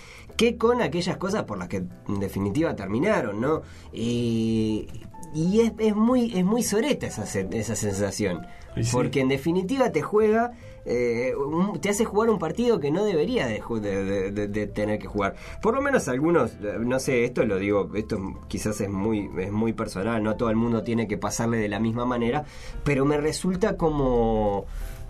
que 0.42 0.57
con 0.57 0.83
aquellas 0.83 1.18
cosas 1.18 1.44
por 1.44 1.57
las 1.57 1.68
que 1.68 1.76
en 2.09 2.18
definitiva 2.18 2.74
terminaron, 2.74 3.40
¿no? 3.40 3.62
Y 3.92 4.88
y 5.35 5.61
es, 5.61 5.72
es 5.78 5.94
muy 5.94 6.37
es 6.37 6.44
muy 6.44 6.64
soreta 6.64 7.07
esa, 7.07 7.22
esa 7.22 7.76
sensación. 7.76 8.44
Sí. 8.74 8.90
Porque 8.90 9.20
en 9.20 9.28
definitiva 9.28 9.92
te 9.92 10.02
juega, 10.02 10.50
eh, 10.85 11.33
te 11.81 11.90
hace 11.90 12.05
jugar 12.05 12.28
un 12.28 12.40
partido 12.40 12.81
que 12.81 12.90
no 12.90 13.05
debería 13.05 13.46
de, 13.46 13.62
ju- 13.62 13.78
de- 13.81 14.02
de- 14.05 14.31
de- 14.33 14.48
de 14.48 14.66
tener 14.66 14.98
que 14.98 15.07
jugar. 15.07 15.37
Por 15.62 15.74
lo 15.74 15.81
menos 15.83 16.09
algunos, 16.09 16.52
eh, 16.55 16.74
no 16.81 16.98
sé, 16.98 17.24
esto 17.24 17.44
lo 17.44 17.59
digo, 17.59 17.90
esto 17.94 18.18
quizás 18.48 18.81
es 18.81 18.88
muy, 18.90 19.31
es 19.38 19.52
muy 19.52 19.72
personal, 19.74 20.22
no 20.24 20.35
todo 20.37 20.50
el 20.50 20.57
mundo 20.57 20.83
tiene 20.83 21.07
que 21.07 21.18
pasarle 21.18 21.59
de 21.59 21.68
la 21.68 21.78
misma 21.78 22.05
manera, 22.05 22.44
pero 22.83 23.05
me 23.05 23.16
resulta 23.18 23.76
como... 23.76 24.64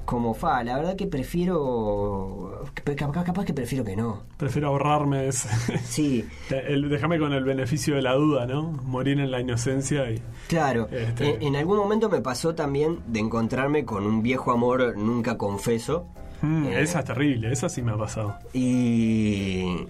Como 0.04 0.34
fa, 0.34 0.62
la 0.64 0.76
verdad 0.76 0.96
que 0.96 1.06
prefiero. 1.06 2.64
Capaz, 2.96 3.24
capaz 3.24 3.44
que 3.44 3.54
prefiero 3.54 3.84
que 3.84 3.94
no. 3.96 4.22
Prefiero 4.36 4.68
ahorrarme 4.68 5.28
ese. 5.28 5.48
Sí, 5.84 6.26
déjame 6.50 7.18
con 7.18 7.32
el 7.32 7.44
beneficio 7.44 7.94
de 7.94 8.02
la 8.02 8.14
duda, 8.14 8.46
¿no? 8.46 8.62
Morir 8.84 9.20
en 9.20 9.30
la 9.30 9.40
inocencia 9.40 10.10
y. 10.10 10.20
Claro, 10.48 10.88
Este- 10.90 11.36
en, 11.36 11.42
en 11.42 11.56
algún 11.56 11.76
momento 11.78 12.08
me 12.10 12.20
pasó 12.20 12.54
también 12.54 12.98
de 13.06 13.20
encontrarme 13.20 13.84
con 13.84 14.04
un 14.06 14.22
viejo 14.22 14.50
amor 14.52 14.96
nunca 14.96 15.38
confeso 15.38 16.06
Mm, 16.44 16.64
Eh. 16.66 16.82
Esa 16.82 16.98
es 16.98 17.04
terrible, 17.04 17.52
esa 17.52 17.68
sí 17.68 17.82
me 17.82 17.92
ha 17.92 17.96
pasado. 17.96 18.34
y 18.52 19.86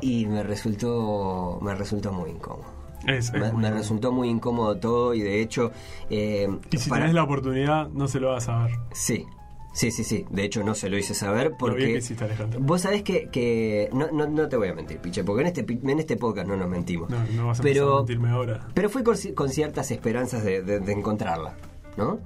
y 0.00 0.26
me 0.26 0.42
resultó 0.42 1.58
me 1.62 1.74
resultó 1.76 2.12
muy 2.12 2.30
incómodo. 2.30 2.75
Es, 3.06 3.32
es 3.32 3.52
Me, 3.54 3.70
resultó 3.70 4.12
muy 4.12 4.28
incómodo 4.28 4.76
todo 4.78 5.14
y 5.14 5.20
de 5.20 5.40
hecho 5.40 5.72
eh, 6.10 6.48
Y 6.70 6.76
si 6.78 6.88
para- 6.90 7.02
tenés 7.02 7.14
la 7.14 7.24
oportunidad, 7.24 7.88
no 7.88 8.08
se 8.08 8.20
lo 8.20 8.30
vas 8.32 8.48
a 8.48 8.64
ver. 8.64 8.72
sí 8.92 9.26
sí 9.72 9.90
sí 9.90 10.04
sí 10.04 10.24
de 10.30 10.42
hecho 10.44 10.64
no 10.64 10.74
se 10.74 10.88
lo 10.88 10.96
hice 10.96 11.12
saber 11.12 11.52
porque 11.58 11.98
hiciste, 11.98 12.26
vos 12.60 12.80
sabés 12.80 13.02
que, 13.02 13.28
que 13.28 13.90
no, 13.92 14.10
no, 14.10 14.26
no 14.26 14.48
te 14.48 14.56
voy 14.56 14.68
a 14.68 14.74
mentir 14.74 14.98
piche 15.00 15.22
porque 15.22 15.42
en 15.42 15.48
este 15.48 15.66
en 15.70 15.98
este 15.98 16.16
podcast 16.16 16.48
no 16.48 16.56
nos 16.56 16.66
mentimos 16.68 17.10
No, 17.10 17.22
no 17.36 17.46
vas 17.48 17.58
a 17.58 17.62
a 17.62 17.64
pero 17.64 17.96
mentirme 17.98 18.30
ahora. 18.30 18.66
Pero 18.72 18.88
fui 18.88 19.02
con, 19.02 19.16
con 19.34 19.50
ciertas 19.50 19.90
esperanzas 19.90 20.42
de, 20.44 20.62
de- 20.62 20.80
de 20.80 20.92
encontrarla, 20.92 21.56
¿no? 21.98 22.20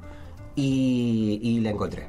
Y, 0.55 1.41
y 1.43 1.61
la 1.61 1.71
encontré. 1.71 2.07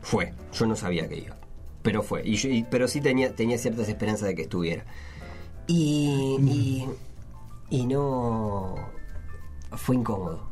Fue. 0.00 0.32
Yo 0.52 0.66
no 0.66 0.76
sabía 0.76 1.08
que 1.08 1.16
iba. 1.18 1.36
Pero 1.82 2.02
fue. 2.02 2.22
Y 2.26 2.36
yo- 2.36 2.50
y- 2.50 2.64
pero 2.70 2.86
sí 2.88 3.00
tenía, 3.00 3.34
tenía 3.34 3.58
ciertas 3.58 3.88
esperanzas 3.88 4.28
de 4.28 4.34
que 4.34 4.42
estuviera. 4.42 4.84
Y, 5.66 6.36
y, 6.40 6.86
y 7.70 7.86
no... 7.86 8.74
Fue 9.72 9.94
incómodo. 9.96 10.48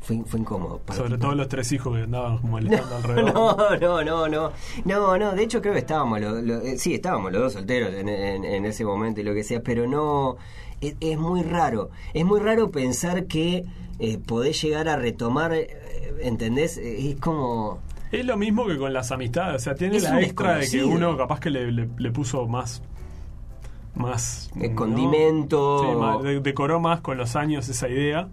Fue, 0.00 0.22
fue 0.24 0.40
incómodo. 0.40 0.78
para- 0.78 0.98
Sobre 0.98 1.18
todo 1.18 1.34
los 1.34 1.48
tres 1.48 1.70
hijos 1.72 1.96
que 1.96 2.04
andaban 2.04 2.38
molestando 2.42 2.96
alrededor. 2.96 3.34
no, 3.34 3.76
no, 3.78 4.04
no, 4.04 4.28
no, 4.28 4.52
no, 4.84 5.18
no, 5.18 5.32
de 5.32 5.42
hecho 5.42 5.60
creo 5.60 5.72
que 5.74 5.80
estábamos, 5.80 6.20
lo- 6.20 6.40
lo- 6.40 6.60
eh, 6.62 6.78
sí, 6.78 6.94
estábamos 6.94 7.32
los 7.32 7.42
dos 7.42 7.52
solteros 7.54 7.92
en, 7.94 8.08
en- 8.08 8.44
en 8.44 8.64
ese 8.64 8.84
momento 8.84 9.20
y 9.20 9.24
lo 9.24 9.34
que 9.34 9.42
sea, 9.42 9.60
pero 9.62 9.86
no, 9.88 10.36
es, 10.80 10.94
es 11.00 11.18
muy 11.18 11.42
raro, 11.42 11.90
es 12.14 12.24
muy 12.24 12.38
raro 12.40 12.70
pensar 12.70 13.26
que 13.26 13.64
eh, 13.98 14.18
podés 14.18 14.62
llegar 14.62 14.88
a 14.88 14.96
retomar, 14.96 15.52
eh, 15.54 15.68
¿entendés? 16.22 16.76
Es 16.78 17.16
como... 17.16 17.80
Es 18.12 18.24
lo 18.24 18.36
mismo 18.36 18.64
que 18.66 18.78
con 18.78 18.92
las 18.92 19.10
amistades, 19.10 19.56
o 19.56 19.58
sea, 19.64 19.74
tiene 19.74 19.96
Es 19.96 20.04
la 20.04 20.20
extra 20.20 20.56
de 20.58 20.70
que 20.70 20.84
uno 20.84 21.16
capaz 21.16 21.40
que 21.40 21.50
le, 21.50 21.72
le- 21.72 21.88
le 21.98 22.10
puso 22.12 22.46
más. 22.46 22.80
Más. 23.96 24.50
El 24.60 24.70
¿no? 24.70 24.76
condimento. 24.76 25.80
Sí, 25.80 25.96
más- 25.98 26.22
de- 26.22 26.40
decoró 26.40 26.80
más 26.80 27.00
con 27.00 27.16
los 27.18 27.34
años 27.36 27.68
esa 27.68 27.88
idea. 27.88 28.28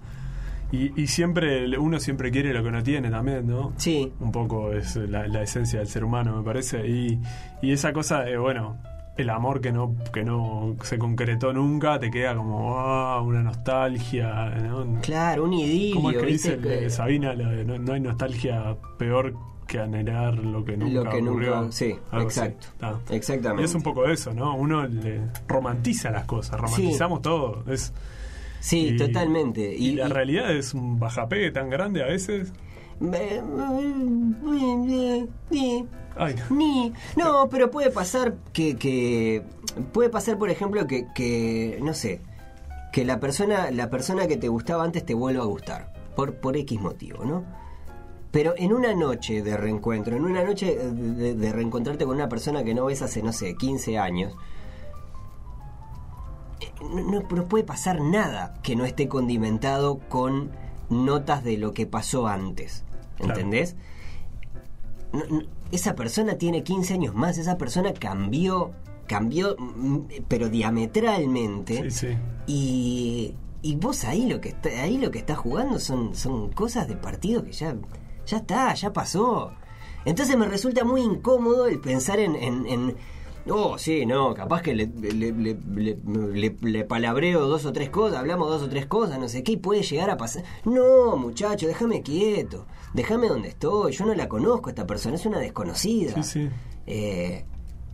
Y, 0.71 0.99
y 0.99 1.07
siempre, 1.07 1.77
uno 1.77 1.99
siempre 1.99 2.31
quiere 2.31 2.51
lo 2.53 2.63
que 2.63 2.71
no 2.71 2.81
tiene 2.81 3.11
también, 3.11 3.45
¿no? 3.47 3.73
Sí, 3.77 4.11
Un 4.19 4.31
poco 4.31 4.71
es 4.73 4.95
la, 4.95 5.27
la 5.27 5.43
esencia 5.43 5.77
del 5.79 5.87
ser 5.87 6.03
humano, 6.03 6.35
me 6.37 6.43
parece. 6.43 6.87
Y, 6.87 7.19
y 7.61 7.71
esa 7.71 7.93
cosa, 7.93 8.21
de, 8.21 8.37
bueno, 8.37 8.77
el 9.15 9.29
amor 9.29 9.61
que 9.61 9.71
no, 9.71 9.95
que 10.11 10.23
no 10.23 10.75
se 10.81 10.97
concretó 10.97 11.53
nunca, 11.53 11.99
te 11.99 12.09
queda 12.09 12.35
como 12.35 12.75
ah, 12.79 13.21
una 13.21 13.43
nostalgia, 13.43 14.49
¿no? 14.49 14.99
claro, 15.01 15.43
un 15.43 15.53
idilio, 15.53 15.95
¿Cómo 15.95 16.09
es 16.09 16.17
que 16.17 16.25
dice 16.25 16.57
de 16.57 16.89
Sabina? 16.89 17.35
No, 17.35 17.77
no 17.77 17.93
hay 17.93 17.99
nostalgia 17.99 18.75
peor 18.97 19.35
que 19.73 19.79
anhelar 19.79 20.35
lo 20.35 20.63
que 20.63 20.77
nunca 20.77 20.93
Lo 20.93 21.03
que 21.09 21.17
ocurrió. 21.21 21.55
nunca- 21.61 21.71
sí, 21.71 21.95
exacto. 22.13 22.67
Ah. 22.81 22.99
Exactamente. 23.09 23.63
Y 23.63 23.65
es 23.65 23.73
un 23.75 23.81
poco 23.81 24.05
eso, 24.05 24.33
¿no? 24.33 24.55
Uno 24.55 24.85
le 24.87 25.21
romantiza 25.47 26.11
las 26.11 26.25
cosas, 26.25 26.59
romantizamos 26.59 27.21
todo. 27.21 27.63
Es, 27.67 27.91
Sí, 28.59 28.89
y- 28.93 28.97
totalmente. 28.97 29.75
Y, 29.75 29.89
Y, 29.89 29.95
la 29.95 30.07
y- 30.07 30.11
realidad 30.11 30.55
es 30.55 30.73
un 30.73 30.99
bajapegue 30.99 31.51
tan 31.51 31.69
grande 31.69 32.01
a 32.03 32.05
veces. 32.05 32.53
Ay, 36.15 36.35
Ni. 36.49 36.93
No, 37.15 37.49
pero 37.49 37.71
puede 37.71 37.89
pasar 37.89 38.35
que, 38.53 38.75
que. 38.75 39.43
Puede 39.91 40.09
pasar, 40.09 40.37
por 40.37 40.49
ejemplo, 40.49 40.85
que, 40.87 41.07
que. 41.15 41.79
No 41.81 41.93
sé. 41.93 42.21
Que 42.91 43.03
la 43.03 43.19
persona, 43.19 43.71
la 43.71 43.89
persona 43.89 44.27
que 44.27 44.37
te 44.37 44.47
gustaba 44.47 44.83
antes 44.83 45.03
te 45.05 45.15
vuelva 45.15 45.43
a 45.43 45.47
gustar. 45.47 45.91
Por, 46.15 46.35
por 46.35 46.55
X 46.55 46.79
motivo, 46.79 47.25
¿no? 47.25 47.43
Pero 48.33 48.53
en 48.57 48.73
una 48.73 48.93
noche 48.95 49.43
de 49.43 49.55
reencuentro, 49.55 50.17
en 50.17 50.25
una 50.25 50.43
noche 50.43 50.75
de, 50.75 51.51
reencontrarte 51.53 52.03
con 52.03 52.15
una 52.15 52.27
persona 52.27 52.63
que 52.63 52.73
no 52.73 52.85
ves 52.85 53.01
hace, 53.03 53.21
no 53.23 53.31
sé, 53.31 53.55
15 53.55 53.97
años. 53.99 54.35
eh, 56.59 56.71
No, 56.81 57.21
no- 57.21 57.47
puede 57.47 57.63
pasar 57.63 58.01
nada 58.01 58.55
que 58.63 58.75
no 58.75 58.85
esté 58.85 59.07
condimentado 59.07 59.99
con 60.09 60.49
notas 60.89 61.43
de 61.43 61.57
lo 61.57 61.73
que 61.73 61.85
pasó 61.85 62.27
antes. 62.27 62.83
Claro. 63.17 63.33
¿Entendés? 63.35 63.75
no- 65.13 65.25
no- 65.29 65.43
esa 65.71 65.93
persona 65.95 66.39
tiene 66.39 66.63
15 66.63 66.95
años 66.95 67.13
más, 67.13 67.37
esa 67.37 67.57
persona 67.59 67.93
cambió, 67.93 68.71
cambió, 69.07 69.55
mm, 69.59 69.99
pero 70.27 70.49
diametralmente. 70.49 71.91
sí, 71.91 72.07
sí. 72.07 72.17
Y, 72.47 73.35
y 73.61 73.75
vos 73.75 74.05
ahí 74.05 74.27
lo 74.27 74.41
que 74.41 74.49
está, 74.49 74.69
ahí 74.69 74.97
lo 74.97 75.11
que 75.11 75.19
estás 75.19 75.37
jugando 75.37 75.79
son, 75.79 76.15
son 76.15 76.49
cosas 76.51 76.87
de 76.87 76.95
partido 76.95 77.43
que 77.43 77.51
ya, 77.51 77.75
ya 78.25 78.37
está, 78.37 78.73
ya 78.73 78.93
pasó. 78.93 79.51
Entonces 80.05 80.37
me 80.37 80.47
resulta 80.47 80.83
muy 80.83 81.01
incómodo 81.01 81.67
el 81.67 81.79
pensar 81.79 82.19
en, 82.19 82.35
en, 82.35 82.65
en, 82.67 82.95
oh 83.49 83.77
sí, 83.77 84.05
no, 84.05 84.33
capaz 84.33 84.61
que 84.61 84.75
le, 84.75 84.87
le, 84.87 86.83
palabreo 86.83 87.47
dos 87.47 87.65
o 87.65 87.71
tres 87.71 87.89
cosas, 87.89 88.19
hablamos 88.19 88.49
dos 88.49 88.63
o 88.63 88.69
tres 88.69 88.85
cosas, 88.85 89.19
no 89.19 89.29
sé 89.29 89.43
qué, 89.43 89.53
y 89.53 89.57
puede 89.57 89.81
llegar 89.83 90.09
a 90.09 90.17
pasar. 90.17 90.43
No, 90.65 91.15
muchacho, 91.15 91.67
déjame 91.67 92.01
quieto, 92.01 92.65
déjame 92.93 93.29
donde 93.29 93.49
estoy, 93.49 93.93
yo 93.93 94.05
no 94.05 94.13
la 94.13 94.27
conozco 94.27 94.67
a 94.67 94.71
esta 94.71 94.85
persona, 94.85 95.15
es 95.15 95.25
una 95.25 95.39
desconocida. 95.39 96.21
Sí, 96.21 96.23
sí. 96.23 96.49
Eh, 96.85 97.45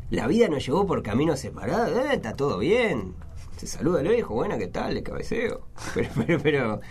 la 0.09 0.25
vida 0.25 0.47
nos 0.47 0.65
llevó 0.65 0.87
por 0.87 1.03
caminos 1.03 1.39
separados, 1.39 1.95
eh, 1.97 2.13
está 2.13 2.33
todo 2.35 2.57
bien. 2.57 3.13
Se 3.57 3.67
saluda 3.67 4.01
el 4.01 4.07
viejo, 4.07 4.33
buena, 4.33 4.57
¿qué 4.57 4.67
tal? 4.67 4.93
Le 4.95 5.03
cabeceo. 5.03 5.67
Pero, 5.93 6.09
pero, 6.15 6.39
pero, 6.41 6.81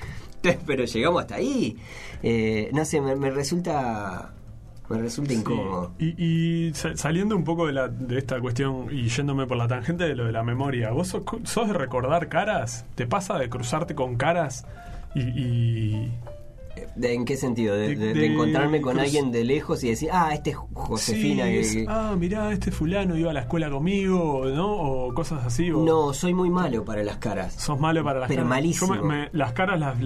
pero 0.67 0.85
llegamos 0.85 1.23
hasta 1.23 1.37
ahí. 1.37 1.77
Eh, 2.23 2.71
no 2.73 2.85
sé, 2.85 3.01
me, 3.01 3.15
me 3.17 3.31
resulta. 3.31 4.33
Me 4.89 4.97
resulta 5.03 5.35
incómodo. 5.35 5.93
Y, 5.99 6.15
y 6.69 6.73
sa- 6.75 6.97
saliendo 6.97 7.37
un 7.37 7.45
poco 7.45 7.67
de, 7.67 7.75
la, 7.75 7.89
de 7.89 8.17
esta 8.17 8.41
cuestión 8.41 8.87
y 8.91 9.09
yéndome 9.09 9.47
por 9.47 9.59
la 9.59 9.69
tangente 9.69 10.05
de 10.05 10.15
lo 10.17 10.25
de 10.25 10.33
la 10.33 10.43
memoria, 10.43 10.91
¿vos 10.93 11.09
sos, 11.09 11.25
sos 11.45 11.69
de 11.69 11.75
recordar 11.75 12.29
caras? 12.31 12.87
¿Te 12.95 13.07
pasa 13.07 13.39
de 13.39 13.51
cruzarte 13.51 13.95
con 13.95 14.17
caras 14.17 14.65
y, 15.15 15.21
y- 15.21 16.13
¿De- 16.99 17.15
¿En 17.15 17.25
qué 17.25 17.37
sentido? 17.37 17.75
De, 17.77 17.95
De- 17.95 18.13
de- 18.15 18.27
encontrarme 18.27 18.81
con 18.81 18.99
alguien 18.99 19.31
de 19.33 19.45
lejos 19.45 19.83
y 19.85 19.89
decir, 19.91 20.09
ah, 20.13 20.31
este 20.35 20.51
es 20.51 20.57
Josefina. 20.75 21.45
Sí, 21.45 21.51
que- 21.51 21.61
es, 21.61 21.73
que- 21.77 21.87
ah, 21.89 22.15
mirá, 22.19 22.53
este 22.53 22.71
fulano 22.73 23.17
iba 23.17 23.31
a 23.31 23.35
la 23.35 23.41
escuela 23.41 23.71
conmigo, 23.71 24.45
¿no? 24.47 24.73
O 24.73 25.15
cosas 25.15 25.45
así. 25.47 25.71
O, 25.71 25.79
No, 25.85 26.13
soy 26.13 26.35
muy 26.35 26.51
malo 26.51 26.85
para 26.85 27.03
las 27.05 27.19
caras. 27.19 27.55
Sos 27.55 27.79
malo 27.79 28.03
para 28.05 28.19
las 28.21 28.29
Pero 28.29 28.39
caras. 28.43 28.51
malísimo. 28.51 28.95
Yo 28.97 29.03
me- 29.05 29.17
me- 29.23 29.29
las 29.33 29.53
caras 29.53 29.79
las, 29.81 29.97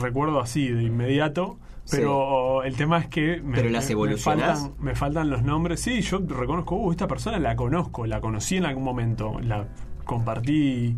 recuerdo 0.00 0.40
así 0.40 0.68
de 0.68 0.82
inmediato. 0.82 1.58
Pero 1.90 2.62
el 2.64 2.76
tema 2.76 2.98
es 2.98 3.08
que 3.08 3.42
me, 3.42 3.56
¿Pero 3.56 3.68
las 3.68 3.90
me- 3.94 4.16
faltan, 4.16 4.72
me 4.80 4.94
faltan 4.94 5.28
los 5.28 5.42
nombres. 5.42 5.80
Sí, 5.80 6.00
yo 6.00 6.18
reconozco, 6.26 6.76
uh, 6.76 6.90
esta 6.90 7.06
persona 7.06 7.38
la 7.38 7.56
conozco, 7.56 8.06
la 8.06 8.22
conocí 8.22 8.56
en 8.56 8.64
algún 8.64 8.84
momento, 8.84 9.38
la 9.40 9.68
compartí 10.06 10.96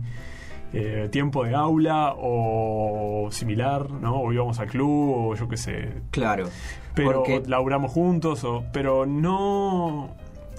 eh, 0.72 1.08
tiempo 1.10 1.44
de 1.44 1.54
aula 1.54 2.14
o 2.18 3.28
similar, 3.30 3.90
¿no? 3.90 4.16
O 4.20 4.32
íbamos 4.32 4.58
al 4.60 4.68
club 4.68 5.12
o 5.16 5.34
yo 5.34 5.48
qué 5.48 5.56
sé. 5.56 5.92
Claro. 6.10 6.48
Pero 6.94 7.12
porque 7.12 7.42
laburamos 7.46 7.90
juntos, 7.92 8.42
o, 8.44 8.64
pero 8.72 9.06
no... 9.06 10.10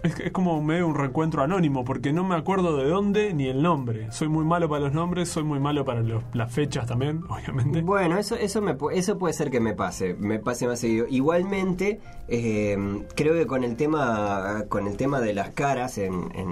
Es, 0.03 0.19
es 0.19 0.31
como 0.31 0.61
medio 0.61 0.85
un 0.87 0.93
reencuentro 0.93 1.41
anónimo, 1.41 1.83
porque 1.83 2.13
no 2.13 2.23
me 2.23 2.35
acuerdo 2.35 2.77
de 2.77 2.87
dónde 2.87 3.33
ni 3.33 3.47
el 3.47 3.63
nombre. 3.63 4.11
Soy 4.11 4.27
muy 4.27 4.45
malo 4.45 4.69
para 4.69 4.81
los 4.85 4.93
nombres, 4.93 5.27
soy 5.27 5.41
muy 5.43 5.59
malo 5.59 5.83
para 5.85 6.01
los- 6.01 6.23
las 6.33 6.51
fechas 6.51 6.85
también, 6.85 7.21
obviamente. 7.29 7.81
Bueno, 7.81 8.15
eso, 8.19 8.35
eso, 8.35 8.61
me, 8.61 8.77
eso 8.93 9.17
puede 9.17 9.33
ser 9.33 9.49
que 9.49 9.59
me 9.59 9.73
pase, 9.73 10.13
me 10.13 10.37
pase 10.37 10.67
más 10.67 10.79
seguido. 10.79 11.07
Igualmente, 11.09 11.99
eh, 12.27 12.77
creo 13.15 13.33
que 13.33 13.47
con 13.47 13.63
el 13.63 13.75
tema, 13.75 14.65
con 14.69 14.85
el 14.87 14.97
tema 14.97 15.19
de 15.19 15.33
las 15.33 15.49
caras 15.49 15.97
en, 15.97 16.13
en, 16.35 16.49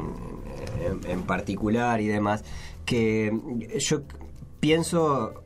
en- 0.84 1.12
en 1.12 1.22
particular 1.22 2.02
y 2.02 2.08
demás, 2.08 2.44
que 2.86 3.32
yo 3.80 4.04
pienso, 4.60 5.43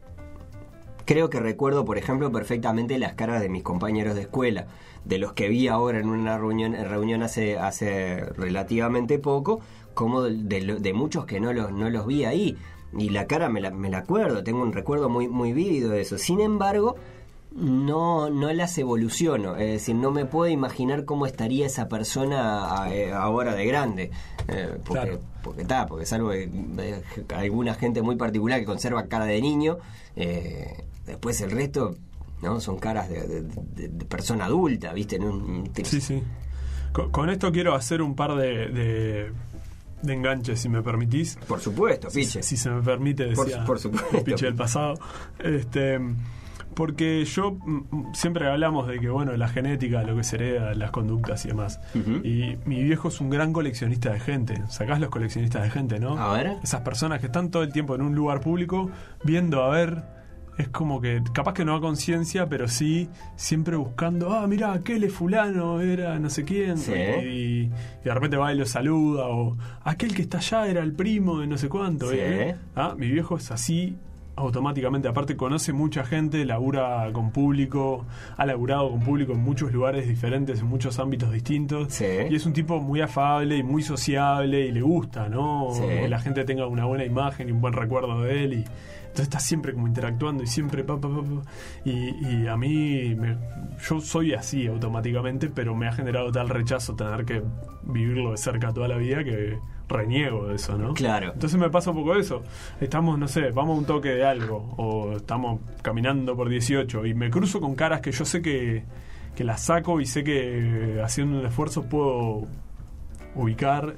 creo 1.05 1.29
que 1.29 1.39
recuerdo, 1.39 1.85
por 1.85 1.97
ejemplo, 1.97 2.31
perfectamente 2.31 2.99
las 2.99 3.13
caras 3.13 3.41
de 3.41 3.49
mis 3.49 3.63
compañeros 3.63 4.15
de 4.15 4.21
escuela, 4.21 4.67
de 5.05 5.17
los 5.17 5.33
que 5.33 5.47
vi 5.49 5.67
ahora 5.67 5.99
en 5.99 6.09
una 6.09 6.37
reunión, 6.37 6.73
reunión 6.73 7.23
hace, 7.23 7.57
hace 7.57 8.19
relativamente 8.37 9.17
poco, 9.19 9.61
como 9.93 10.21
de, 10.23 10.43
de 10.61 10.75
de 10.79 10.93
muchos 10.93 11.25
que 11.25 11.39
no 11.39 11.51
los, 11.53 11.71
no 11.71 11.89
los 11.89 12.05
vi 12.05 12.25
ahí. 12.25 12.57
y 12.97 13.09
la 13.09 13.27
cara 13.27 13.49
me 13.49 13.61
la, 13.61 13.71
me 13.71 13.89
la 13.89 13.99
acuerdo, 13.99 14.43
tengo 14.43 14.61
un 14.61 14.73
recuerdo 14.73 15.09
muy, 15.09 15.27
muy 15.27 15.53
vívido 15.53 15.91
de 15.91 16.01
eso. 16.01 16.17
Sin 16.17 16.39
embargo, 16.41 16.95
no, 17.51 18.29
no 18.29 18.53
las 18.53 18.77
evoluciono, 18.77 19.55
es 19.55 19.71
decir, 19.71 19.95
no 19.95 20.11
me 20.11 20.25
puedo 20.25 20.51
imaginar 20.51 21.05
cómo 21.05 21.25
estaría 21.25 21.65
esa 21.65 21.87
persona 21.87 22.87
eh, 22.91 23.11
ahora 23.11 23.53
de 23.55 23.65
grande, 23.65 24.11
eh, 24.47 24.77
Claro. 24.83 25.19
Porque 25.43 25.61
está, 25.63 25.85
porque 25.87 26.05
salvo 26.05 26.29
que, 26.31 26.49
eh, 26.79 27.01
alguna 27.35 27.73
gente 27.73 28.01
muy 28.01 28.15
particular 28.15 28.59
que 28.59 28.65
conserva 28.65 29.07
cara 29.07 29.25
de 29.25 29.41
niño, 29.41 29.77
eh, 30.15 30.83
después 31.05 31.39
el 31.41 31.51
resto, 31.51 31.95
no, 32.41 32.59
son 32.59 32.77
caras 32.79 33.09
de, 33.09 33.27
de- 33.27 33.41
de- 33.43 33.87
de 33.89 34.05
persona 34.05 34.45
adulta, 34.45 34.93
viste, 34.93 35.19
No, 35.19 35.27
un- 35.31 35.71
Sí, 35.83 35.99
sí. 36.01 36.23
Con, 36.93 37.11
con 37.11 37.29
esto 37.29 37.51
quiero 37.51 37.75
hacer 37.75 38.01
un 38.01 38.15
par 38.15 38.35
de, 38.35 39.31
enganches, 40.07 40.59
si 40.61 40.69
me 40.69 40.81
permitís. 40.81 41.37
por 41.47 41.59
supuesto, 41.59 42.07
piche. 42.09 42.41
Si 42.41 42.57
se 42.57 42.69
me 42.69 42.81
permite, 42.81 43.33
Por- 43.33 43.45
decía 43.45 43.65
por 43.65 43.79
supuesto. 43.79 44.23
piche 44.23 44.45
del 44.45 44.55
pasado. 44.55 44.95
Este, 45.39 45.99
porque 46.79 47.25
yo 47.25 47.51
mm, 47.51 48.13
siempre 48.13 48.47
hablamos 48.47 48.87
de 48.87 49.01
que, 49.01 49.09
bueno, 49.09 49.35
la 49.35 49.49
genética, 49.49 50.01
lo 50.03 50.15
que 50.15 50.23
se 50.23 50.37
hereda, 50.37 50.73
las 50.75 50.91
conductas 50.91 51.43
y 51.43 51.49
demás. 51.49 51.81
Y 52.23 52.55
mi 52.63 52.81
viejo 52.81 53.09
es 53.09 53.19
un 53.19 53.29
gran 53.29 53.51
coleccionista 53.51 54.13
de 54.13 54.21
gente. 54.21 54.63
Sacás 54.69 55.01
los 55.01 55.09
coleccionistas 55.09 55.61
de 55.63 55.71
gente, 55.71 55.99
¿no? 55.99 56.17
A 56.17 56.37
ver. 56.37 56.55
Esas 56.63 56.79
personas 56.79 57.19
que 57.19 57.25
están 57.25 57.51
todo 57.51 57.63
el 57.63 57.73
tiempo 57.73 57.95
en 57.95 58.01
un 58.01 58.15
lugar 58.15 58.39
público 58.39 58.89
viendo 59.25 59.61
a 59.61 59.69
ver. 59.71 60.03
Es 60.57 60.69
como 60.69 61.01
que, 61.01 61.21
capaz 61.33 61.53
que 61.53 61.65
no 61.65 61.75
a 61.75 61.81
conciencia, 61.81 62.47
pero 62.47 62.69
sí 62.69 63.09
siempre 63.35 63.75
buscando, 63.75 64.33
ah, 64.33 64.47
mira, 64.47 64.71
aquel 64.71 65.03
es 65.03 65.11
fulano, 65.11 65.81
era 65.81 66.17
no 66.17 66.29
sé 66.29 66.45
quién. 66.45 66.77
Sí. 66.77 66.93
Y, 66.93 67.25
y 67.25 67.71
de 68.05 68.13
repente 68.13 68.37
va 68.37 68.53
y 68.53 68.57
lo 68.57 68.65
saluda, 68.65 69.27
o 69.27 69.57
aquel 69.83 70.15
que 70.15 70.21
está 70.21 70.37
allá 70.37 70.67
era 70.67 70.81
el 70.81 70.93
primo 70.93 71.39
de 71.39 71.47
no 71.47 71.57
sé 71.57 71.67
cuánto. 71.67 72.09
Sí. 72.09 72.17
¿eh? 72.19 72.55
Ah, 72.73 72.95
mi 72.97 73.09
viejo 73.09 73.35
es 73.35 73.51
así 73.51 73.97
automáticamente. 74.39 75.07
Aparte 75.07 75.35
conoce 75.35 75.73
mucha 75.73 76.03
gente, 76.03 76.43
labura 76.45 77.09
con 77.13 77.31
público, 77.31 78.05
ha 78.37 78.45
laburado 78.45 78.89
con 78.89 79.01
público 79.01 79.33
en 79.33 79.39
muchos 79.41 79.71
lugares 79.71 80.07
diferentes, 80.07 80.59
en 80.61 80.67
muchos 80.67 80.97
ámbitos 80.99 81.31
distintos. 81.31 81.93
Sí. 81.93 82.05
Y 82.29 82.35
es 82.35 82.45
un 82.45 82.53
tipo 82.53 82.79
muy 82.79 83.01
afable 83.01 83.57
y 83.57 83.63
muy 83.63 83.81
sociable 83.83 84.65
y 84.67 84.71
le 84.71 84.81
gusta, 84.81 85.29
¿no? 85.29 85.67
Sí. 85.73 85.81
Que 85.81 86.07
la 86.09 86.19
gente 86.19 86.43
tenga 86.45 86.65
una 86.67 86.85
buena 86.85 87.05
imagen 87.05 87.49
y 87.49 87.51
un 87.51 87.61
buen 87.61 87.73
recuerdo 87.73 88.21
de 88.23 88.43
él. 88.43 88.53
Y, 88.53 88.65
entonces 89.09 89.23
está 89.25 89.39
siempre 89.39 89.73
como 89.73 89.87
interactuando 89.87 90.43
y 90.43 90.47
siempre 90.47 90.83
pa, 90.83 90.99
pa, 91.01 91.09
pa, 91.09 91.21
pa. 91.23 91.41
Y, 91.83 92.43
y 92.43 92.47
a 92.47 92.55
mí, 92.55 93.15
me- 93.15 93.37
yo 93.87 93.99
soy 93.99 94.33
así 94.33 94.67
automáticamente, 94.67 95.49
pero 95.49 95.75
me 95.75 95.87
ha 95.87 95.91
generado 95.91 96.31
tal 96.31 96.47
rechazo 96.47 96.95
tener 96.95 97.25
que 97.25 97.41
vivirlo 97.83 98.31
de 98.31 98.37
cerca 98.37 98.71
toda 98.71 98.87
la 98.87 98.97
vida 98.97 99.23
que 99.23 99.57
reniego 99.89 100.47
de 100.47 100.55
eso, 100.55 100.77
¿no? 100.77 100.93
Claro. 100.93 101.31
Entonces 101.33 101.59
me 101.59 101.69
pasa 101.69 101.89
un 101.91 101.97
poco 101.97 102.15
eso. 102.15 102.43
Estamos, 102.79 103.17
no 103.19 103.27
sé, 103.27 103.49
vamos 103.51 103.75
a 103.75 103.79
un 103.79 103.85
toque 103.85 104.09
de 104.09 104.23
algo, 104.25 104.73
o 104.77 105.17
estamos 105.17 105.59
caminando 105.81 106.35
por 106.35 106.47
18 106.47 107.05
y 107.07 107.13
me 107.13 107.29
cruzo 107.29 107.59
con 107.59 107.75
caras 107.75 107.99
que 108.01 108.11
yo 108.11 108.23
sé 108.23 108.41
que, 108.41 108.83
que 109.35 109.43
las 109.43 109.63
saco 109.65 109.99
y 109.99 110.05
sé 110.05 110.23
que 110.23 111.01
haciendo 111.03 111.39
un 111.39 111.45
esfuerzo 111.45 111.83
puedo 111.83 112.43
ubicar 113.35 113.95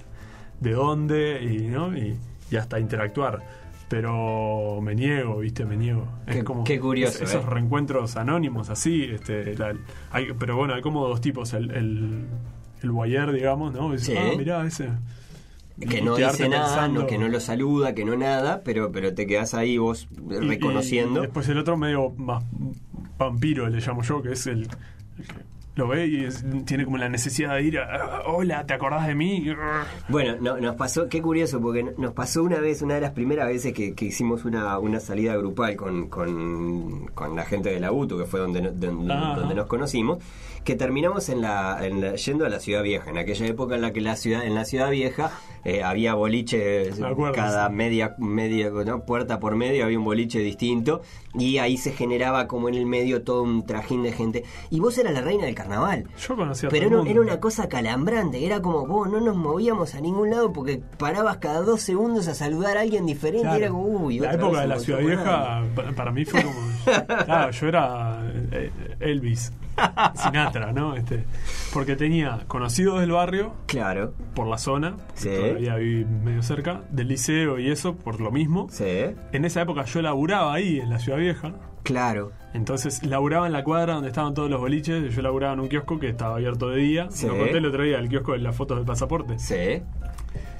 de 0.59 0.71
dónde 0.71 1.41
y, 1.43 1.67
¿no? 1.67 1.95
y, 1.97 2.17
y 2.49 2.55
hasta 2.55 2.79
interactuar. 2.79 3.61
Pero 3.89 4.79
me 4.81 4.95
niego, 4.95 5.39
¿viste? 5.39 5.65
Me 5.65 5.75
niego. 5.75 6.07
Es 6.25 6.37
Qué- 6.37 6.43
como 6.45 6.63
qué 6.63 6.79
curioso, 6.79 7.23
es- 7.25 7.31
esos 7.31 7.43
¿eh? 7.43 7.49
reencuentros 7.49 8.15
anónimos 8.15 8.69
así. 8.69 9.03
Este, 9.03 9.53
la- 9.57 9.75
hay, 10.11 10.27
pero 10.39 10.55
bueno, 10.55 10.73
hay 10.75 10.81
como 10.81 11.05
dos 11.07 11.19
tipos. 11.19 11.51
El, 11.53 11.71
el, 11.71 12.25
el 12.83 12.91
voyeur, 12.91 13.33
digamos, 13.33 13.73
¿no? 13.73 13.97
Sí. 13.97 14.13
Ah, 14.17 14.31
mirá, 14.37 14.65
ese. 14.65 14.87
Que 15.89 16.01
no 16.01 16.15
dice 16.15 16.47
nada, 16.49 16.65
pensando. 16.67 17.01
no, 17.01 17.07
que 17.07 17.17
no 17.17 17.27
lo 17.27 17.39
saluda, 17.39 17.93
que 17.95 18.05
no 18.05 18.15
nada, 18.15 18.61
pero, 18.63 18.91
pero 18.91 19.13
te 19.13 19.25
quedas 19.27 19.53
ahí 19.53 19.77
vos 19.77 20.07
reconociendo. 20.27 21.19
Y, 21.19 21.23
después 21.23 21.47
el 21.49 21.57
otro 21.57 21.77
medio 21.77 22.09
más 22.17 22.43
vampiro, 23.17 23.67
le 23.69 23.79
llamo 23.79 24.01
yo, 24.03 24.21
que 24.21 24.31
es 24.33 24.47
el, 24.47 24.61
el 24.61 24.67
que 24.67 25.33
lo 25.75 25.87
ve 25.87 26.05
y 26.07 26.25
es- 26.25 26.43
tiene 26.65 26.83
como 26.83 26.97
la 26.97 27.07
necesidad 27.07 27.55
de 27.55 27.63
ir 27.63 27.79
a, 27.79 27.83
"Ah, 27.95 28.23
hola, 28.27 28.65
¿te 28.65 28.73
acordás 28.73 29.07
de 29.07 29.15
mí? 29.15 29.45
Bueno, 30.09 30.35
no, 30.41 30.57
nos 30.57 30.75
pasó, 30.75 31.07
qué 31.07 31.21
curioso, 31.21 31.61
porque 31.61 31.93
nos 31.97 32.13
pasó 32.13 32.43
una 32.43 32.59
vez, 32.59 32.81
una 32.81 32.95
de 32.95 33.01
las 33.01 33.11
primeras 33.11 33.47
veces 33.47 33.71
que, 33.73 33.93
que 33.95 34.05
hicimos 34.05 34.43
una, 34.43 34.77
una 34.79 34.99
salida 34.99 35.35
grupal 35.37 35.75
con, 35.77 36.09
con, 36.09 37.07
con 37.13 37.35
la 37.37 37.45
gente 37.45 37.69
de 37.69 37.79
la 37.79 37.91
UTU, 37.93 38.17
que 38.17 38.25
fue 38.25 38.41
donde, 38.41 38.61
donde, 38.61 39.13
donde 39.13 39.55
nos 39.55 39.67
conocimos, 39.67 40.19
que 40.65 40.75
terminamos 40.75 41.29
en 41.29 41.41
la, 41.41 41.79
en 41.87 42.01
la- 42.01 42.15
yendo 42.15 42.45
a 42.45 42.49
la 42.49 42.59
Ciudad 42.59 42.83
Vieja, 42.83 43.09
en 43.09 43.17
aquella 43.17 43.45
época 43.47 43.75
en 43.75 43.81
la 43.81 43.93
que 43.93 44.01
la 44.01 44.15
ciudad, 44.17 44.45
en 44.45 44.53
la 44.55 44.65
Ciudad 44.65 44.89
Vieja 44.91 45.31
eh, 45.63 45.83
había 45.83 46.13
boliches 46.15 46.99
cada 47.33 47.69
media, 47.69 48.15
media 48.17 48.69
¿no? 48.69 49.03
puerta 49.05 49.39
por 49.39 49.55
medio, 49.55 49.85
había 49.85 49.97
un 49.99 50.05
boliche 50.05 50.39
distinto, 50.39 51.01
y 51.33 51.57
ahí 51.59 51.77
se 51.77 51.91
generaba 51.91 52.47
como 52.47 52.67
en 52.69 52.75
el 52.75 52.85
medio 52.85 53.23
todo 53.23 53.43
un 53.43 53.65
trajín 53.65 54.03
de 54.03 54.11
gente. 54.11 54.43
Y 54.69 54.79
vos 54.79 54.97
eras 54.97 55.13
la 55.13 55.21
reina 55.21 55.45
del 55.45 55.55
carnaval. 55.55 56.05
Yo 56.19 56.35
conocía 56.35 56.69
a 56.69 56.71
Pero 56.71 56.87
todo 56.89 56.95
era, 56.95 57.01
el 57.03 57.07
era 57.07 57.19
mundo. 57.19 57.31
una 57.33 57.39
cosa 57.39 57.69
calambrante, 57.69 58.45
era 58.45 58.61
como 58.61 58.85
vos 58.87 59.09
no 59.09 59.19
nos 59.21 59.35
movíamos 59.35 59.95
a 59.95 60.01
ningún 60.01 60.29
lado 60.29 60.51
porque 60.53 60.81
parabas 60.97 61.37
cada 61.37 61.61
dos 61.61 61.81
segundos 61.81 62.27
a 62.27 62.33
saludar 62.35 62.77
a 62.77 62.81
alguien 62.81 63.05
diferente 63.05 63.41
Claro. 63.41 63.57
y 63.59 63.61
era 63.61 63.69
como, 63.71 63.83
uy, 63.85 64.19
la 64.19 64.33
época 64.33 64.61
de 64.61 64.67
la 64.67 64.79
Ciudad 64.79 64.99
Vieja 64.99 65.63
para 65.95 66.11
mí 66.11 66.25
fue 66.25 66.41
como 66.43 66.55
claro 67.25 67.51
yo 67.51 67.67
era 67.67 68.21
eh, 68.51 68.71
Elvis 68.99 69.51
Sinatra 70.15 70.71
no 70.73 70.95
este 70.95 71.25
porque 71.73 71.95
tenía 71.95 72.39
conocidos 72.47 72.99
del 72.99 73.11
barrio 73.11 73.53
Claro, 73.65 74.13
por 74.35 74.47
la 74.47 74.57
zona 74.57 74.97
Sí. 75.13 75.29
todavía 75.29 75.75
viví 75.75 76.05
medio 76.05 76.43
cerca 76.43 76.81
del 76.89 77.07
liceo 77.09 77.59
y 77.59 77.69
eso 77.71 77.95
por 77.95 78.19
lo 78.21 78.31
mismo 78.31 78.67
sí, 78.69 78.85
en 79.31 79.45
esa 79.45 79.61
época 79.61 79.85
yo 79.85 80.01
laburaba 80.01 80.53
ahí 80.53 80.79
en 80.79 80.89
la 80.89 80.99
Ciudad 80.99 81.17
Vieja 81.17 81.53
claro, 81.83 82.31
Entonces 82.53 83.03
laburaba 83.03 83.47
en 83.47 83.53
la 83.53 83.63
cuadra 83.63 83.93
donde 83.95 84.09
estaban 84.09 84.33
todos 84.33 84.49
los 84.49 84.59
boliches. 84.59 85.15
Yo 85.15 85.21
laburaba 85.23 85.53
en 85.53 85.61
un 85.61 85.67
kiosco 85.67 85.99
que 85.99 86.09
estaba 86.09 86.35
abierto 86.35 86.69
de 86.69 86.77
día. 86.77 87.07
Sí. 87.09 87.25
Lo 87.25 87.37
conté 87.37 87.57
el 87.57 87.65
otro 87.65 87.83
día, 87.83 87.97
el 87.97 88.07
kiosco 88.09 88.33
de 88.33 88.39
las 88.39 88.55
fotos 88.55 88.77
del 88.77 88.85
pasaporte. 88.85 89.39
sí, 89.39 89.81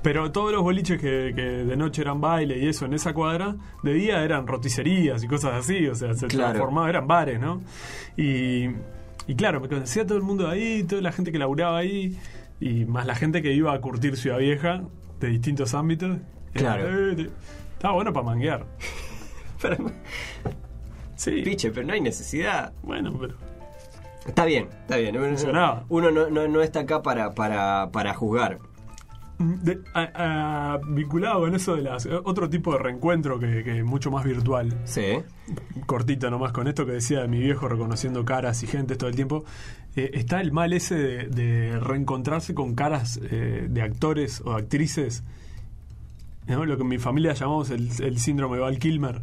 Pero 0.01 0.32
todos 0.32 0.51
los 0.51 0.63
boliches 0.63 0.99
que, 0.99 1.32
que 1.36 1.41
de 1.41 1.78
noche 1.78 2.01
eran 2.01 2.22
baile 2.22 2.57
y 2.57 2.67
eso 2.67 2.86
en 2.86 2.93
esa 2.93 3.13
cuadra, 3.13 3.55
de 3.84 3.93
día 3.93 4.24
eran 4.24 4.47
roticerías 4.47 5.24
y 5.24 5.28
cosas 5.28 5.53
así. 5.53 5.86
O 5.88 5.93
sea, 5.95 6.13
se 6.15 6.26
Claro. 6.28 6.51
transformaba, 6.53 6.89
eran 6.89 7.05
bares, 7.07 7.39
¿no? 7.39 7.61
Y, 8.17 8.69
y 9.28 9.36
claro, 9.36 9.59
me 9.61 9.67
conocía 9.69 10.05
todo 10.05 10.17
el 10.17 10.24
mundo 10.24 10.47
de 10.47 10.51
ahí, 10.53 10.84
toda 10.84 11.01
la 11.01 11.11
gente 11.11 11.32
que 11.32 11.38
laburaba 11.39 11.78
ahí, 11.78 12.17
y 12.59 12.86
más 12.86 13.05
la 13.05 13.15
gente 13.15 13.41
que 13.41 13.53
iba 13.53 13.74
a 13.74 13.82
curtir 13.82 14.17
Ciudad 14.17 14.38
Vieja 14.39 14.84
de 15.19 15.28
distintos 15.28 15.74
ámbitos. 15.74 16.17
Era, 16.53 16.76
Claro. 16.76 17.11
eh, 17.11 17.15
te- 17.15 17.30
estaba 17.74 17.93
bueno 17.93 18.11
para 18.13 18.26
manguear. 18.26 18.65
Pero, 19.61 19.78
Sí. 21.15 21.41
piche, 21.43 21.69
pero 21.72 21.86
no 21.86 21.93
hay 21.93 22.01
necesidad. 22.01 22.74
Bueno, 22.82 23.15
pero. 23.19 23.36
Está 24.26 24.43
bien, 24.45 24.69
está 24.82 24.97
bien. 24.97 25.15
Funcionaba. 25.15 25.86
uno 25.89 26.09
no, 26.09 26.30
no, 26.32 26.47
no 26.47 26.61
está 26.61 26.80
acá 26.82 27.03
para, 27.03 27.32
para, 27.36 27.89
para 27.91 28.13
juzgar. 28.15 28.57
De- 29.64 29.80
a- 29.94 30.74
a- 30.74 30.78
vinculado 30.88 31.42
con 31.42 31.56
eso 31.56 31.76
de 31.76 31.82
las 31.84 32.06
otro 32.24 32.50
tipo 32.50 32.74
de 32.74 32.80
reencuentro 32.80 33.39
que, 33.39 33.64
que 33.64 33.84
mucho 33.84 34.12
más 34.12 34.24
virtual. 34.24 34.74
Sí, 34.86 35.18
cortito 35.86 36.30
nomás 36.30 36.52
con 36.52 36.68
esto 36.68 36.86
que 36.86 36.94
decía 36.94 37.22
de 37.22 37.28
mi 37.28 37.39
viejo 37.39 37.68
reconociendo 37.68 38.24
caras 38.26 38.62
y 38.64 38.68
gentes 38.68 38.98
todo 38.98 39.10
el 39.10 39.16
tiempo. 39.16 39.44
Eh, 39.96 40.12
está 40.14 40.39
el 40.42 40.52
mal 40.52 40.72
ese 40.74 40.96
de, 40.96 41.28
de 41.28 41.80
reencontrarse 41.80 42.54
con 42.54 42.76
caras 42.76 43.20
eh, 43.24 43.68
de 43.70 43.82
actores 43.82 44.42
o 44.46 44.54
actrices 44.54 45.24
¿no? 46.48 46.66
lo 46.66 46.78
que 46.78 46.84
en 46.84 46.89
mi 46.89 46.98
familia 46.98 47.34
llamamos 47.34 47.70
el, 47.72 47.89
el 48.02 48.18
síndrome 48.20 48.56
de 48.58 48.62
Val 48.62 48.80
Kilmer. 48.80 49.22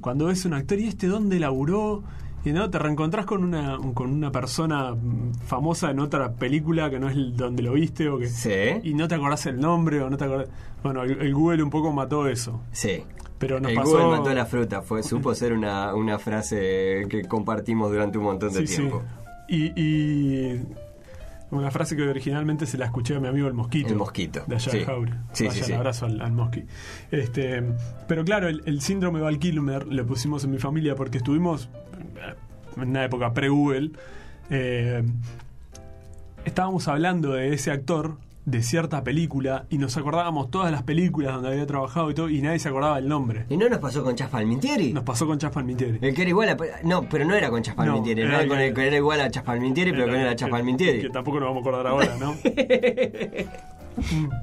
Cuando 0.00 0.26
ves 0.26 0.44
un 0.44 0.54
actor 0.54 0.78
y 0.78 0.86
este 0.88 1.06
dónde 1.08 1.38
laburó 1.40 2.02
y 2.44 2.52
no 2.52 2.70
te 2.70 2.78
reencontrás 2.78 3.26
con 3.26 3.42
una 3.44 3.78
con 3.94 4.10
una 4.12 4.30
persona 4.30 4.94
famosa 5.46 5.90
en 5.90 5.98
otra 6.00 6.32
película 6.32 6.88
que 6.90 6.98
no 6.98 7.08
es 7.08 7.16
donde 7.36 7.62
lo 7.62 7.72
viste 7.72 8.08
o 8.08 8.18
que 8.18 8.28
sí, 8.28 8.50
y 8.84 8.94
no 8.94 9.08
te 9.08 9.14
acordás 9.16 9.46
el 9.46 9.58
nombre 9.60 10.00
o 10.02 10.08
no 10.10 10.16
te 10.16 10.24
acordás. 10.24 10.48
Bueno, 10.82 11.02
el, 11.02 11.20
el 11.20 11.34
Google 11.34 11.62
un 11.62 11.70
poco 11.70 11.92
mató 11.92 12.26
eso. 12.28 12.60
sí. 12.72 13.02
Pero 13.38 13.60
nos 13.60 13.70
el 13.70 13.76
pasó. 13.76 13.90
Google 13.92 14.18
mató 14.18 14.34
la 14.34 14.46
fruta, 14.46 14.82
fue, 14.82 15.00
supo 15.04 15.32
ser 15.32 15.52
una, 15.52 15.94
una 15.94 16.18
frase 16.18 17.06
que 17.08 17.22
compartimos 17.28 17.88
durante 17.92 18.18
un 18.18 18.24
montón 18.24 18.52
de 18.52 18.60
Sí, 18.60 18.66
sí. 18.66 18.76
tiempo. 18.78 19.02
Y, 19.48 19.66
y 19.80 20.60
una 21.52 21.70
frase 21.70 21.94
que 21.94 22.02
originalmente 22.02 22.66
se 22.66 22.76
la 22.76 22.86
escuché 22.86 23.14
a 23.14 23.20
mi 23.20 23.28
amigo 23.28 23.46
el 23.46 23.54
Mosquito. 23.54 23.90
El 23.90 23.94
Mosquito, 23.94 24.42
De 24.48 24.56
allá 24.56 24.72
sí. 24.72 24.78
de 24.80 24.84
Jaure. 24.84 25.12
Sí, 25.32 25.46
Vaya 25.46 25.64
sí, 25.64 25.72
abrazo 25.72 26.06
al, 26.06 26.20
al 26.20 26.32
Mosqui. 26.32 26.64
Este, 27.12 27.62
pero 28.08 28.24
claro, 28.24 28.48
el, 28.48 28.60
el 28.66 28.80
síndrome 28.80 29.20
Val 29.20 29.38
Kilmer 29.38 29.86
le 29.86 30.02
pusimos 30.02 30.42
en 30.42 30.50
mi 30.50 30.58
familia 30.58 30.96
porque 30.96 31.18
estuvimos 31.18 31.68
en 32.82 32.90
una 32.90 33.04
época 33.04 33.32
pre-Google. 33.32 33.90
eh, 34.50 35.02
estábamos 36.44 36.88
hablando 36.88 37.32
de 37.32 37.52
ese 37.52 37.70
actor 37.70 38.16
de 38.46 38.62
cierta 38.62 39.04
película 39.04 39.66
y 39.68 39.76
nos 39.76 39.94
acordábamos 39.98 40.50
todas 40.50 40.72
las 40.72 40.82
películas 40.82 41.34
donde 41.34 41.50
había 41.50 41.66
trabajado 41.66 42.10
y 42.10 42.14
todo 42.14 42.30
y 42.30 42.40
nadie 42.40 42.58
se 42.58 42.70
acordaba 42.70 42.98
el 42.98 43.06
nombre. 43.06 43.44
¿Y 43.50 43.58
no 43.58 43.68
nos 43.68 43.78
pasó 43.78 44.02
con 44.02 44.16
Chas 44.16 44.30
Palmintieri? 44.30 44.94
Nos 44.94 45.04
pasó 45.04 45.26
con 45.26 45.38
Chas 45.38 45.52
Palmitieri. 45.52 45.98
El 46.00 46.14
que 46.14 46.22
era 46.22 46.30
igual 46.30 46.48
a... 46.48 46.56
No, 46.82 47.06
pero 47.10 47.26
no 47.26 47.34
era 47.34 47.50
con 47.50 47.60
Chas 47.62 47.74
Palmintieri. 47.74 48.22
No, 48.22 48.28
era, 48.28 48.38
era 48.40 48.48
con 48.48 48.58
el 48.58 48.72
que 48.72 48.86
era 48.86 48.96
igual 48.96 49.20
a 49.20 49.30
Chas 49.30 49.42
Palmintieri, 49.44 49.92
pero 49.92 50.06
que 50.06 50.12
no 50.12 50.16
era 50.16 50.34
Chas 50.34 50.48
Palmintieri. 50.48 51.00
Que 51.02 51.10
tampoco 51.10 51.40
nos 51.40 51.50
vamos 51.50 51.58
a 51.66 51.68
acordar 51.68 51.86
ahora, 51.88 52.16
¿no? 52.18 52.34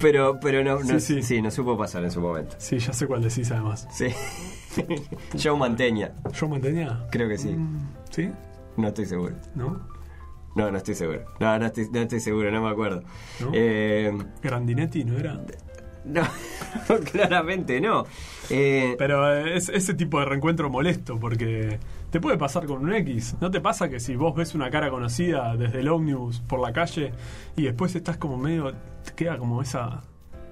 Pero, 0.02 0.38
pero 0.42 0.64
no, 0.66 0.80
no, 0.84 1.00
Sí, 1.00 1.22
sí. 1.22 1.24
sí, 1.24 1.42
no 1.42 1.50
supo 1.50 1.78
pasar 1.78 2.04
en 2.04 2.12
su 2.12 2.20
momento. 2.20 2.56
Sí, 2.60 2.78
ya 2.78 2.92
sé 2.92 3.08
cuál 3.08 3.22
decís 3.24 3.50
además. 3.52 3.88
Sí. 3.90 4.08
Joe 5.42 5.58
Manteña, 5.58 6.12
¿Yo 6.34 6.50
mantenía? 6.50 7.06
creo 7.10 7.30
que 7.30 7.38
sí. 7.38 7.50
Mm, 7.52 7.88
¿Sí? 8.16 8.32
No 8.78 8.88
estoy 8.88 9.06
seguro. 9.06 9.36
¿No? 9.56 9.78
No, 10.56 10.72
no 10.72 10.78
estoy 10.78 10.96
seguro. 10.96 11.26
No, 11.38 11.60
no 11.60 11.66
estoy, 11.66 11.90
no 11.92 12.00
estoy 12.00 12.22
seguro, 12.22 12.50
no 12.50 12.62
me 12.62 12.70
acuerdo. 12.70 13.04
¿No? 13.42 13.52
Eh, 13.54 14.18
Grandinetti, 14.42 15.04
¿no 15.04 15.18
era? 15.18 15.42
no, 16.06 16.22
claramente 17.12 17.82
no. 17.82 18.06
Eh, 18.50 18.96
Pero 18.98 19.36
es 19.36 19.68
ese 19.68 19.96
tipo 19.96 20.20
de 20.20 20.26
reencuentro 20.28 20.70
molesto 20.70 21.20
porque 21.20 21.78
te 22.10 22.22
puede 22.22 22.38
pasar 22.38 22.66
con 22.68 22.84
un 22.86 22.94
X. 22.94 23.36
¿No 23.42 23.52
te 23.52 23.60
pasa 23.60 23.90
que 23.90 24.00
si 24.00 24.16
vos 24.16 24.34
ves 24.34 24.56
una 24.56 24.70
cara 24.70 24.90
conocida 24.90 25.58
desde 25.58 25.82
el 25.82 25.90
ómnibus 25.90 26.40
por 26.40 26.62
la 26.62 26.72
calle 26.72 27.12
y 27.58 27.64
después 27.64 27.94
estás 27.96 28.16
como 28.16 28.38
medio. 28.38 28.74
te 29.04 29.12
queda 29.14 29.38
como 29.38 29.62
esa. 29.62 30.04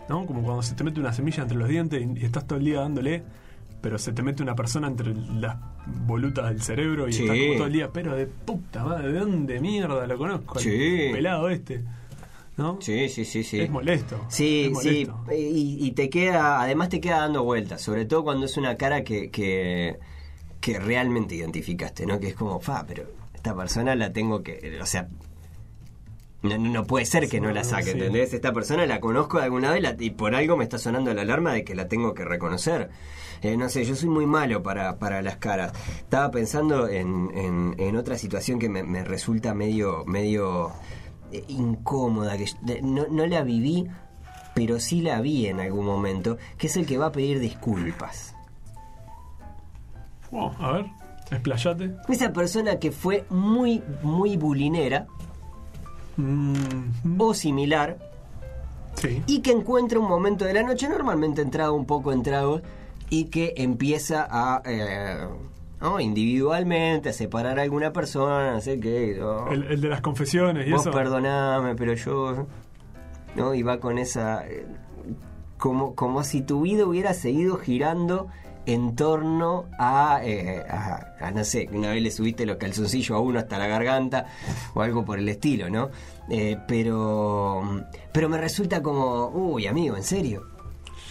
¿No? 0.09 0.25
Como 0.25 0.43
cuando 0.43 0.63
se 0.63 0.75
te 0.75 0.83
mete 0.83 0.99
una 0.99 1.13
semilla 1.13 1.43
entre 1.43 1.57
los 1.57 1.69
dientes 1.69 2.01
y, 2.01 2.19
y 2.19 2.25
estás 2.25 2.45
todo 2.45 2.59
el 2.59 2.65
día 2.65 2.81
dándole, 2.81 3.23
pero 3.83 3.97
se 3.99 4.13
te 4.13 4.23
mete 4.23 4.41
una 4.41 4.55
persona 4.55 4.87
entre 4.87 5.13
las 5.13 5.57
volutas 6.07 6.47
del 6.47 6.61
cerebro 6.61 7.09
y 7.09 7.11
Sí. 7.13 7.23
estás 7.23 7.37
como 7.37 7.53
todo 7.55 7.67
el 7.67 7.73
día, 7.73 7.89
pero 7.91 8.15
de 8.15 8.27
puta 8.27 8.81
madre, 8.85 9.11
¿de 9.11 9.19
dónde 9.19 9.59
mierda 9.59 10.07
lo 10.07 10.17
conozco? 10.17 10.57
Sí. 10.57 11.09
pelado 11.11 11.49
este. 11.49 11.83
¿No? 12.55 12.77
sí, 12.79 13.09
sí, 13.09 13.25
sí, 13.25 13.43
sí. 13.43 13.59
Es 13.59 13.69
molesto. 13.69 14.25
Sí, 14.29 14.71
es 14.71 14.79
sí, 14.79 15.07
y 15.35 15.91
te 15.91 16.09
queda, 16.09 16.61
además 16.61 16.87
te 16.87 17.01
queda 17.01 17.17
dando 17.19 17.43
vueltas, 17.43 17.81
sobre 17.81 18.05
todo 18.05 18.23
cuando 18.23 18.45
es 18.45 18.55
una 18.55 18.77
cara 18.77 19.03
que, 19.03 19.29
que, 19.31 19.97
que 20.61 20.79
realmente 20.79 21.35
identificaste, 21.35 22.05
¿no? 22.05 22.19
Que 22.21 22.27
es 22.29 22.35
como, 22.35 22.61
fa, 22.61 22.85
pero 22.87 23.03
esta 23.33 23.53
persona 23.53 23.95
la 23.95 24.13
tengo 24.13 24.43
que, 24.43 24.79
o 24.81 24.85
sea, 24.85 25.09
no, 26.43 26.57
no- 26.57 26.69
no 26.69 26.83
puede 26.85 27.05
ser 27.05 27.27
que 27.29 27.41
no 27.41 27.51
la 27.51 27.63
saque, 27.63 27.85
Sí. 27.85 27.89
¿entendés? 27.91 28.33
Esta 28.33 28.53
persona 28.53 28.85
la 28.85 28.99
conozco 28.99 29.37
de 29.39 29.45
alguna 29.45 29.71
vez 29.71 29.81
la- 29.81 29.95
y 29.99 30.11
por 30.11 30.35
algo 30.35 30.55
me 30.57 30.63
está 30.63 30.77
sonando 30.77 31.13
la 31.13 31.21
alarma 31.23 31.53
de 31.53 31.63
que 31.63 31.73
la 31.75 31.87
tengo 31.87 32.13
que 32.13 32.23
reconocer. 32.25 32.89
Eh, 33.41 33.57
no 33.57 33.67
sé, 33.69 33.83
yo 33.83 33.95
soy 33.95 34.07
muy 34.09 34.25
malo 34.25 34.63
para, 34.63 34.99
para 34.99 35.21
las 35.21 35.37
caras. 35.37 35.73
Estaba 35.97 36.31
pensando 36.31 36.87
en, 36.87 37.29
en, 37.35 37.75
en 37.77 37.95
otra 37.97 38.17
situación 38.17 38.59
que 38.59 38.69
me, 38.69 38.83
me 38.83 39.03
resulta 39.03 39.53
medio, 39.53 40.05
medio 40.05 40.71
eh, 41.31 41.43
incómoda, 41.49 42.37
que 42.37 42.45
no, 42.81 43.05
no 43.09 43.25
la 43.25 43.41
viví, 43.43 43.87
pero 44.55 44.79
sí 44.79 45.01
la 45.01 45.19
vi 45.19 45.47
en 45.47 45.59
algún 45.59 45.85
momento, 45.85 46.37
que 46.57 46.67
es 46.67 46.77
el 46.77 46.85
que 46.85 46.97
va 46.97 47.07
a 47.07 47.11
pedir 47.11 47.39
disculpas. 47.39 48.35
Oh, 50.31 50.51
a 50.59 50.71
ver, 50.73 50.85
explayate. 51.31 51.91
Esa 52.09 52.31
persona 52.33 52.79
que 52.79 52.91
fue 52.91 53.25
muy, 53.29 53.83
muy 54.03 54.37
bulinera 54.37 55.05
Mm, 56.17 57.19
o 57.19 57.33
similar 57.33 57.97
sí. 58.95 59.23
y 59.27 59.41
que 59.41 59.51
encuentra 59.51 59.99
un 59.99 60.07
momento 60.07 60.45
de 60.45 60.53
la 60.53 60.63
noche, 60.63 60.87
normalmente 60.89 61.41
entrado 61.41 61.73
un 61.73 61.85
poco 61.85 62.11
en 62.11 62.21
tragos, 62.23 62.61
y 63.09 63.25
que 63.25 63.53
empieza 63.57 64.27
a, 64.29 64.61
eh, 64.65 65.27
¿no? 65.81 65.99
individualmente, 65.99 67.09
a 67.09 67.13
separar 67.13 67.59
a 67.59 67.63
alguna 67.63 67.91
persona, 67.93 68.53
no 68.53 68.61
sé 68.61 68.79
qué. 68.79 69.17
¿no? 69.19 69.47
El, 69.49 69.63
el 69.63 69.81
de 69.81 69.89
las 69.89 70.01
confesiones 70.01 70.67
y 70.67 70.71
Vos 70.71 70.81
eso. 70.81 70.91
perdoname, 70.91 71.75
pero 71.75 71.93
yo. 71.93 72.47
¿No? 73.35 73.53
Y 73.55 73.63
va 73.63 73.79
con 73.79 73.97
esa. 73.97 74.47
eh, 74.47 74.65
Como, 75.57 75.95
como 75.95 76.23
si 76.23 76.41
tu 76.41 76.61
vida 76.61 76.85
hubiera 76.85 77.13
seguido 77.13 77.57
girando 77.57 78.27
en 78.65 78.95
torno 78.95 79.65
a, 79.77 80.21
eh, 80.23 80.63
a, 80.69 81.15
a, 81.19 81.31
no 81.31 81.43
sé, 81.43 81.67
una 81.71 81.89
vez 81.91 82.01
le 82.01 82.11
subiste 82.11 82.45
los 82.45 82.57
calzoncillos 82.57 83.11
a 83.11 83.19
uno 83.19 83.39
hasta 83.39 83.57
la 83.57 83.67
garganta 83.67 84.25
o 84.73 84.81
algo 84.81 85.03
por 85.03 85.19
el 85.19 85.27
estilo, 85.29 85.69
¿no? 85.69 85.89
Eh, 86.29 86.57
pero, 86.67 87.83
pero 88.13 88.29
me 88.29 88.37
resulta 88.37 88.81
como, 88.81 89.27
uy, 89.27 89.67
amigo, 89.67 89.97
¿en 89.97 90.03
serio? 90.03 90.47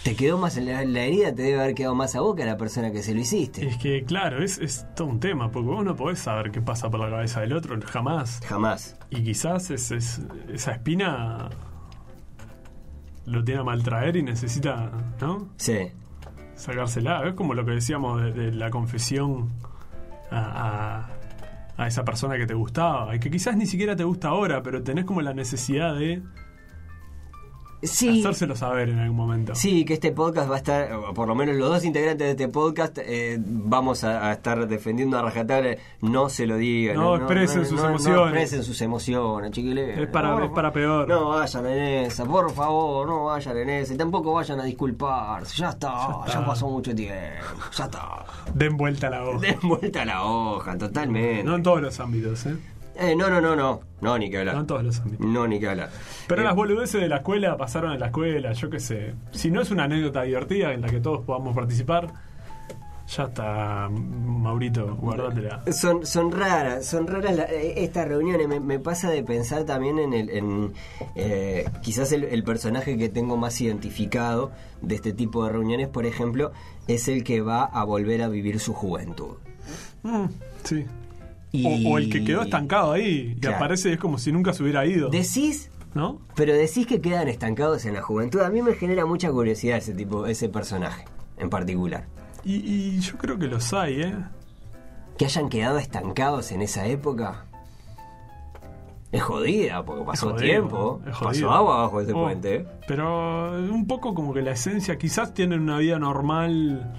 Te 0.03 0.15
quedó 0.15 0.37
más 0.37 0.57
la, 0.57 0.83
la 0.83 1.03
herida, 1.03 1.33
te 1.33 1.43
debe 1.43 1.61
haber 1.61 1.75
quedado 1.75 1.95
más 1.95 2.13
a 2.15 2.19
boca 2.19 2.43
a 2.43 2.45
la 2.45 2.57
persona 2.57 2.91
que 2.91 3.01
se 3.03 3.13
lo 3.13 3.21
hiciste. 3.21 3.65
Es 3.67 3.77
que, 3.77 4.03
claro, 4.03 4.43
es, 4.43 4.57
es 4.57 4.85
todo 4.95 5.07
un 5.07 5.19
tema, 5.21 5.49
porque 5.49 5.69
vos 5.69 5.85
no 5.85 5.95
podés 5.95 6.19
saber 6.19 6.51
qué 6.51 6.59
pasa 6.59 6.89
por 6.89 6.99
la 6.99 7.09
cabeza 7.09 7.39
del 7.39 7.53
otro, 7.53 7.79
jamás. 7.85 8.41
Jamás. 8.45 8.97
Y 9.11 9.23
quizás 9.23 9.69
es, 9.71 9.91
es- 9.91 10.19
esa 10.51 10.73
espina 10.73 11.49
lo 13.25 13.43
tiene 13.43 13.61
a 13.61 13.63
maltraer 13.63 14.17
y 14.17 14.23
necesita, 14.23 14.91
¿no? 15.21 15.49
Sí. 15.57 15.91
Sacársela. 16.55 17.27
Es 17.27 17.33
como 17.33 17.53
lo 17.53 17.65
que 17.65 17.71
decíamos 17.71 18.21
de, 18.21 18.31
de 18.33 18.51
la 18.51 18.69
confesión 18.69 19.49
a, 20.31 21.07
a- 21.07 21.09
a 21.75 21.87
esa 21.87 22.05
persona 22.05 22.37
que 22.37 22.45
te 22.45 22.53
gustaba. 22.53 23.15
Y 23.15 23.19
que 23.19 23.31
quizás 23.31 23.55
ni 23.57 23.65
siquiera 23.65 23.95
te 23.95 24.03
gusta 24.03 24.27
ahora, 24.29 24.61
pero 24.61 24.83
tenés 24.83 25.05
como 25.05 25.21
la 25.21 25.33
necesidad 25.33 25.95
de 25.95 26.21
Sí. 27.83 28.19
hacérselo 28.21 28.55
saber 28.55 28.89
en 28.89 28.99
algún 28.99 29.17
momento. 29.17 29.55
Sí, 29.55 29.85
que 29.85 29.93
este 29.93 30.11
podcast 30.11 30.49
va 30.49 30.55
a 30.55 30.57
estar, 30.57 30.93
o 30.93 31.13
por 31.13 31.27
lo 31.27 31.35
menos 31.35 31.55
los 31.55 31.69
dos 31.69 31.83
integrantes 31.85 32.25
de 32.25 32.31
este 32.31 32.47
podcast, 32.47 32.97
eh, 32.99 33.37
vamos 33.39 34.03
a, 34.03 34.29
a 34.29 34.33
estar 34.33 34.67
defendiendo 34.67 35.17
a 35.17 35.21
rajatabla. 35.21 35.75
No 36.01 36.29
se 36.29 36.47
lo 36.47 36.57
digan. 36.57 36.95
No 36.97 37.15
expresen 37.15 37.65
sus 37.65 37.79
emociones. 37.81 38.05
No 38.17 38.23
expresen 38.25 38.63
sus 38.63 38.81
emociones, 38.81 39.51
chiquiles. 39.51 39.97
Es 39.99 40.07
para- 40.07 40.29
No, 40.31 40.43
es 40.45 40.51
para 40.51 40.71
peor. 40.71 41.07
No 41.07 41.29
vayan 41.29 41.65
en 41.67 42.05
esa, 42.05 42.25
por 42.25 42.51
favor, 42.51 43.07
no 43.07 43.25
vayan 43.25 43.57
en 43.57 43.69
esa. 43.69 43.93
Y 43.93 43.97
tampoco 43.97 44.33
vayan 44.33 44.59
a 44.59 44.63
disculparse. 44.63 45.57
Ya 45.57 45.69
está, 45.69 45.93
ya, 46.25 46.33
está. 46.33 46.45
pasó 46.45 46.67
mucho 46.69 46.93
tiempo. 46.95 47.15
Ya 47.77 47.83
está. 47.85 48.25
Den 48.53 48.77
vuelta 48.77 49.07
a 49.07 49.09
la 49.09 49.23
hoja. 49.25 49.39
Den 49.39 49.59
vuelta 49.61 50.05
la 50.05 50.23
hoja, 50.23 50.77
totalmente. 50.77 51.43
No 51.43 51.55
en 51.55 51.63
todos 51.63 51.81
los 51.81 51.99
ámbitos, 51.99 52.45
¿eh? 52.45 52.55
Eh, 52.95 53.15
no, 53.15 53.29
no, 53.29 53.41
no, 53.41 53.55
no. 53.55 53.81
No, 54.01 54.17
ni 54.17 54.29
que 54.29 54.39
hablar. 54.39 54.55
No 54.55 54.65
todos 54.65 54.83
los 54.83 54.99
ámbitos. 54.99 55.25
No, 55.25 55.47
ni 55.47 55.59
que 55.59 55.67
hablar. 55.69 55.89
Pero 56.27 56.41
Eh, 56.41 56.45
las 56.45 56.55
boludeces 56.55 57.01
de 57.01 57.07
la 57.09 57.17
escuela 57.17 57.55
pasaron 57.57 57.91
en 57.93 57.99
la 57.99 58.07
escuela, 58.07 58.53
yo 58.53 58.69
qué 58.69 58.79
sé. 58.79 59.13
Si 59.31 59.49
no 59.49 59.61
es 59.61 59.71
una 59.71 59.85
anécdota 59.85 60.21
divertida 60.23 60.73
en 60.73 60.81
la 60.81 60.89
que 60.89 60.99
todos 60.99 61.21
podamos 61.25 61.55
participar, 61.55 62.09
ya 63.07 63.23
está, 63.23 63.89
Maurito, 63.89 64.95
guardátela. 64.95 65.63
Son, 65.71 66.05
son 66.05 66.31
raras, 66.31 66.85
son 66.85 67.05
raras 67.07 67.35
la- 67.35 67.43
eh, 67.45 67.83
estas 67.83 68.07
reuniones. 68.07 68.47
Me, 68.47 68.59
me 68.59 68.79
pasa 68.79 69.09
de 69.09 69.23
pensar 69.23 69.63
también 69.65 69.99
en 69.99 70.13
el, 70.13 70.29
en, 70.29 70.73
eh, 71.15 71.65
quizás 71.81 72.11
el, 72.11 72.23
el 72.25 72.43
personaje 72.43 72.97
que 72.97 73.09
tengo 73.09 73.37
más 73.37 73.59
identificado 73.61 74.51
de 74.81 74.95
este 74.95 75.13
tipo 75.13 75.45
de 75.45 75.51
reuniones, 75.51 75.87
por 75.89 76.05
ejemplo, 76.05 76.51
es 76.87 77.07
el 77.07 77.23
que 77.23 77.41
va 77.41 77.63
a 77.63 77.83
volver 77.83 78.21
a 78.21 78.27
vivir 78.29 78.59
su 78.59 78.73
juventud. 78.73 79.35
Mm, 80.03 80.25
sí. 80.63 80.85
Y- 81.53 81.87
O, 81.87 81.93
o 81.93 81.97
el 81.99 82.09
que 82.09 82.23
quedó 82.25 82.41
estancado 82.41 82.91
ahí 82.91 83.37
Claro. 83.39 83.57
aparece 83.57 83.89
y 83.89 83.93
es 83.93 83.99
como 83.99 84.17
si 84.17 84.31
nunca 84.33 84.51
se 84.53 84.63
hubiera 84.63 84.85
ido. 84.85 85.09
Decís, 85.09 85.69
¿No? 85.93 86.19
pero 86.35 86.53
decís 86.53 86.85
que 86.87 86.99
quedan 86.99 87.27
estancados 87.29 87.85
en 87.85 87.93
la 87.93 88.01
juventud. 88.01 88.41
A 88.41 88.49
mí 88.49 88.61
me 88.61 88.73
genera 88.73 89.05
mucha 89.05 89.31
curiosidad 89.31 89.77
ese 89.77 89.93
tipo, 89.93 90.25
ese 90.25 90.49
personaje 90.49 91.05
en 91.37 91.49
particular. 91.49 92.05
Y, 92.43 92.55
y 92.55 92.99
yo 92.99 93.17
creo 93.17 93.37
que 93.39 93.47
los 93.47 93.71
hay, 93.73 94.01
¿eh? 94.01 94.15
Que 95.17 95.25
hayan 95.25 95.47
quedado 95.47 95.77
estancados 95.77 96.51
en 96.51 96.61
esa 96.63 96.87
época. 96.87 97.45
Es 99.11 99.21
jodida, 99.21 99.85
porque 99.85 100.03
pasó 100.05 100.31
jodido, 100.31 100.41
tiempo. 100.43 101.01
Pasó 101.21 101.51
agua 101.51 101.77
bajo 101.83 102.01
ese 102.01 102.13
Oh, 102.13 102.23
puente. 102.23 102.55
¿eh? 102.55 102.65
Pero 102.87 103.51
un 103.71 103.85
poco 103.85 104.15
como 104.15 104.33
que 104.33 104.41
la 104.41 104.51
esencia, 104.53 104.97
quizás 104.97 105.35
tienen 105.35 105.61
una 105.61 105.77
vida 105.77 105.99
normal, 105.99 106.95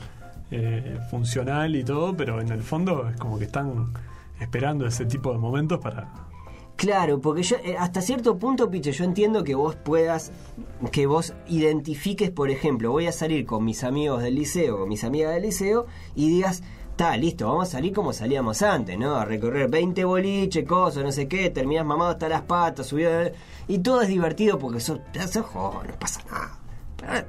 eh, 0.52 0.96
funcional 1.10 1.74
y 1.74 1.82
todo, 1.82 2.16
pero 2.16 2.40
en 2.40 2.50
el 2.52 2.62
fondo 2.62 3.08
es 3.08 3.16
como 3.16 3.36
que 3.36 3.46
están 3.46 3.92
esperando 4.40 4.86
ese 4.86 5.06
tipo 5.06 5.32
de 5.32 5.38
momentos 5.38 5.78
para... 5.78 6.12
Claro, 6.76 7.20
porque 7.20 7.44
yo 7.44 7.56
eh, 7.62 7.76
hasta 7.78 8.00
cierto 8.00 8.36
punto, 8.36 8.68
Piche, 8.68 8.90
yo 8.90 9.04
entiendo 9.04 9.44
que 9.44 9.54
vos 9.54 9.76
puedas, 9.76 10.32
que 10.90 11.06
vos 11.06 11.32
identifiques, 11.46 12.30
por 12.30 12.50
ejemplo, 12.50 12.90
voy 12.90 13.06
a 13.06 13.12
salir 13.12 13.46
con 13.46 13.64
mis 13.64 13.84
amigos 13.84 14.22
del 14.22 14.34
liceo, 14.34 14.78
con 14.78 14.88
mis 14.88 15.04
amigas 15.04 15.34
del 15.34 15.44
liceo, 15.44 15.86
y 16.16 16.28
digas, 16.28 16.64
está, 16.90 17.16
listo, 17.16 17.46
vamos 17.46 17.68
a 17.68 17.72
salir 17.72 17.92
como 17.92 18.12
salíamos 18.12 18.60
antes, 18.62 18.98
¿no? 18.98 19.14
A 19.14 19.24
recorrer 19.24 19.70
20 19.70 20.04
boliches, 20.04 20.66
cosas, 20.66 21.04
no 21.04 21.12
sé 21.12 21.28
qué, 21.28 21.48
terminás 21.50 21.86
mamado 21.86 22.10
hasta 22.10 22.28
las 22.28 22.42
patas, 22.42 22.88
subido... 22.88 23.12
Y 23.68 23.78
todo 23.78 24.02
es 24.02 24.08
divertido 24.08 24.58
porque 24.58 24.80
sos, 24.80 25.00
sos 25.30 25.46
joven, 25.46 25.88
no 25.88 25.98
pasa 25.98 26.20
nada. 26.30 27.26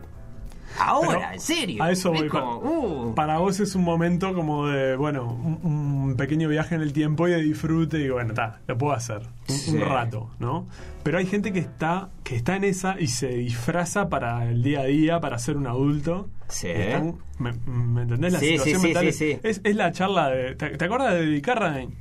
Ahora, 0.80 1.20
Pero 1.20 1.34
en 1.34 1.40
serio. 1.40 1.84
A 1.84 1.92
eso 1.92 2.14
es 2.14 2.22
voy. 2.22 2.30
para, 2.30 2.46
uh, 2.48 3.14
para 3.16 3.38
vos 3.40 3.60
es 3.60 3.76
un 3.76 3.84
momento 3.84 4.34
como 4.34 4.68
de, 4.68 4.96
bueno, 4.96 5.26
un, 5.26 5.60
un 5.64 6.16
pequeño 6.18 6.50
viaje 6.50 6.76
en 6.76 6.82
el 6.82 6.94
tiempo 6.94 7.28
y 7.28 7.32
de 7.32 7.42
disfrute 7.42 8.00
y 8.00 8.10
bueno, 8.10 8.30
está, 8.30 8.60
lo 8.68 8.78
puedo 8.78 8.94
hacer. 8.94 9.22
Un, 9.50 9.56
Sí. 9.56 9.72
un 9.76 9.82
rato, 9.82 10.30
¿no? 10.40 10.68
Pero 11.04 11.18
hay 11.20 11.26
gente 11.28 11.54
que 11.54 11.60
está, 11.60 12.10
que 12.24 12.36
está 12.36 12.56
en 12.56 12.64
esa 12.64 13.00
y 13.00 13.08
se 13.08 13.28
disfraza 13.30 14.10
para 14.10 14.50
el 14.50 14.64
día 14.64 14.82
a 14.82 14.86
día, 14.86 15.20
para 15.20 15.38
ser 15.40 15.56
un 15.58 15.68
adulto. 15.68 16.30
Sí. 16.48 16.68
Están- 16.70 17.16
me, 17.40 17.54
¿me 17.66 18.02
entendés 18.04 18.34
la 18.34 18.40
Sí, 18.40 18.46
sí, 18.46 18.52
situación 18.54 18.80
sí, 18.82 18.88
mental? 18.88 19.04
sí, 19.04 19.10
es, 19.10 19.18
sí. 19.18 19.40
Es, 19.44 19.62
es 19.64 19.76
la 19.76 19.92
charla 19.92 20.30
de. 20.30 20.56
¿Te, 20.56 20.70
te 20.78 20.86
acuerdas 20.86 21.14
de 21.20 21.42
Carradine? 21.42 21.94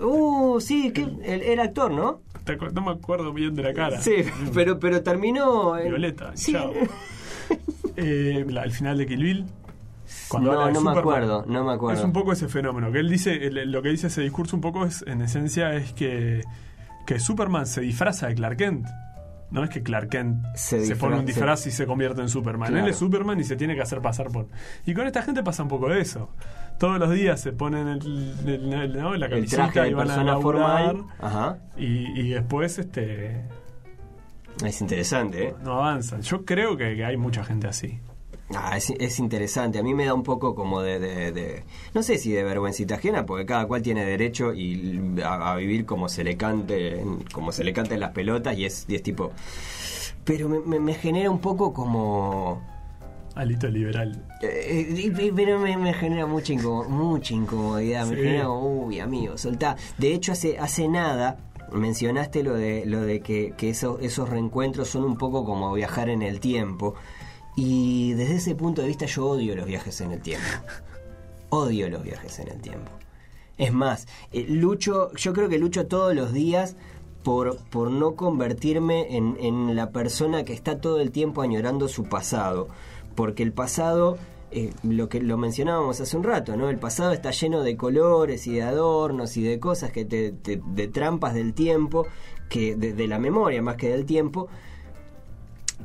uh, 0.00 0.60
sí, 0.60 0.92
que 0.92 1.06
era 1.24 1.64
actor, 1.64 1.90
¿no? 1.92 2.20
No 2.72 2.80
me 2.80 2.90
acuerdo 2.92 3.32
bien 3.34 3.54
de 3.54 3.62
la 3.62 3.74
cara. 3.74 4.00
Sí, 4.00 4.14
pero, 4.54 4.78
pero 4.80 5.02
terminó... 5.02 5.76
en- 5.78 5.88
Violeta, 5.88 6.32
Sí. 6.34 6.52
chao. 6.52 6.72
Eh, 7.98 8.46
la- 8.48 8.64
el 8.64 8.72
final 8.72 8.96
de 8.98 9.06
Kill 9.06 9.22
Bill. 9.22 9.46
No, 10.40 10.52
habla 10.52 10.66
de 10.68 10.72
no 10.72 10.80
me 10.80 10.98
acuerdo, 10.98 11.44
no 11.46 11.64
me 11.64 11.72
acuerdo. 11.72 11.98
Es 11.98 12.04
un 12.04 12.12
poco 12.12 12.32
ese 12.32 12.48
fenómeno. 12.48 12.90
Que 12.90 12.98
él 13.00 13.10
dice, 13.10 13.50
lo 13.50 13.82
que 13.82 13.90
dice 13.90 14.06
ese 14.06 14.22
discurso 14.22 14.56
un 14.56 14.62
poco 14.62 14.86
es, 14.86 15.04
en 15.06 15.20
esencia, 15.20 15.74
es 15.74 15.92
que, 15.92 16.42
que 17.06 17.20
Superman 17.20 17.66
se 17.66 17.82
disfraza 17.82 18.28
de 18.28 18.34
Clark 18.34 18.56
Kent. 18.56 18.86
No 19.50 19.64
es 19.64 19.70
que 19.70 19.82
Clark 19.82 20.10
Kent 20.10 20.44
Se 20.54 20.84
se, 20.84 20.94
pone 20.96 21.18
un 21.18 21.24
disfraz 21.24 21.66
y 21.66 21.70
se 21.70 21.86
convierte 21.86 22.20
en 22.20 22.28
Superman. 22.28 22.68
Claro. 22.68 22.84
Él 22.84 22.90
es 22.90 22.96
Superman 22.98 23.40
y 23.40 23.44
se 23.44 23.56
tiene 23.56 23.74
que 23.74 23.80
hacer 23.82 24.00
pasar 24.02 24.28
por. 24.28 24.46
Y 24.86 24.92
con 24.94 25.06
esta 25.06 25.22
gente 25.22 25.42
pasa 25.42 25.62
un 25.62 25.70
poco 25.70 25.88
de 25.88 26.00
eso. 26.00 26.30
Todos 26.78 26.98
los 26.98 27.10
días 27.10 27.40
se 27.40 27.52
ponen 27.52 27.88
el, 27.88 28.34
el- 28.46 28.72
el- 28.72 28.92
¿no? 28.98 29.14
la 29.16 29.26
El 29.26 29.32
camiseta 29.32 29.64
traje 29.64 29.80
de 29.82 29.88
y 29.90 29.94
van 29.94 30.10
a 30.10 30.22
laburar. 30.22 30.94
formal. 30.96 31.04
Ajá. 31.20 31.58
Y, 31.78 32.20
y 32.20 32.28
después 32.30 32.78
este 32.78 33.42
Es 34.64 34.80
interesante, 34.80 35.48
¿eh? 35.48 35.54
no 35.62 35.74
avanzan. 35.74 36.22
Yo 36.22 36.44
creo 36.44 36.76
que, 36.76 36.96
que 36.96 37.04
hay 37.04 37.16
mucha 37.16 37.44
gente 37.44 37.66
así. 37.68 37.98
Ah, 38.54 38.76
es, 38.78 38.90
es 38.98 39.18
interesante. 39.18 39.78
A 39.78 39.82
mí 39.82 39.92
me 39.94 40.06
da 40.06 40.14
un 40.14 40.22
poco 40.22 40.54
como 40.54 40.80
de, 40.80 40.98
de- 40.98 41.32
de- 41.32 41.64
No 41.94 42.02
sé 42.02 42.16
si 42.16 42.32
de 42.32 42.42
vergüencita 42.42 42.94
ajena, 42.94 43.26
porque 43.26 43.44
cada 43.44 43.66
cual 43.66 43.82
tiene 43.82 44.04
derecho 44.06 44.54
y 44.54 45.20
a, 45.22 45.52
a 45.52 45.56
vivir 45.56 45.84
como 45.84 46.08
se 46.08 46.24
le 46.24 46.36
cante, 46.38 47.04
como 47.32 47.52
se 47.52 47.62
le 47.62 47.72
cante 47.74 47.98
las 47.98 48.10
pelotas 48.12 48.56
y 48.56 48.64
es, 48.64 48.86
y 48.88 48.94
es 48.94 49.02
tipo. 49.02 49.32
Pero 50.24 50.48
me, 50.48 50.60
me- 50.60 50.80
me 50.80 50.94
genera 50.94 51.30
un 51.30 51.40
poco 51.40 51.72
como. 51.74 52.60
Alito 53.34 53.68
liberal. 53.68 54.20
eh, 54.42 55.10
eh, 55.14 55.32
pero 55.36 55.60
me, 55.60 55.76
me 55.76 55.92
genera 55.92 56.26
mucha, 56.26 56.52
incomo- 56.54 56.88
mucha 56.88 57.34
incomodidad. 57.34 58.06
Me 58.06 58.16
genera 58.16 58.50
uy, 58.50 58.98
amigo, 58.98 59.36
soltá. 59.38 59.76
De 59.98 60.12
hecho, 60.14 60.32
hace, 60.32 60.58
hace 60.58 60.88
nada 60.88 61.36
mencionaste 61.72 62.42
lo 62.42 62.54
de, 62.54 62.84
lo 62.86 63.00
de 63.00 63.20
que, 63.20 63.54
esos, 63.60 64.28
reencuentros 64.28 64.88
son 64.88 65.04
un 65.04 65.16
poco 65.16 65.44
como 65.44 65.72
viajar 65.72 66.08
en 66.08 66.22
el 66.22 66.40
tiempo. 66.40 66.94
Y 67.56 68.12
desde 68.12 68.36
ese 68.36 68.54
punto 68.54 68.82
de 68.82 68.88
vista 68.88 69.06
yo 69.06 69.26
odio 69.26 69.56
los 69.56 69.66
viajes 69.66 70.00
en 70.00 70.12
el 70.12 70.20
tiempo. 70.20 70.46
Odio 71.50 71.88
los 71.88 72.02
viajes 72.02 72.38
en 72.38 72.48
el 72.48 72.60
tiempo. 72.60 72.90
Es 73.56 73.72
más, 73.72 74.06
eh, 74.32 74.44
lucho, 74.48 75.12
yo 75.14 75.32
creo 75.32 75.48
que 75.48 75.58
lucho 75.58 75.86
todos 75.86 76.14
los 76.14 76.32
días 76.32 76.76
por, 77.24 77.56
por 77.70 77.90
no 77.90 78.14
convertirme 78.14 79.16
en 79.16 79.74
la 79.74 79.90
persona 79.90 80.44
que 80.44 80.52
está 80.52 80.80
todo 80.80 81.00
el 81.00 81.10
tiempo 81.10 81.42
añorando 81.42 81.88
su 81.88 82.04
pasado. 82.04 82.68
Porque 83.14 83.42
el 83.42 83.52
pasado, 83.52 84.18
eh, 84.50 84.72
lo 84.82 85.08
que 85.08 85.20
lo 85.20 85.36
mencionábamos 85.38 86.00
hace 86.00 86.16
un 86.16 86.24
rato, 86.24 86.56
¿no? 86.56 86.68
El 86.70 86.78
pasado 86.78 87.12
está 87.12 87.30
lleno 87.30 87.62
de 87.62 87.76
colores 87.76 88.46
y 88.46 88.54
de 88.54 88.62
adornos 88.62 89.36
y 89.36 89.42
de 89.42 89.58
cosas 89.60 89.90
que 89.92 90.04
te, 90.04 90.32
te- 90.32 90.60
de 90.64 90.88
trampas 90.88 91.34
del 91.34 91.54
tiempo, 91.54 92.06
que 92.48 92.74
de, 92.76 92.92
de 92.94 93.06
la 93.08 93.18
memoria 93.18 93.60
más 93.62 93.76
que 93.76 93.88
del 93.90 94.04
tiempo, 94.06 94.48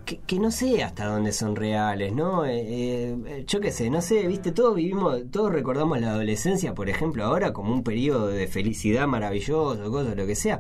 que, 0.06 0.20
no 0.40 0.50
sé 0.52 0.84
hasta 0.84 1.06
dónde 1.06 1.32
son 1.32 1.56
reales, 1.56 2.14
¿no? 2.14 2.46
Eh, 2.46 3.16
eh, 3.26 3.46
yo 3.48 3.60
qué 3.62 3.72
sé, 3.72 3.90
no 3.90 4.02
sé, 4.02 4.28
viste, 4.28 4.52
todos 4.52 4.76
vivimos, 4.76 5.22
todos 5.32 5.52
recordamos 5.52 6.00
la 6.02 6.10
adolescencia, 6.12 6.74
por 6.74 6.90
ejemplo, 6.90 7.24
ahora 7.24 7.54
como 7.54 7.72
un 7.74 7.84
periodo 7.84 8.28
de 8.28 8.48
felicidad 8.48 9.08
maravilloso, 9.08 9.90
cosas, 9.92 10.16
lo 10.18 10.26
que 10.26 10.36
sea. 10.36 10.60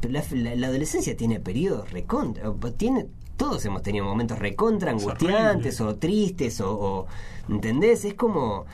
Pero 0.00 0.14
la, 0.14 0.54
la- 0.56 0.66
adolescencia 0.68 1.16
tiene 1.16 1.38
periodos 1.40 1.90
recontra, 1.92 2.50
tiene, 2.76 3.08
todos 3.42 3.64
hemos 3.64 3.82
tenido 3.82 4.04
momentos 4.04 4.38
recontra 4.38 4.92
Es 4.92 5.02
angustiantes 5.02 5.80
o 5.80 5.96
tristes 5.96 6.60
o, 6.60 6.70
o- 6.72 7.06
¿entendés? 7.48 8.04
Es 8.04 8.14
como... 8.14 8.64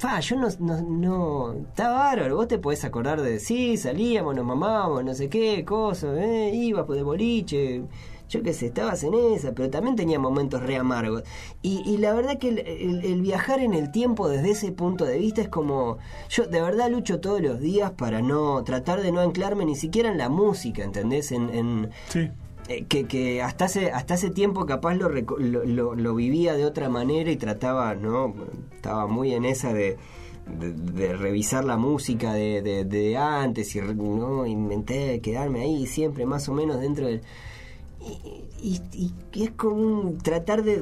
Pa, 0.00 0.18
yo 0.20 0.36
no, 0.36 0.48
no, 0.60 0.80
no, 0.80 1.52
está 1.52 1.90
bárbaro, 1.92 2.36
vos 2.36 2.48
te 2.48 2.58
podés 2.58 2.84
acordar 2.86 3.20
de, 3.20 3.38
sí, 3.38 3.76
salíamos, 3.76 4.34
nos 4.34 4.46
mamábamos, 4.46 5.04
no 5.04 5.12
sé 5.14 5.28
qué, 5.28 5.62
cosas, 5.64 6.16
eh, 6.18 6.52
ibas 6.54 6.88
de 6.88 7.02
boliche, 7.02 7.82
yo 8.30 8.42
qué 8.42 8.54
sé, 8.54 8.66
estabas 8.66 9.04
en 9.04 9.12
esa, 9.12 9.52
pero 9.52 9.68
también 9.68 9.96
tenía 9.96 10.18
momentos 10.18 10.62
re 10.62 10.76
amargos. 10.76 11.24
Y, 11.60 11.82
y 11.84 11.98
la 11.98 12.14
verdad 12.14 12.38
que 12.38 12.48
el, 12.48 12.58
el- 12.60 13.04
el 13.04 13.20
viajar 13.20 13.60
en 13.60 13.74
el 13.74 13.90
tiempo 13.92 14.28
desde 14.30 14.52
ese 14.52 14.72
punto 14.72 15.04
de 15.04 15.18
vista 15.18 15.42
es 15.42 15.48
como, 15.50 15.98
yo 16.30 16.46
de 16.46 16.62
verdad 16.62 16.88
lucho 16.90 17.20
todos 17.20 17.42
los 17.42 17.60
días 17.60 17.90
para 17.90 18.22
no, 18.22 18.64
tratar 18.64 19.02
de 19.02 19.12
no 19.12 19.20
anclarme 19.20 19.66
ni 19.66 19.76
siquiera 19.76 20.10
en 20.10 20.16
la 20.16 20.30
música, 20.30 20.82
¿entendés? 20.82 21.30
En, 21.30 21.50
en, 21.50 21.90
Sí. 22.08 22.30
Eh, 22.70 22.84
que, 22.88 23.04
que 23.04 23.42
hasta 23.42 23.64
hace 23.66 23.90
hasta 23.90 24.14
hace 24.14 24.30
tiempo 24.30 24.64
capaz 24.64 24.94
lo, 24.94 25.08
lo, 25.08 25.64
lo- 25.64 25.94
vivía 26.14 26.54
de 26.54 26.64
otra 26.64 26.88
manera 26.88 27.30
y 27.30 27.36
trataba 27.36 27.94
no 27.94 28.32
estaba 28.74 29.06
muy 29.06 29.34
en 29.34 29.44
esa 29.44 29.72
de, 29.74 29.96
revisar 31.16 31.64
la 31.64 31.76
música 31.76 32.32
de, 32.32 32.62
antes 33.16 33.74
y 33.76 33.80
no 33.80 34.46
inventé 34.46 35.20
quedarme 35.20 35.62
ahí 35.62 35.86
siempre 35.86 36.26
más 36.26 36.48
o 36.48 36.54
menos 36.54 36.80
dentro 36.80 37.06
del 37.06 37.22
y, 38.62 38.80
y- 38.94 39.12
y- 39.34 39.42
es 39.44 39.50
como 39.50 40.14
tratar 40.22 40.62
de 40.62 40.78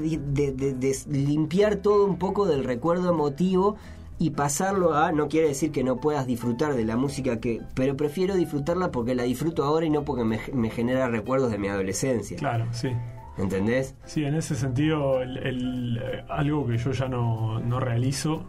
limpiar 1.11 1.76
todo 1.76 2.05
un 2.05 2.18
poco 2.18 2.47
del 2.47 2.64
recuerdo 2.64 3.11
emotivo 3.11 3.76
y 4.19 4.31
pasarlo 4.31 4.95
a 4.95 5.12
no 5.12 5.29
quiere 5.29 5.49
decir 5.49 5.71
que 5.71 5.85
no 5.85 5.97
puedas 5.99 6.27
disfrutar 6.27 6.75
de 6.75 6.85
la 6.85 6.97
música 6.97 7.39
que 7.41 7.61
pero 7.75 7.97
prefiero 7.97 8.35
disfrutarla 8.35 8.91
porque 8.91 9.14
la 9.14 9.23
disfruto 9.23 9.64
ahora 9.64 9.87
y 9.87 9.91
no 9.91 10.05
porque 10.05 10.25
me, 10.25 10.41
me 10.53 10.71
genera 10.71 11.09
recuerdos 11.09 11.51
de 11.53 11.59
mi 11.59 11.69
adolescencia 11.69 12.37
Claro, 12.37 12.66
sí. 12.73 12.91
¿entendés? 13.37 13.95
Sí, 14.05 14.25
en 14.25 14.35
ese 14.35 14.57
sentido, 14.57 15.23
el, 15.23 15.37
el, 15.39 16.01
algo 16.29 16.66
que 16.66 16.77
yo 16.79 16.91
ya 16.91 17.07
no, 17.09 17.61
no 17.61 17.79
realizo 17.79 18.45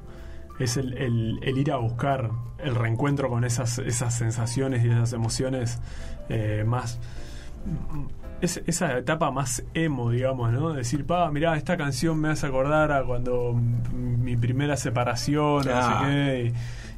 es 0.59 0.76
el, 0.78 0.97
el- 0.97 1.39
el 1.43 1.57
ir 1.59 1.72
a 1.72 1.78
buscar 1.78 2.32
el 2.57 2.74
reencuentro 2.76 3.30
con 3.30 3.43
esas, 3.45 3.78
esas 3.78 4.17
sensaciones 4.17 4.84
y 4.84 4.89
esas 4.89 5.13
emociones 5.13 5.78
eh, 6.30 6.63
más. 6.65 6.99
Es- 8.41 8.61
esa 8.67 8.97
etapa 8.97 9.31
más 9.31 9.63
emo, 9.73 10.11
digamos, 10.11 10.51
¿no? 10.51 10.73
Decir, 10.73 11.05
pa, 11.05 11.29
mirá, 11.31 11.55
esta 11.57 11.77
canción 11.77 12.19
me 12.19 12.29
hace 12.29 12.47
acordar 12.47 12.91
a 12.91 13.03
cuando 13.03 13.53
mm, 13.53 14.23
mi 14.23 14.35
primera 14.37 14.77
separación, 14.77 15.65
no 15.65 15.71
Ah. 15.73 16.01
sé 16.01 16.05
qué, 16.07 16.53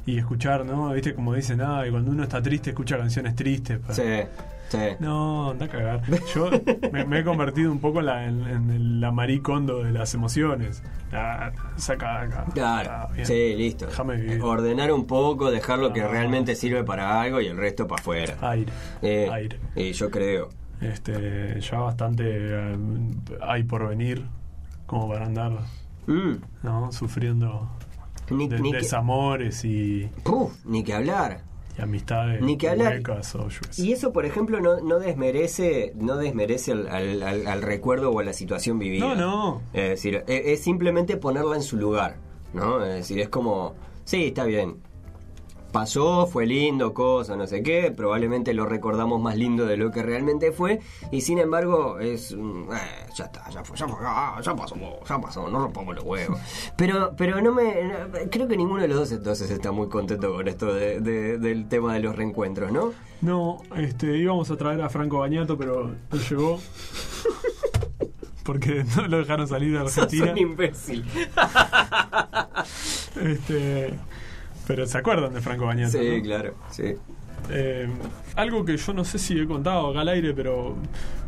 y, 0.06 0.12
y 0.14 0.18
escuchar, 0.18 0.64
¿no? 0.64 0.92
Viste, 0.92 1.14
como 1.14 1.34
dicen, 1.34 1.60
ah, 1.60 1.86
y 1.86 1.90
cuando 1.90 2.10
uno 2.10 2.22
está 2.24 2.42
triste, 2.42 2.70
escucha 2.70 2.98
canciones 2.98 3.34
tristes. 3.36 3.78
pa". 3.78 3.92
Sí, 3.94 4.02
sí. 4.68 4.78
No, 5.00 5.50
anda 5.50 5.66
a 5.66 5.68
cagar. 5.68 6.00
Yo 6.34 6.50
me, 6.92 7.04
me 7.04 7.20
he 7.20 7.24
convertido 7.24 7.70
un 7.70 7.78
poco 7.78 8.00
en 8.00 8.06
la, 8.06 8.24
en, 8.26 8.42
en 8.48 9.00
la 9.00 9.12
maricondo 9.12 9.82
de 9.84 9.92
las 9.92 10.12
emociones. 10.14 10.82
Ah, 11.12 11.52
saca 11.76 12.22
acá. 12.22 12.46
Claro, 12.54 12.90
Ah, 12.92 13.08
sí, 13.22 13.54
listo. 13.54 13.86
Déjame 13.86 14.16
vivir. 14.16 14.42
Ordenar 14.42 14.90
un 14.92 15.06
poco, 15.06 15.50
dejar 15.50 15.78
lo 15.78 15.92
que 15.92 16.02
Ah. 16.02 16.08
realmente 16.08 16.54
sirve 16.56 16.82
para 16.84 17.20
algo 17.20 17.40
y 17.40 17.46
el 17.46 17.56
resto 17.56 17.86
para 17.86 18.00
afuera. 18.00 18.34
Aire. 18.40 18.72
Eh, 19.02 19.28
Aire. 19.32 19.58
Y 19.76 19.92
yo 19.92 20.10
creo. 20.10 20.48
Este, 20.82 21.60
ya 21.60 21.78
bastante 21.80 22.24
eh, 22.26 22.76
hay 23.40 23.62
por 23.64 23.88
venir 23.88 24.24
como 24.86 25.08
para 25.08 25.26
andar, 25.26 25.52
Mm, 26.06 26.32
¿no? 26.64 26.90
Sufriendo 26.90 27.68
ni, 28.30 28.48
de- 28.48 28.58
ni 28.58 28.72
que, 28.72 28.78
desamores 28.78 29.64
y, 29.64 30.08
Uf, 30.24 30.52
ni 30.64 30.82
que 30.82 30.94
hablar. 30.94 31.42
y 31.78 31.82
amistades 31.82 32.42
Ni 32.42 32.56
que 32.58 32.68
hablar. 32.70 32.94
huecas 32.94 33.34
o. 33.36 33.46
Y 33.78 33.92
eso, 33.92 34.12
por 34.12 34.26
ejemplo, 34.26 34.60
no, 34.60 34.80
no 34.80 34.98
desmerece, 34.98 35.92
no 35.96 36.16
desmerece 36.16 36.72
al, 36.72 36.88
al- 36.88 37.22
al- 37.22 37.46
al 37.46 37.62
recuerdo 37.62 38.10
o 38.10 38.18
a 38.18 38.24
la 38.24 38.32
situación 38.32 38.78
vivida. 38.80 39.06
No, 39.06 39.14
no. 39.14 39.62
Es 39.72 39.90
decir, 39.90 40.24
es, 40.26 40.42
es 40.46 40.62
simplemente 40.64 41.16
ponerla 41.16 41.54
en 41.56 41.62
su 41.62 41.76
lugar, 41.76 42.16
¿no? 42.52 42.84
Es 42.84 42.94
decir, 42.94 43.20
es 43.20 43.28
como, 43.28 43.74
sí, 44.04 44.24
está 44.26 44.44
bien. 44.44 44.78
Pasó, 45.72 46.26
fue 46.26 46.44
lindo, 46.46 46.92
cosa, 46.92 47.34
no 47.34 47.46
sé 47.46 47.62
qué, 47.62 47.90
probablemente 47.90 48.52
lo 48.52 48.66
recordamos 48.66 49.20
más 49.22 49.36
lindo 49.38 49.64
de 49.64 49.78
lo 49.78 49.90
que 49.90 50.02
realmente 50.02 50.52
fue, 50.52 50.80
y 51.10 51.22
sin 51.22 51.38
embargo 51.38 51.98
es, 51.98 52.32
eh, 52.32 52.36
ya 53.14 53.24
está, 53.24 53.48
ya 53.48 53.64
fue, 53.64 53.76
ya 53.78 53.88
fue, 53.88 53.98
ah, 54.02 54.38
ya 54.42 54.54
pasó, 54.54 54.76
ya 55.08 55.18
pasó, 55.18 55.48
no 55.48 55.58
rompamos 55.60 55.94
los 55.96 56.04
huevos. 56.04 56.38
Pero, 56.76 57.14
pero 57.16 57.40
no 57.40 57.52
me, 57.52 57.84
no- 57.84 58.30
creo 58.30 58.46
que 58.48 58.56
ninguno 58.56 58.82
de 58.82 58.88
los 58.88 58.98
dos 58.98 59.12
entonces 59.12 59.50
está 59.50 59.72
muy 59.72 59.88
contento 59.88 60.32
con 60.34 60.46
esto 60.46 60.74
de- 60.74 61.00
de- 61.00 61.38
del 61.38 61.66
tema 61.68 61.94
de 61.94 62.00
los 62.00 62.14
reencuentros, 62.16 62.70
¿no? 62.70 62.92
No, 63.22 63.58
este, 63.76 64.16
íbamos 64.18 64.50
a 64.50 64.56
traer 64.56 64.82
a 64.82 64.88
Franco 64.90 65.18
Bañato, 65.20 65.56
pero 65.56 65.90
no 66.10 66.18
llegó. 66.18 66.60
Porque 68.44 68.84
no 68.96 69.06
lo 69.06 69.18
dejaron 69.18 69.46
salir 69.48 69.72
de 69.78 69.78
Sos 69.88 69.98
Argentina. 69.98 70.32
un 70.32 70.38
imbécil. 70.38 71.04
Este, 73.20 73.94
pero 74.66 74.86
se 74.86 74.98
acuerdan 74.98 75.32
de 75.34 75.40
Franco 75.40 75.66
Bañato. 75.66 75.92
Sí, 75.98 76.16
¿no? 76.18 76.22
claro, 76.22 76.54
sí. 76.70 76.94
Eh, 77.50 77.88
algo 78.36 78.64
que 78.64 78.76
yo 78.76 78.92
no 78.92 79.04
sé 79.04 79.18
si 79.18 79.38
he 79.38 79.46
contado 79.46 79.90
acá 79.90 80.00
al 80.02 80.08
aire, 80.08 80.32
pero 80.34 80.76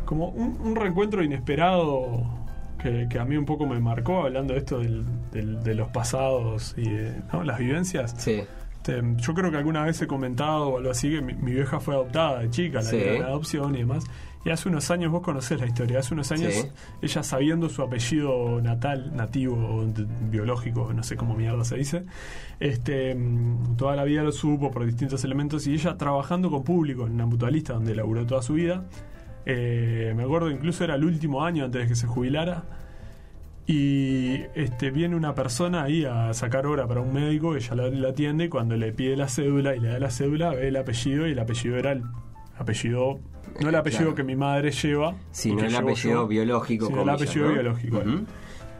como 0.05 0.29
un, 0.29 0.57
un 0.61 0.75
reencuentro 0.75 1.23
inesperado 1.23 2.23
que, 2.81 3.07
que 3.09 3.19
a 3.19 3.25
mí 3.25 3.35
un 3.37 3.45
poco 3.45 3.65
me 3.65 3.79
marcó, 3.79 4.23
hablando 4.23 4.53
de 4.53 4.59
esto 4.59 4.79
del- 4.79 5.03
del- 5.31 5.63
de 5.63 5.75
los 5.75 5.89
pasados 5.89 6.73
y 6.77 6.89
de, 6.89 7.13
¿no? 7.33 7.43
las 7.43 7.57
vivencias. 7.59 8.15
Sí. 8.17 8.43
Este, 8.77 9.01
yo 9.17 9.33
creo 9.33 9.49
que 9.51 9.57
alguna 9.57 9.83
vez 9.83 9.99
he 10.01 10.07
comentado 10.07 10.69
o 10.69 10.77
algo 10.77 10.91
así 10.91 11.09
que 11.09 11.21
mi, 11.21 11.33
mi 11.33 11.51
vieja 11.53 11.79
fue 11.79 11.95
adoptada 11.95 12.39
de 12.41 12.49
chica, 12.51 12.77
la 12.81 12.89
Sí. 12.89 12.97
en 13.03 13.23
adopción 13.23 13.73
y 13.75 13.79
demás. 13.79 14.03
Y 14.45 14.51
hace 14.51 14.69
unos 14.69 14.91
años, 14.91 15.11
vos 15.11 15.23
conocés 15.23 15.59
la 15.59 15.65
historia, 15.65 15.99
hace 15.99 16.13
unos 16.13 16.31
años 16.31 16.53
Sí. 16.53 16.67
ella 17.01 17.23
sabiendo 17.23 17.67
su 17.67 17.81
apellido 17.81 18.61
natal, 18.61 19.11
nativo, 19.15 19.55
o 19.55 19.85
biológico, 20.29 20.93
no 20.93 21.01
sé 21.01 21.15
cómo 21.17 21.33
mierda 21.35 21.65
se 21.65 21.77
dice, 21.77 22.03
este, 22.59 23.17
toda 23.75 23.95
la 23.95 24.03
vida 24.03 24.21
lo 24.21 24.31
supo 24.31 24.69
por 24.69 24.85
distintos 24.85 25.23
elementos 25.23 25.65
y 25.65 25.73
ella 25.73 25.97
trabajando 25.97 26.51
con 26.51 26.63
público 26.63 27.07
en 27.07 27.13
una 27.13 27.25
mutualista 27.25 27.73
donde 27.73 27.95
laburó 27.95 28.23
toda 28.27 28.43
su 28.43 28.53
vida. 28.53 28.85
Eh, 29.47 30.13
me 30.15 30.23
acuerdo 30.23 30.51
incluso 30.51 30.83
era 30.83 30.93
el 30.93 31.05
último 31.05 31.43
año 31.43 31.65
antes 31.65 31.81
de 31.81 31.87
que 31.87 31.95
se 31.95 32.05
jubilara. 32.05 32.65
Y 33.67 34.41
este, 34.53 34.91
viene 34.91 35.15
una 35.15 35.33
persona 35.33 35.81
ahí 35.83 36.05
a 36.05 36.31
sacar 36.35 36.67
hora 36.67 36.87
para 36.87 37.01
un 37.01 37.11
médico, 37.11 37.55
ella 37.55 37.73
la, 37.73 37.89
la 37.89 38.09
atiende 38.09 38.45
y 38.45 38.49
cuando 38.49 38.75
le 38.77 38.91
pide 38.91 39.17
la 39.17 39.27
cédula 39.27 39.75
y 39.75 39.79
le 39.79 39.87
da 39.87 39.97
la 39.97 40.11
cédula, 40.11 40.51
ve 40.51 40.67
el 40.67 40.75
apellido 40.75 41.27
y 41.27 41.31
el 41.31 41.39
apellido 41.39 41.77
era 41.77 41.93
el 41.93 42.03
apellido 42.59 43.19
No 43.59 43.69
el 43.69 43.75
apellido 43.75 44.03
claro. 44.03 44.15
que 44.15 44.23
mi 44.23 44.35
madre 44.35 44.71
lleva. 44.71 45.15
Sino 45.31 45.63
el 45.63 45.75
apellido 45.75 46.21
yo, 46.21 46.27
biológico, 46.27 46.87
Sino 46.87 47.01
el 47.03 47.09
apellido 47.09 47.47
¿no? 47.47 47.53
biológico. 47.53 48.03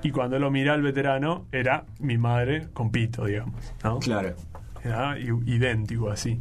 Y 0.04 0.12
cuando 0.12 0.38
lo 0.38 0.52
miré 0.52 0.70
al 0.70 0.82
veterano, 0.82 1.46
era 1.52 1.86
mi 2.00 2.18
madre 2.18 2.68
con 2.74 2.92
pito, 2.92 3.26
digamos. 3.26 3.74
¿no? 3.84 4.00
Claro. 4.00 4.36
Era 4.84 5.18
idéntico 5.18 6.12
así. 6.12 6.40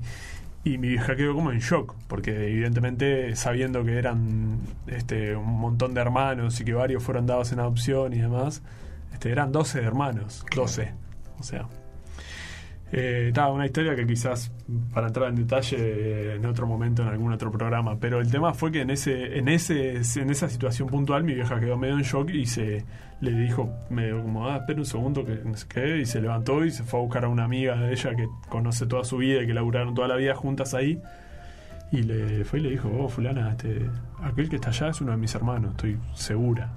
Y 0.64 0.78
mi 0.78 0.88
vieja 0.88 1.14
quedó 1.14 1.34
como 1.34 1.52
en 1.52 1.60
shock, 1.60 1.94
porque 2.08 2.30
evidentemente 2.50 3.36
sabiendo 3.36 3.84
que 3.84 3.98
eran 3.98 4.60
este, 4.86 5.36
un 5.36 5.58
montón 5.58 5.94
de 5.94 6.00
hermanos 6.00 6.60
y 6.60 6.64
que 6.64 6.74
varios 6.74 7.02
fueron 7.02 7.26
dados 7.26 7.52
en 7.52 7.60
adopción 7.60 8.12
y 8.14 8.18
demás, 8.18 8.62
este, 9.12 9.30
eran 9.30 9.52
12 9.52 9.80
hermanos, 9.80 10.44
12. 10.54 10.92
O 11.38 11.42
sea, 11.42 11.68
eh, 12.96 13.32
una 13.52 13.66
historia 13.66 13.96
que 13.96 14.06
quizás 14.06 14.52
para 14.92 15.08
entrar 15.08 15.28
en 15.28 15.34
detalle 15.34 15.76
eh, 15.80 16.34
en 16.36 16.46
otro 16.46 16.64
momento 16.68 17.02
en 17.02 17.08
algún 17.08 17.32
otro 17.32 17.50
programa, 17.50 17.98
pero 17.98 18.20
el 18.20 18.30
tema 18.30 18.54
fue 18.54 18.70
que 18.70 18.82
en 18.82 18.90
ese 18.90 19.36
en 19.36 19.48
ese 19.48 19.96
en 19.96 20.30
esa 20.30 20.48
situación 20.48 20.88
puntual 20.88 21.24
mi 21.24 21.34
vieja 21.34 21.58
quedó 21.58 21.76
medio 21.76 21.94
en 21.94 22.02
shock 22.02 22.30
y 22.30 22.46
se 22.46 22.84
le 23.20 23.32
dijo 23.32 23.68
medio 23.90 24.22
como 24.22 24.48
ah 24.48 24.58
espera 24.58 24.78
un 24.78 24.86
segundo 24.86 25.24
que 25.24 25.98
y 25.98 26.06
se 26.06 26.20
levantó 26.20 26.64
y 26.64 26.70
se 26.70 26.84
fue 26.84 27.00
a 27.00 27.02
buscar 27.02 27.24
a 27.24 27.28
una 27.28 27.44
amiga 27.44 27.74
de 27.76 27.92
ella 27.92 28.14
que 28.14 28.28
conoce 28.48 28.86
toda 28.86 29.02
su 29.02 29.16
vida 29.16 29.42
y 29.42 29.46
que 29.48 29.54
laburaron 29.54 29.94
toda 29.94 30.06
la 30.06 30.14
vida 30.16 30.36
juntas 30.36 30.72
ahí 30.74 31.00
y 31.90 32.02
le 32.02 32.44
fue 32.44 32.60
y 32.60 32.62
le 32.62 32.70
dijo 32.70 32.88
oh 32.96 33.08
fulana 33.08 33.50
este 33.50 33.90
aquel 34.22 34.48
que 34.48 34.56
está 34.56 34.68
allá 34.70 34.90
es 34.90 35.00
uno 35.00 35.10
de 35.10 35.16
mis 35.18 35.34
hermanos 35.34 35.72
estoy 35.72 35.96
segura 36.14 36.70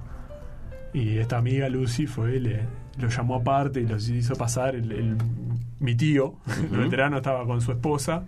y 0.94 1.20
esta 1.20 1.38
amiga 1.38 1.70
Lucy 1.70 2.08
fue, 2.08 2.40
le, 2.40 2.62
lo 3.00 3.08
llamó 3.08 3.36
aparte 3.36 3.82
y 3.82 3.86
los 3.88 4.10
hizo 4.10 4.36
pasar. 4.36 4.74
El- 4.74 5.18
mi 5.80 5.96
tío, 5.96 6.36
el 6.72 6.78
veterano, 6.78 7.18
estaba 7.18 7.46
con 7.46 7.62
su 7.62 7.72
esposa. 7.72 8.24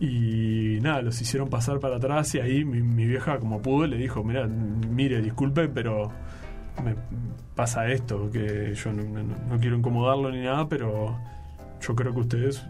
Y 0.00 0.78
nada, 0.82 1.00
los 1.02 1.20
hicieron 1.20 1.48
pasar 1.48 1.78
para 1.78 1.96
atrás. 1.96 2.34
Y 2.34 2.40
ahí 2.40 2.64
mi, 2.64 2.82
mi 2.82 3.06
vieja, 3.06 3.38
como 3.38 3.60
pudo, 3.62 3.86
le 3.86 3.96
dijo: 3.96 4.24
Mira, 4.24 4.46
mire, 4.46 5.20
disculpe, 5.22 5.68
pero 5.68 6.10
me 6.84 6.94
pasa 7.54 7.86
esto. 7.88 8.30
Que 8.30 8.74
yo 8.74 8.92
no, 8.92 9.02
no- 9.04 9.36
no 9.48 9.58
quiero 9.60 9.76
incomodarlo 9.76 10.30
ni 10.30 10.42
nada, 10.42 10.68
pero 10.68 11.16
yo 11.80 11.94
creo 11.94 12.12
que 12.12 12.20
ustedes. 12.20 12.64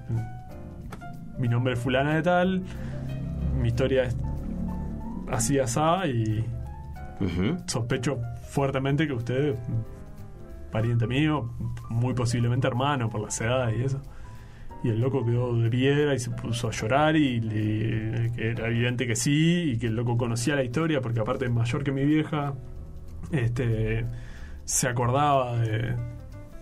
Mi 1.39 1.49
nombre 1.49 1.73
es 1.75 1.79
Fulana 1.79 2.15
de 2.17 2.23
Tal. 2.23 2.63
Mi 3.61 3.69
historia 3.69 4.05
es 4.05 4.17
así, 5.31 5.59
asá. 5.59 6.07
Y 6.07 6.45
sospecho 7.67 8.19
fuertemente 8.51 9.07
que 9.07 9.13
usted, 9.15 9.55
pariente 10.73 11.07
mío, 11.07 11.53
muy 11.89 12.15
posiblemente 12.15 12.67
hermano 12.67 13.09
por 13.09 13.21
las 13.21 13.41
edades 13.41 13.79
y 13.79 13.85
eso. 13.85 14.03
Y 14.83 14.89
el 14.89 15.01
loco 15.01 15.25
quedó 15.25 15.55
de 15.57 15.71
piedra 15.71 16.15
y 16.15 16.19
se 16.19 16.31
puso 16.31 16.69
a 16.69 16.71
llorar 16.73 17.17
y 17.17 17.41
que 17.41 18.51
era 18.51 18.67
evidente 18.67 19.07
que 19.07 19.15
sí 19.15 19.75
y 19.75 19.79
que 19.79 19.87
el 19.87 19.95
loco 19.95 20.17
conocía 20.17 20.57
la 20.57 20.65
historia 20.65 21.01
porque 21.01 21.21
aparte 21.21 21.45
es 21.45 21.53
mayor 21.53 21.85
que 21.85 21.93
mi 21.93 22.05
vieja, 22.05 22.55
este 23.31 24.05
se 24.65 24.89
acordaba 24.89 25.59
de... 25.59 25.95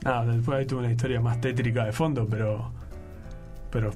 Nada, 0.05 0.27
después 0.27 0.59
ahí 0.59 0.67
tuve 0.67 0.81
una 0.81 0.91
historia 0.91 1.21
más 1.21 1.41
tétrica 1.41 1.85
de 1.85 1.93
fondo, 1.93 2.27
pero... 2.29 2.73
Pero 3.71 3.91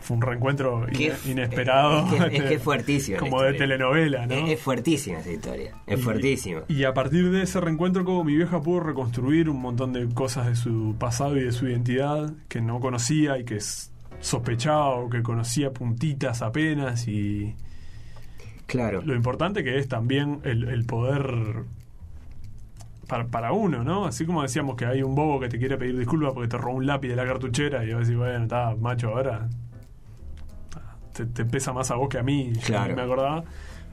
fue 0.00 0.16
un 0.16 0.22
reencuentro 0.22 0.86
inesperado. 1.26 2.06
es 2.06 2.24
que- 2.30 2.36
es 2.36 2.42
que 2.44 2.54
es 2.54 2.62
fuertísima 2.62 3.16
la 3.16 3.20
Como 3.20 3.42
de 3.42 3.52
telenovela, 3.54 4.26
¿no? 4.26 4.34
Es, 4.34 4.50
es 4.52 4.60
fuertísima 4.60 5.18
esa 5.20 5.32
historia. 5.32 5.74
Es 5.86 5.98
Y- 6.00 6.02
fuertísima. 6.02 6.60
Y 6.68 6.84
a 6.84 6.94
partir 6.94 7.30
de 7.30 7.42
ese 7.42 7.60
reencuentro, 7.60 8.04
como 8.04 8.24
mi 8.24 8.34
vieja 8.36 8.60
pudo 8.60 8.80
reconstruir 8.80 9.48
un 9.48 9.60
montón 9.60 9.92
de 9.92 10.08
cosas 10.14 10.46
de 10.46 10.56
su 10.56 10.96
pasado 10.98 11.36
y 11.36 11.42
de 11.44 11.52
su 11.52 11.68
identidad 11.68 12.32
que 12.48 12.60
no 12.60 12.80
conocía 12.80 13.38
y 13.38 13.44
que 13.44 13.58
sospechaba 14.20 14.90
o 14.90 15.08
que 15.10 15.22
conocía 15.22 15.70
puntitas 15.72 16.42
apenas. 16.42 17.06
Y 17.08 17.54
Claro. 18.66 19.02
lo 19.04 19.14
importante 19.14 19.64
que 19.64 19.78
es 19.78 19.88
también 19.88 20.40
el, 20.44 20.68
el 20.68 20.84
poder. 20.84 21.64
Para, 23.08 23.26
para 23.26 23.52
uno, 23.52 23.82
¿no? 23.82 24.06
Así 24.06 24.24
como 24.24 24.40
decíamos 24.42 24.76
que 24.76 24.86
hay 24.86 25.02
un 25.02 25.16
bobo 25.16 25.40
que 25.40 25.48
te 25.48 25.58
quiere 25.58 25.76
pedir 25.76 25.98
disculpas 25.98 26.32
porque 26.32 26.46
te 26.48 26.56
robó 26.56 26.76
un 26.76 26.86
lápiz 26.86 27.08
de 27.08 27.16
la 27.16 27.26
cartuchera 27.26 27.84
y 27.84 27.88
vas 27.88 27.96
a 27.96 27.98
decir, 28.00 28.16
bueno, 28.16 28.44
está, 28.44 28.76
macho, 28.80 29.08
ahora 29.08 29.48
te, 31.12 31.26
te 31.26 31.44
pesa 31.44 31.72
más 31.72 31.90
a 31.90 31.96
vos 31.96 32.08
que 32.08 32.18
a 32.18 32.22
mí, 32.22 32.52
Claro. 32.64 32.94
me 32.96 33.02
acordaba. 33.02 33.44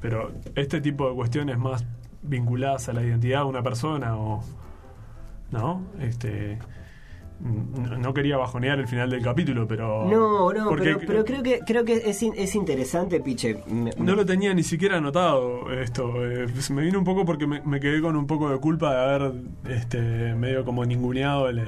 Pero 0.02 0.32
este 0.56 0.80
tipo 0.82 1.10
de 1.10 1.16
cuestiones 1.16 1.58
más 1.58 1.84
vinculadas 2.22 2.88
a 2.90 2.94
la 2.94 3.04
identidad 3.04 3.40
de 3.40 3.46
una 3.46 3.64
persona 3.64 4.16
o. 4.18 4.44
¿No? 5.52 5.82
Este. 6.00 6.58
No 7.40 8.16
quería 8.16 8.36
bajonear 8.38 8.80
el 8.80 8.88
final 8.88 9.12
del 9.12 9.22
capítulo, 9.22 9.68
pero. 9.68 10.06
No, 10.10 10.52
no, 10.52 10.72
pero, 10.76 11.00
pero 11.06 11.24
creo 11.24 11.44
que 11.44 11.60
creo 11.60 11.86
que 11.86 11.94
es, 12.10 12.24
in- 12.24 12.34
es 12.36 12.56
interesante, 12.56 13.20
Piche. 13.22 13.64
Me- 13.68 13.92
no 13.98 14.16
lo 14.16 14.26
tenía 14.26 14.54
ni 14.56 14.64
siquiera 14.64 14.98
anotado 14.98 15.72
esto. 15.72 16.26
eh, 16.26 16.48
se 16.60 16.74
me 16.74 16.82
vino 16.82 16.98
un 16.98 17.06
poco 17.06 17.26
porque 17.26 17.46
me, 17.46 17.62
me 17.62 17.80
quedé 17.80 18.02
con 18.02 18.16
un 18.16 18.26
poco 18.26 18.50
de 18.50 18.58
culpa 18.60 18.92
de 18.96 19.02
haber 19.16 19.34
este, 19.70 20.34
medio 20.34 20.66
como 20.66 20.84
ninguneado 20.84 21.48
el, 21.50 21.62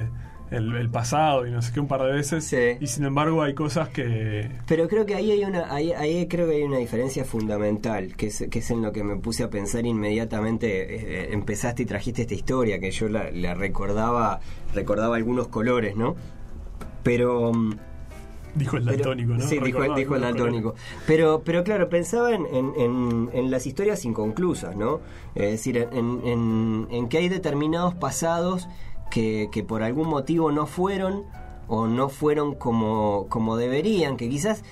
el- 0.52 0.76
el 0.76 0.90
pasado 0.90 1.46
y 1.46 1.52
no 1.52 1.62
sé 1.62 1.72
qué 1.74 1.80
un 1.80 1.88
par 1.88 2.02
de 2.04 2.12
veces. 2.14 2.44
Sí. 2.46 2.78
Y 2.80 2.88
sin 2.88 3.06
embargo 3.06 3.42
hay 3.44 3.54
cosas 3.54 3.90
que... 3.90 4.50
Pero 4.68 4.88
creo 4.88 5.06
que 5.06 5.16
ahí 5.16 5.32
hay 5.32 5.44
una, 5.44 5.74
ahí, 5.74 5.92
ahí 5.92 6.28
creo 6.28 6.48
que 6.48 6.56
hay 6.56 6.64
una 6.64 6.78
diferencia 6.78 7.24
fundamental, 7.26 8.16
que 8.16 8.28
es, 8.28 8.46
que 8.50 8.60
es 8.60 8.72
en 8.72 8.82
lo 8.82 8.92
que 8.92 9.04
me 9.04 9.16
puse 9.18 9.44
a 9.44 9.50
pensar 9.50 9.86
inmediatamente. 9.86 11.28
eh, 11.28 11.34
empezaste 11.34 11.84
y 11.84 11.86
trajiste 11.86 12.22
esta 12.24 12.34
historia, 12.34 12.80
que 12.80 12.92
yo 12.92 13.10
la, 13.10 13.30
la 13.32 13.54
recordaba, 13.54 14.40
recordaba 14.74 15.16
algunos 15.16 15.48
colores, 15.50 15.96
¿no? 15.96 16.16
Pero 17.04 17.52
mm, 17.54 17.74
Dijo 18.56 18.78
el 18.78 18.86
daltónico, 18.86 19.34
¿no? 19.34 19.42
Sí, 19.48 19.60
dijo, 19.60 19.84
el 19.84 20.22
daltónico. 20.22 20.74
Pero, 21.06 21.44
pero 21.46 21.64
claro, 21.64 21.88
pensaba 21.88 22.34
en, 22.34 22.48
en- 22.48 22.74
en- 22.78 23.30
en 23.32 23.52
las 23.52 23.68
historias 23.68 24.04
inconclusas, 24.06 24.76
¿no? 24.76 25.02
Es 25.36 25.52
decir, 25.52 25.78
en, 25.78 26.22
en- 26.26 26.88
en 26.90 27.08
que 27.10 27.20
hay 27.20 27.30
determinados 27.30 27.94
pasados 27.94 28.68
que, 29.10 29.50
por 29.68 29.84
algún 29.84 30.08
motivo 30.08 30.52
no 30.52 30.66
fueron 30.66 31.24
o 31.68 31.86
no 31.88 32.10
fueron 32.10 32.56
como, 32.56 33.28
como 33.30 33.56
deberían, 33.56 34.18
que 34.18 34.28
quizás 34.28 34.64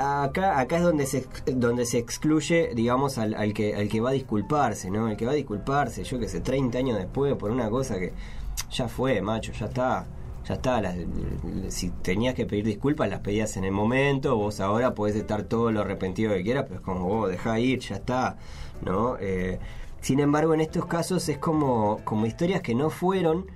acá, 0.00 0.58
acá 0.60 0.76
es 0.76 0.82
donde 0.82 1.06
se, 1.06 1.26
donde 1.46 1.86
se 1.86 1.98
excluye, 1.98 2.72
digamos, 2.74 3.16
al, 3.18 3.34
al 3.34 3.54
que, 3.54 3.74
al 3.74 3.88
que 3.88 4.00
va 4.02 4.10
a 4.10 4.12
disculparse, 4.12 4.90
¿no? 4.90 5.08
El 5.08 5.16
que 5.16 5.24
va 5.24 5.32
a 5.32 5.34
disculparse, 5.34 6.04
yo 6.04 6.18
que 6.18 6.28
sé, 6.28 6.40
30 6.40 6.76
años 6.78 6.98
después 6.98 7.34
por 7.36 7.50
una 7.50 7.70
cosa 7.70 7.98
que 7.98 8.12
ya 8.70 8.88
fue, 8.88 9.20
macho, 9.22 9.52
ya 9.52 9.66
está. 9.66 10.06
Ya 10.46 10.54
está, 10.54 10.80
las- 10.82 10.96
si 11.68 11.90
tenías 12.02 12.34
que 12.34 12.44
pedir 12.46 12.64
disculpas, 12.64 13.08
las 13.08 13.20
pedías 13.20 13.56
en 13.56 13.64
el 13.64 13.70
momento, 13.72 14.36
vos 14.36 14.58
ahora 14.60 14.92
podés 14.92 15.14
estar 15.14 15.44
todo 15.44 15.70
lo 15.70 15.82
arrepentido 15.82 16.32
que 16.34 16.42
quieras, 16.42 16.64
pero 16.64 16.80
es 16.80 16.80
como, 16.80 17.06
vos, 17.06 17.30
dejá 17.30 17.60
ir, 17.60 17.78
ya 17.78 17.94
está, 17.96 18.36
¿no? 18.84 19.16
Eh, 19.20 19.60
sin 20.00 20.18
embargo, 20.18 20.52
en 20.52 20.60
estos 20.60 20.84
casos 20.86 21.28
es 21.28 21.38
como, 21.38 22.00
como 22.04 22.26
historias 22.26 22.60
que 22.60 22.74
no 22.74 22.90
fueron 22.90 23.46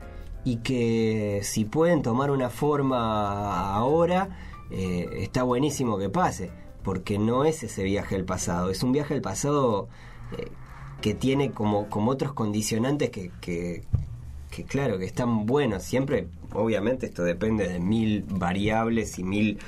y 0.46 0.58
que 0.58 1.40
si 1.42 1.64
pueden 1.64 2.02
tomar 2.02 2.30
una 2.30 2.50
forma 2.50 3.74
ahora, 3.74 4.38
eh, 4.70 5.08
está 5.16 5.42
buenísimo 5.42 5.98
que 5.98 6.08
pase, 6.08 6.52
porque 6.84 7.18
no 7.18 7.44
es 7.44 7.64
ese 7.64 7.82
viaje 7.82 8.14
al 8.14 8.24
pasado, 8.24 8.70
es 8.70 8.84
un 8.84 8.92
viaje 8.92 9.12
al 9.14 9.22
pasado 9.22 9.88
eh, 10.38 10.46
que 11.00 11.14
tiene 11.14 11.50
como, 11.50 11.90
como 11.90 12.12
otros 12.12 12.32
condicionantes 12.32 13.10
que, 13.10 13.32
que, 13.40 13.82
que 14.48 14.62
claro, 14.62 15.00
que 15.00 15.04
están 15.04 15.46
buenos. 15.46 15.82
Siempre, 15.82 16.28
obviamente, 16.52 17.06
esto 17.06 17.24
depende 17.24 17.66
de 17.66 17.80
mil 17.80 18.24
variables 18.28 19.18
y 19.18 19.24
mil 19.24 19.58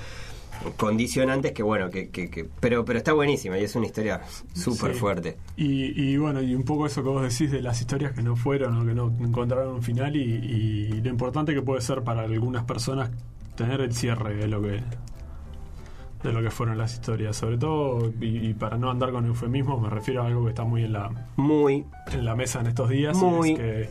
condicionantes 0.76 1.52
que 1.52 1.62
bueno, 1.62 1.90
que, 1.90 2.08
que, 2.10 2.30
que- 2.30 2.46
pero, 2.60 2.84
pero 2.84 2.98
está 2.98 3.12
buenísima 3.12 3.58
y 3.58 3.64
es 3.64 3.74
una 3.76 3.86
historia 3.86 4.20
súper 4.54 4.92
Sí. 4.94 4.98
fuerte. 5.00 5.36
Y, 5.56 6.00
y 6.00 6.16
bueno, 6.16 6.40
y 6.42 6.54
un 6.54 6.64
poco 6.64 6.86
eso 6.86 7.02
que 7.02 7.08
vos 7.08 7.22
decís 7.22 7.50
de 7.50 7.62
las 7.62 7.80
historias 7.80 8.12
que 8.12 8.22
no 8.22 8.36
fueron 8.36 8.76
o 8.80 8.84
que 8.86 8.94
no 8.94 9.12
encontraron 9.20 9.74
un 9.74 9.82
final 9.82 10.16
y, 10.16 10.20
y 10.20 11.00
lo 11.00 11.08
importante 11.10 11.54
que 11.54 11.62
puede 11.62 11.80
ser 11.80 12.02
para 12.02 12.22
algunas 12.22 12.64
personas 12.64 13.10
tener 13.56 13.80
el 13.80 13.92
cierre 13.94 14.34
de 14.36 14.48
lo 14.48 14.62
que 14.62 14.80
de 16.22 16.32
lo 16.32 16.42
que 16.42 16.50
fueron 16.50 16.76
las 16.78 16.94
historias, 16.94 17.36
sobre 17.36 17.58
todo 17.58 18.12
y, 18.20 18.48
y 18.48 18.54
para 18.54 18.76
no 18.76 18.90
andar 18.90 19.12
con 19.12 19.24
eufemismos 19.26 19.80
me 19.80 19.88
refiero 19.88 20.22
a 20.22 20.26
algo 20.26 20.42
que 20.44 20.48
está 20.50 20.64
muy 20.64 20.82
en 20.82 20.92
la 20.92 21.10
Muy, 21.36 21.84
en 22.12 22.24
la 22.24 22.34
mesa 22.34 22.60
en 22.60 22.66
estos 22.66 22.88
días 22.88 23.16
y 23.22 23.50
es 23.52 23.56
que 23.58 23.88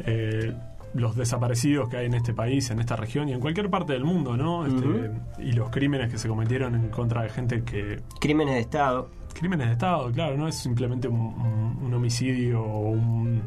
eh, 0.00 0.52
los 0.94 1.16
desaparecidos 1.16 1.88
que 1.88 1.96
hay 1.98 2.06
en 2.06 2.14
este 2.14 2.32
país, 2.32 2.70
en 2.70 2.78
esta 2.78 2.94
región 2.96 3.28
y 3.28 3.32
en 3.32 3.40
cualquier 3.40 3.68
parte 3.68 3.92
del 3.94 4.04
mundo, 4.04 4.36
¿no? 4.36 4.64
Este. 4.66 5.10
Y 5.42 5.52
los 5.52 5.70
crímenes 5.70 6.10
que 6.10 6.18
se 6.18 6.28
cometieron 6.28 6.74
en 6.76 6.88
contra 6.88 7.22
de 7.22 7.30
gente 7.30 7.64
que 7.64 8.00
crímenes 8.20 8.54
de 8.54 8.60
Estado. 8.60 9.10
Crímenes 9.32 9.66
de 9.66 9.72
Estado, 9.72 10.12
claro, 10.12 10.36
no 10.36 10.46
es 10.46 10.54
simplemente 10.56 11.08
un, 11.08 11.18
un- 11.20 11.78
un 11.86 11.94
homicidio 11.94 12.62
o 12.62 12.90
un... 12.90 13.42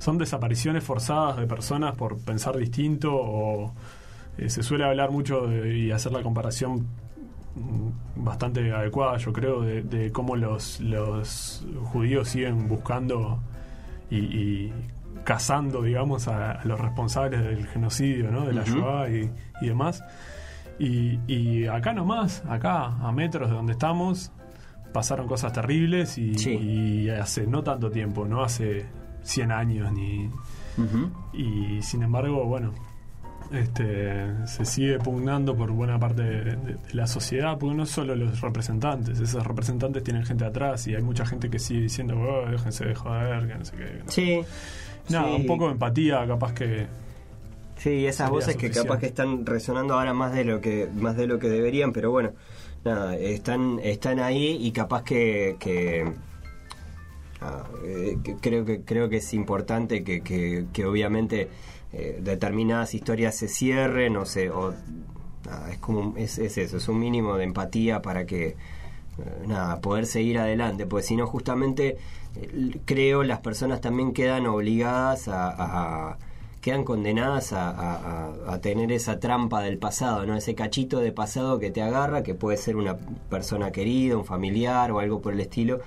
Son 0.00 0.18
desapariciones 0.18 0.82
forzadas 0.82 1.36
de 1.36 1.46
personas 1.46 1.94
por 1.94 2.18
pensar 2.18 2.56
distinto 2.56 3.14
o 3.14 3.72
eh, 4.38 4.48
se 4.50 4.62
suele 4.64 4.84
hablar 4.84 5.10
mucho 5.12 5.46
de- 5.46 5.78
y 5.78 5.90
hacer 5.92 6.10
la 6.10 6.22
comparación 6.22 6.86
mm, 7.54 8.24
bastante 8.24 8.72
adecuada, 8.72 9.16
yo 9.18 9.32
creo, 9.32 9.60
de, 9.60 9.82
de 9.82 10.10
cómo 10.10 10.34
los, 10.36 10.80
los 10.80 11.64
judíos 11.92 12.28
siguen 12.28 12.66
buscando 12.66 13.38
y, 14.10 14.16
y 14.18 14.72
cazando, 15.24 15.82
digamos, 15.82 16.28
a, 16.28 16.52
a 16.52 16.64
los 16.64 16.78
responsables 16.80 17.42
del 17.42 17.66
genocidio, 17.66 18.30
¿no? 18.30 18.46
De 18.46 18.52
la. 18.52 18.64
Shoah 18.64 19.08
y, 19.10 19.30
y 19.60 19.66
demás. 19.66 20.02
Y, 20.78 21.18
y 21.26 21.66
acá 21.66 21.92
nomás, 21.92 22.42
acá, 22.48 22.86
a 22.86 23.12
metros 23.12 23.50
de 23.50 23.56
donde 23.56 23.72
estamos, 23.72 24.32
pasaron 24.94 25.26
cosas 25.28 25.52
terribles 25.52 26.16
y, 26.18 26.38
Sí. 26.38 26.50
y 26.52 27.10
hace 27.10 27.46
no 27.46 27.62
tanto 27.62 27.90
tiempo, 27.90 28.24
no 28.26 28.42
hace 28.42 28.86
100 29.22 29.52
años 29.52 29.92
ni... 29.92 30.30
Y 31.34 31.82
sin 31.82 32.02
embargo, 32.02 32.46
bueno, 32.46 32.72
este, 33.52 34.46
se 34.46 34.64
sigue 34.64 34.98
pugnando 34.98 35.54
por 35.56 35.70
buena 35.72 35.98
parte 35.98 36.22
de, 36.22 36.44
de- 36.44 36.56
de 36.56 36.76
la 36.94 37.06
sociedad, 37.06 37.58
porque 37.58 37.74
no 37.76 37.84
solo 37.84 38.14
los 38.14 38.40
representantes, 38.40 39.20
esos 39.20 39.46
representantes 39.46 40.02
tienen 40.02 40.24
gente 40.24 40.44
atrás 40.44 40.86
y 40.86 40.94
hay 40.94 41.02
mucha 41.02 41.26
gente 41.26 41.50
que 41.50 41.58
sigue 41.58 41.82
diciendo, 41.82 42.14
"Oh, 42.18 42.48
déjense 42.50 42.86
de 42.86 42.94
joder, 42.94 43.46
que 43.48 43.54
no 43.56 43.64
sé 43.64 43.76
qué. 43.76 43.84
que 43.84 44.02
no". 44.04 44.10
Sí. 44.10 44.40
Nada, 45.08 45.28
Sí. 45.28 45.34
un 45.36 45.46
poco 45.46 45.66
de 45.66 45.72
empatía, 45.72 46.26
capaz 46.26 46.52
que... 46.54 46.86
Sí, 47.76 48.06
esas 48.06 48.28
voces 48.28 48.56
que 48.56 48.70
capaz 48.70 48.98
que 48.98 49.06
están 49.06 49.46
resonando 49.46 49.94
ahora 49.94 50.12
más 50.12 50.34
de 50.34 50.44
lo 50.44 50.60
que 50.60 50.86
más 50.94 51.16
de 51.16 51.26
lo 51.26 51.38
que 51.38 51.48
deberían, 51.48 51.94
pero 51.94 52.10
bueno, 52.10 52.32
nada, 52.84 53.16
están 53.16 53.78
están 53.82 54.20
ahí 54.20 54.58
y 54.60 54.70
capaz 54.72 55.02
que, 55.02 55.56
que 55.58 56.04
ah, 57.40 57.64
eh, 57.86 58.18
que 58.22 58.36
creo 58.36 58.66
que 58.66 58.82
creo 58.82 59.08
que 59.08 59.16
es 59.16 59.32
importante 59.32 60.04
que, 60.04 60.20
que, 60.20 60.66
que 60.74 60.84
obviamente 60.84 61.48
eh, 61.94 62.18
determinadas 62.22 62.92
historias 62.94 63.34
se 63.36 63.48
cierren 63.48 64.14
o 64.18 64.26
se 64.26 64.50
o, 64.50 64.74
nada, 65.46 65.70
es 65.72 65.78
como 65.78 66.14
es, 66.18 66.38
es 66.38 66.58
eso, 66.58 66.76
es 66.76 66.86
un 66.86 66.98
mínimo 66.98 67.36
de 67.38 67.44
empatía 67.44 68.02
para 68.02 68.26
que 68.26 68.48
eh, 68.48 68.56
nada, 69.46 69.80
poder 69.80 70.04
seguir 70.04 70.38
adelante, 70.38 70.84
porque 70.84 71.06
si 71.06 71.16
no 71.16 71.26
justamente 71.26 71.96
creo 72.84 73.22
las 73.22 73.40
personas 73.40 73.80
también 73.80 74.12
quedan 74.12 74.46
obligadas 74.46 75.28
a, 75.28 76.18
quedan 76.60 76.84
condenadas 76.84 77.52
a, 77.52 78.58
tener 78.62 78.92
esa 78.92 79.18
trampa 79.18 79.62
del 79.62 79.78
pasado, 79.78 80.26
¿no? 80.26 80.36
Ese 80.36 80.54
cachito 80.54 81.00
de 81.00 81.12
pasado 81.12 81.58
que 81.58 81.70
te 81.70 81.82
agarra, 81.82 82.22
que 82.22 82.34
puede 82.34 82.56
ser 82.56 82.76
una 82.76 82.96
persona 83.28 83.72
querida, 83.72 84.16
un 84.16 84.24
familiar 84.24 84.90
o 84.92 85.00
algo 85.00 85.20
por 85.20 85.32
el 85.32 85.40
estilo, 85.40 85.80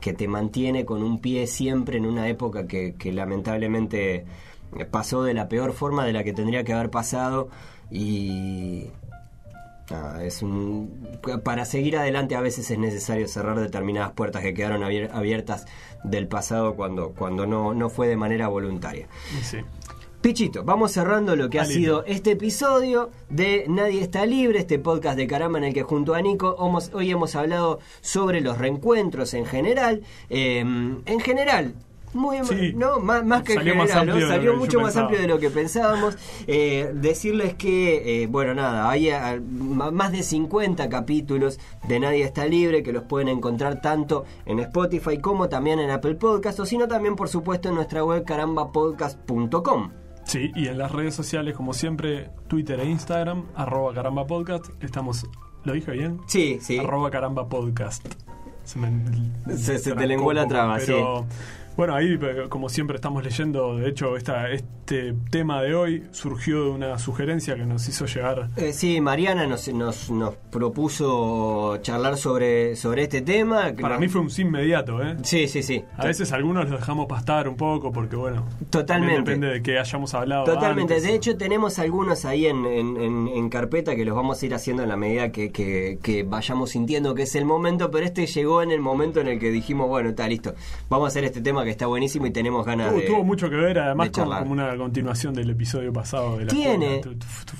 que 0.00 0.12
te 0.12 0.28
mantiene 0.28 0.84
con 0.84 1.02
un 1.02 1.20
pie 1.20 1.46
siempre 1.46 1.98
en 1.98 2.06
una 2.06 2.28
época 2.28 2.66
que 2.66 3.12
lamentablemente 3.12 4.26
pasó 4.90 5.22
de 5.22 5.34
la 5.34 5.48
peor 5.48 5.72
forma 5.72 6.04
de 6.04 6.12
la 6.12 6.24
que 6.24 6.32
tendría 6.32 6.64
que 6.64 6.72
haber 6.72 6.90
pasado 6.90 7.48
y 7.90 8.88
nada, 9.90 10.24
es 10.24 10.42
un 10.42 11.18
para 11.44 11.64
seguir 11.64 11.96
adelante 11.96 12.36
a 12.36 12.40
veces 12.40 12.70
es 12.70 12.78
necesario 12.78 13.26
cerrar 13.28 13.58
determinadas 13.58 14.12
puertas 14.12 14.42
que 14.42 14.54
quedaron 14.54 14.82
abier- 14.82 15.10
abiertas 15.12 15.66
del 16.04 16.28
pasado 16.28 16.74
cuando 16.76 17.10
cuando 17.14 17.46
no 17.46 17.74
no 17.74 17.88
fue 17.90 18.08
de 18.08 18.16
manera 18.16 18.48
voluntaria. 18.48 19.08
sí. 19.42 19.58
Pichito, 20.20 20.64
vamos 20.64 20.90
cerrando 20.90 21.36
lo 21.36 21.48
que 21.48 21.60
ha 21.60 21.62
Ah, 21.62 21.66
sido 21.66 22.04
este 22.04 22.32
episodio 22.32 23.10
de 23.30 23.66
Nadie 23.68 24.02
está 24.02 24.26
libre, 24.26 24.58
este 24.58 24.80
podcast 24.80 25.16
de 25.16 25.28
caramba 25.28 25.58
en 25.58 25.64
el 25.66 25.72
que 25.74 25.84
junto 25.84 26.14
a 26.16 26.20
Nico 26.20 26.56
hemos- 26.58 26.92
hoy 26.92 27.12
hemos 27.12 27.36
hablado 27.36 27.78
sobre 28.00 28.40
los 28.40 28.58
reencuentros 28.58 29.32
en 29.34 29.46
general. 29.46 30.02
Eh, 30.28 30.58
en 30.58 31.20
general, 31.20 31.74
muy 32.14 32.38
Sí. 32.44 32.72
no 32.76 32.98
más, 33.00 33.24
más 33.24 33.42
que 33.42 33.54
Salió 33.54 33.72
general, 33.74 34.06
¿no? 34.06 34.12
amplio 34.12 34.28
salió 34.28 34.56
mucho 34.56 34.80
más 34.80 34.96
amplio 34.96 35.20
de 35.20 35.28
lo 35.28 35.38
que 35.38 35.50
pensábamos. 35.50 36.16
Eh, 36.46 36.90
decirles 36.94 37.54
que, 37.54 38.22
eh, 38.22 38.26
bueno, 38.26 38.54
nada, 38.54 38.88
hay 38.90 39.10
ma- 39.50 39.90
más 39.90 40.12
de 40.12 40.22
50 40.22 40.88
capítulos 40.88 41.58
de 41.86 42.00
Nadie 42.00 42.24
está 42.24 42.46
libre 42.46 42.82
que 42.82 42.92
los 42.92 43.04
pueden 43.04 43.28
encontrar 43.28 43.80
tanto 43.80 44.24
en 44.46 44.58
Spotify 44.60 45.18
como 45.18 45.48
también 45.48 45.78
en 45.80 45.90
Apple 45.90 46.14
Podcast 46.16 46.60
o 46.60 46.66
sino 46.66 46.88
también, 46.88 47.16
por 47.16 47.28
supuesto, 47.28 47.68
en 47.68 47.74
nuestra 47.76 48.04
web 48.04 48.24
carambapodcast.com. 48.24 49.90
Sí, 50.24 50.50
y 50.54 50.68
en 50.68 50.76
las 50.78 50.92
redes 50.92 51.14
sociales, 51.14 51.54
como 51.56 51.72
siempre, 51.72 52.30
Twitter 52.48 52.78
e 52.80 52.84
Instagram, 52.86 53.44
arroba 53.54 53.94
caramba 53.94 54.26
podcast, 54.26 54.66
estamos, 54.82 55.26
¿lo 55.64 55.72
dije 55.72 55.92
bien? 55.92 56.20
Sí, 56.26 56.58
sí. 56.60 56.78
Arroba 56.78 57.10
caramba 57.10 57.48
podcast. 57.48 58.06
Se, 58.64 58.78
me, 58.78 58.90
Se- 59.56 59.78
se 59.78 59.94
te 59.94 60.06
lenguó 60.06 60.34
la 60.34 60.46
traba, 60.46 60.76
pero, 60.76 61.24
Bueno, 61.78 61.94
ahí, 61.94 62.18
eh, 62.20 62.46
como 62.48 62.68
siempre, 62.68 62.96
estamos 62.96 63.22
leyendo. 63.22 63.76
De 63.76 63.88
hecho, 63.88 64.16
esta, 64.16 64.50
este 64.50 65.14
tema 65.30 65.62
de 65.62 65.76
hoy 65.76 66.02
surgió 66.10 66.64
de 66.64 66.70
una 66.70 66.98
sugerencia 66.98 67.54
que 67.54 67.64
nos 67.64 67.88
hizo 67.88 68.04
llegar. 68.06 68.48
Eh, 68.56 68.72
sí, 68.72 69.00
Mariana 69.00 69.46
nos, 69.46 69.68
nos, 69.72 70.10
nos 70.10 70.34
propuso 70.50 71.76
charlar 71.80 72.16
sobre, 72.16 72.74
sobre 72.74 73.04
este 73.04 73.20
tema. 73.20 73.72
Para 73.80 73.96
mí 73.96 74.08
fue 74.08 74.22
un 74.22 74.28
sí 74.28 74.42
inmediato, 74.42 75.00
¿eh? 75.04 75.18
Sí, 75.22 75.46
sí, 75.46 75.62
sí. 75.62 75.84
A 75.96 76.06
veces 76.06 76.32
algunos 76.32 76.68
los 76.68 76.80
dejamos 76.80 77.06
pastar 77.06 77.48
un 77.48 77.54
poco 77.56 77.92
porque, 77.92 78.16
bueno, 78.16 78.44
Totalmente. 78.70 79.18
depende 79.30 79.46
de 79.46 79.62
que 79.62 79.78
hayamos 79.78 80.14
hablado. 80.14 80.46
Totalmente. 80.46 80.94
antes. 80.94 81.06
De 81.08 81.14
hecho, 81.14 81.36
tenemos 81.36 81.78
algunos 81.78 82.24
ahí 82.24 82.46
en, 82.46 82.66
en- 82.66 82.96
en- 82.96 83.28
en 83.28 83.48
carpeta 83.50 83.94
que 83.94 84.04
los 84.04 84.16
vamos 84.16 84.42
a 84.42 84.46
ir 84.46 84.52
haciendo 84.52 84.82
en 84.82 84.88
la 84.88 84.96
medida 84.96 85.30
que, 85.30 85.52
que- 85.52 86.00
que 86.02 86.24
vayamos 86.24 86.70
sintiendo 86.70 87.14
que 87.14 87.22
es 87.22 87.36
el 87.36 87.44
momento, 87.44 87.88
pero 87.92 88.04
este 88.04 88.26
llegó 88.26 88.62
en 88.62 88.72
el 88.72 88.80
momento 88.80 89.20
en 89.20 89.28
el 89.28 89.38
que 89.38 89.52
dijimos, 89.52 89.86
bueno, 89.86 90.08
está 90.08 90.26
listo, 90.26 90.56
vamos 90.88 91.04
a 91.04 91.08
hacer 91.10 91.22
este 91.22 91.40
tema 91.40 91.62
que 91.62 91.67
está 91.70 91.86
buenísimo 91.86 92.26
y 92.26 92.30
tenemos 92.30 92.64
ganas 92.66 92.90
Tuvo, 92.90 93.00
de... 93.00 93.06
tuvo 93.06 93.24
mucho 93.24 93.48
que 93.50 93.56
ver, 93.56 93.78
además, 93.78 94.08
de 94.08 94.12
con, 94.12 94.30
como 94.38 94.52
una 94.52 94.76
continuación 94.76 95.34
del 95.34 95.50
episodio 95.50 95.92
pasado 95.92 96.36
de 96.38 96.44
la 96.46 96.50
Tiene. 96.50 97.00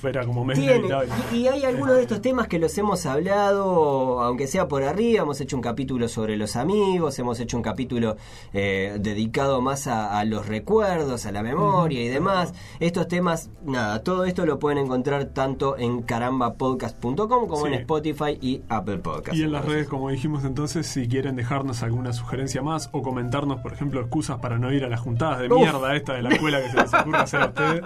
Era 0.03 0.25
como 0.25 0.45
medio 0.45 0.63
Tiene, 0.63 0.89
y- 1.33 1.37
y, 1.39 1.49
hay 1.49 1.65
algunos 1.65 1.97
de 1.97 2.03
estos 2.03 2.21
temas 2.23 2.49
que 2.49 2.59
los 2.59 2.77
hemos 2.79 3.05
hablado, 3.07 4.21
aunque 4.23 4.47
sea 4.47 4.69
por 4.69 4.83
arriba, 4.83 5.23
hemos 5.23 5.41
hecho 5.41 5.57
un 5.57 5.63
capítulo 5.63 6.09
sobre 6.09 6.37
los 6.37 6.57
amigos, 6.57 7.19
hemos 7.19 7.41
hecho 7.41 7.57
un 7.57 7.63
capítulo 7.63 8.17
eh, 8.53 8.97
dedicado 9.01 9.61
más 9.61 9.87
a, 9.87 10.19
a 10.19 10.25
los 10.25 10.47
recuerdos, 10.47 11.27
a 11.27 11.33
la 11.33 11.43
memoria 11.43 12.03
y 12.03 12.09
demás. 12.09 12.55
Estos 12.81 13.09
temas, 13.09 13.51
nada, 13.65 14.03
todo 14.03 14.25
esto 14.25 14.47
lo 14.47 14.59
pueden 14.59 14.79
encontrar 14.79 15.27
tanto 15.27 15.77
en 15.77 16.03
carambapodcast.com 16.03 17.27
como 17.47 17.57
Sí. 17.67 17.67
en 17.69 17.75
Spotify 17.81 18.39
y 18.41 18.63
Apple 18.69 18.99
Podcast. 18.99 19.37
Y 19.37 19.43
en 19.43 19.53
las 19.53 19.65
redes, 19.65 19.89
como 19.89 20.11
dijimos 20.11 20.45
entonces, 20.45 20.87
si 20.87 21.09
quieren 21.09 21.37
dejarnos 21.37 21.83
alguna 21.83 22.13
sugerencia 22.13 22.63
más 22.63 22.89
o 22.93 23.03
comentarnos, 23.03 23.61
por 23.61 23.73
ejemplo, 23.73 23.98
excusas 24.01 24.39
para 24.39 24.59
no 24.59 24.73
ir 24.73 24.85
a 24.85 24.89
las 24.89 25.01
juntadas 25.01 25.41
de 25.41 25.49
Uf. 25.49 25.61
mierda 25.61 25.95
esta 25.97 26.15
de 26.15 26.23
la 26.23 26.31
escuela 26.31 26.63
que 26.63 26.71
se 26.71 26.77
les 26.77 26.95
ocurra 26.95 27.23
hacer 27.23 27.41
a 27.43 27.47
ustedes, 27.47 27.83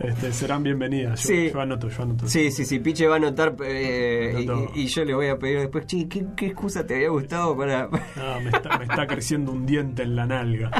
este, 0.00 0.32
serán 0.32 0.62
bienvenidas. 0.62 1.22
Yo, 1.22 1.28
Sí. 1.28 1.50
yo 1.52 1.60
anoto, 1.60 1.88
yo 1.88 2.02
anoto. 2.02 2.28
Sí, 2.28 2.50
sí, 2.50 2.64
sí, 2.64 2.78
Piche 2.78 3.06
va 3.06 3.14
a 3.14 3.16
anotar 3.18 3.56
eh, 3.64 4.46
y- 4.74 4.86
yo 4.86 5.04
le 5.04 5.14
voy 5.14 5.28
a 5.28 5.38
pedir 5.38 5.60
después, 5.60 5.86
che, 5.86 6.06
¿qué, 6.08 6.24
qué 6.36 6.46
excusa 6.46 6.86
te 6.86 6.96
había 6.96 7.08
gustado 7.08 7.56
para...? 7.56 7.88
Ah, 8.16 8.38
me, 8.42 8.50
está, 8.50 8.78
me 8.78 8.84
está 8.84 9.06
creciendo 9.06 9.52
un 9.52 9.64
diente 9.66 10.02
en 10.02 10.16
la 10.16 10.26
nalga. 10.26 10.70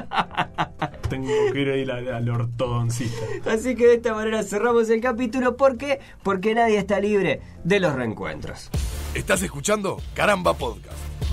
Tengo 1.08 1.28
que 1.52 1.60
ir 1.60 1.68
a 1.70 1.76
ir 1.76 1.90
al, 1.90 2.08
al 2.12 2.28
ortodoncista. 2.28 3.24
Así 3.50 3.74
que 3.76 3.86
de 3.86 3.94
esta 3.94 4.12
manera 4.14 4.42
cerramos 4.42 4.90
el 4.90 5.00
capítulo. 5.00 5.56
¿Por 5.56 5.76
qué? 5.78 6.00
Porque 6.22 6.54
nadie 6.54 6.78
está 6.78 6.98
libre 7.00 7.40
de 7.64 7.80
los 7.80 7.94
reencuentros. 7.94 8.70
Estás 9.14 9.40
escuchando 9.42 9.96
Caramba 10.14 10.52
Podcast. 10.54 10.98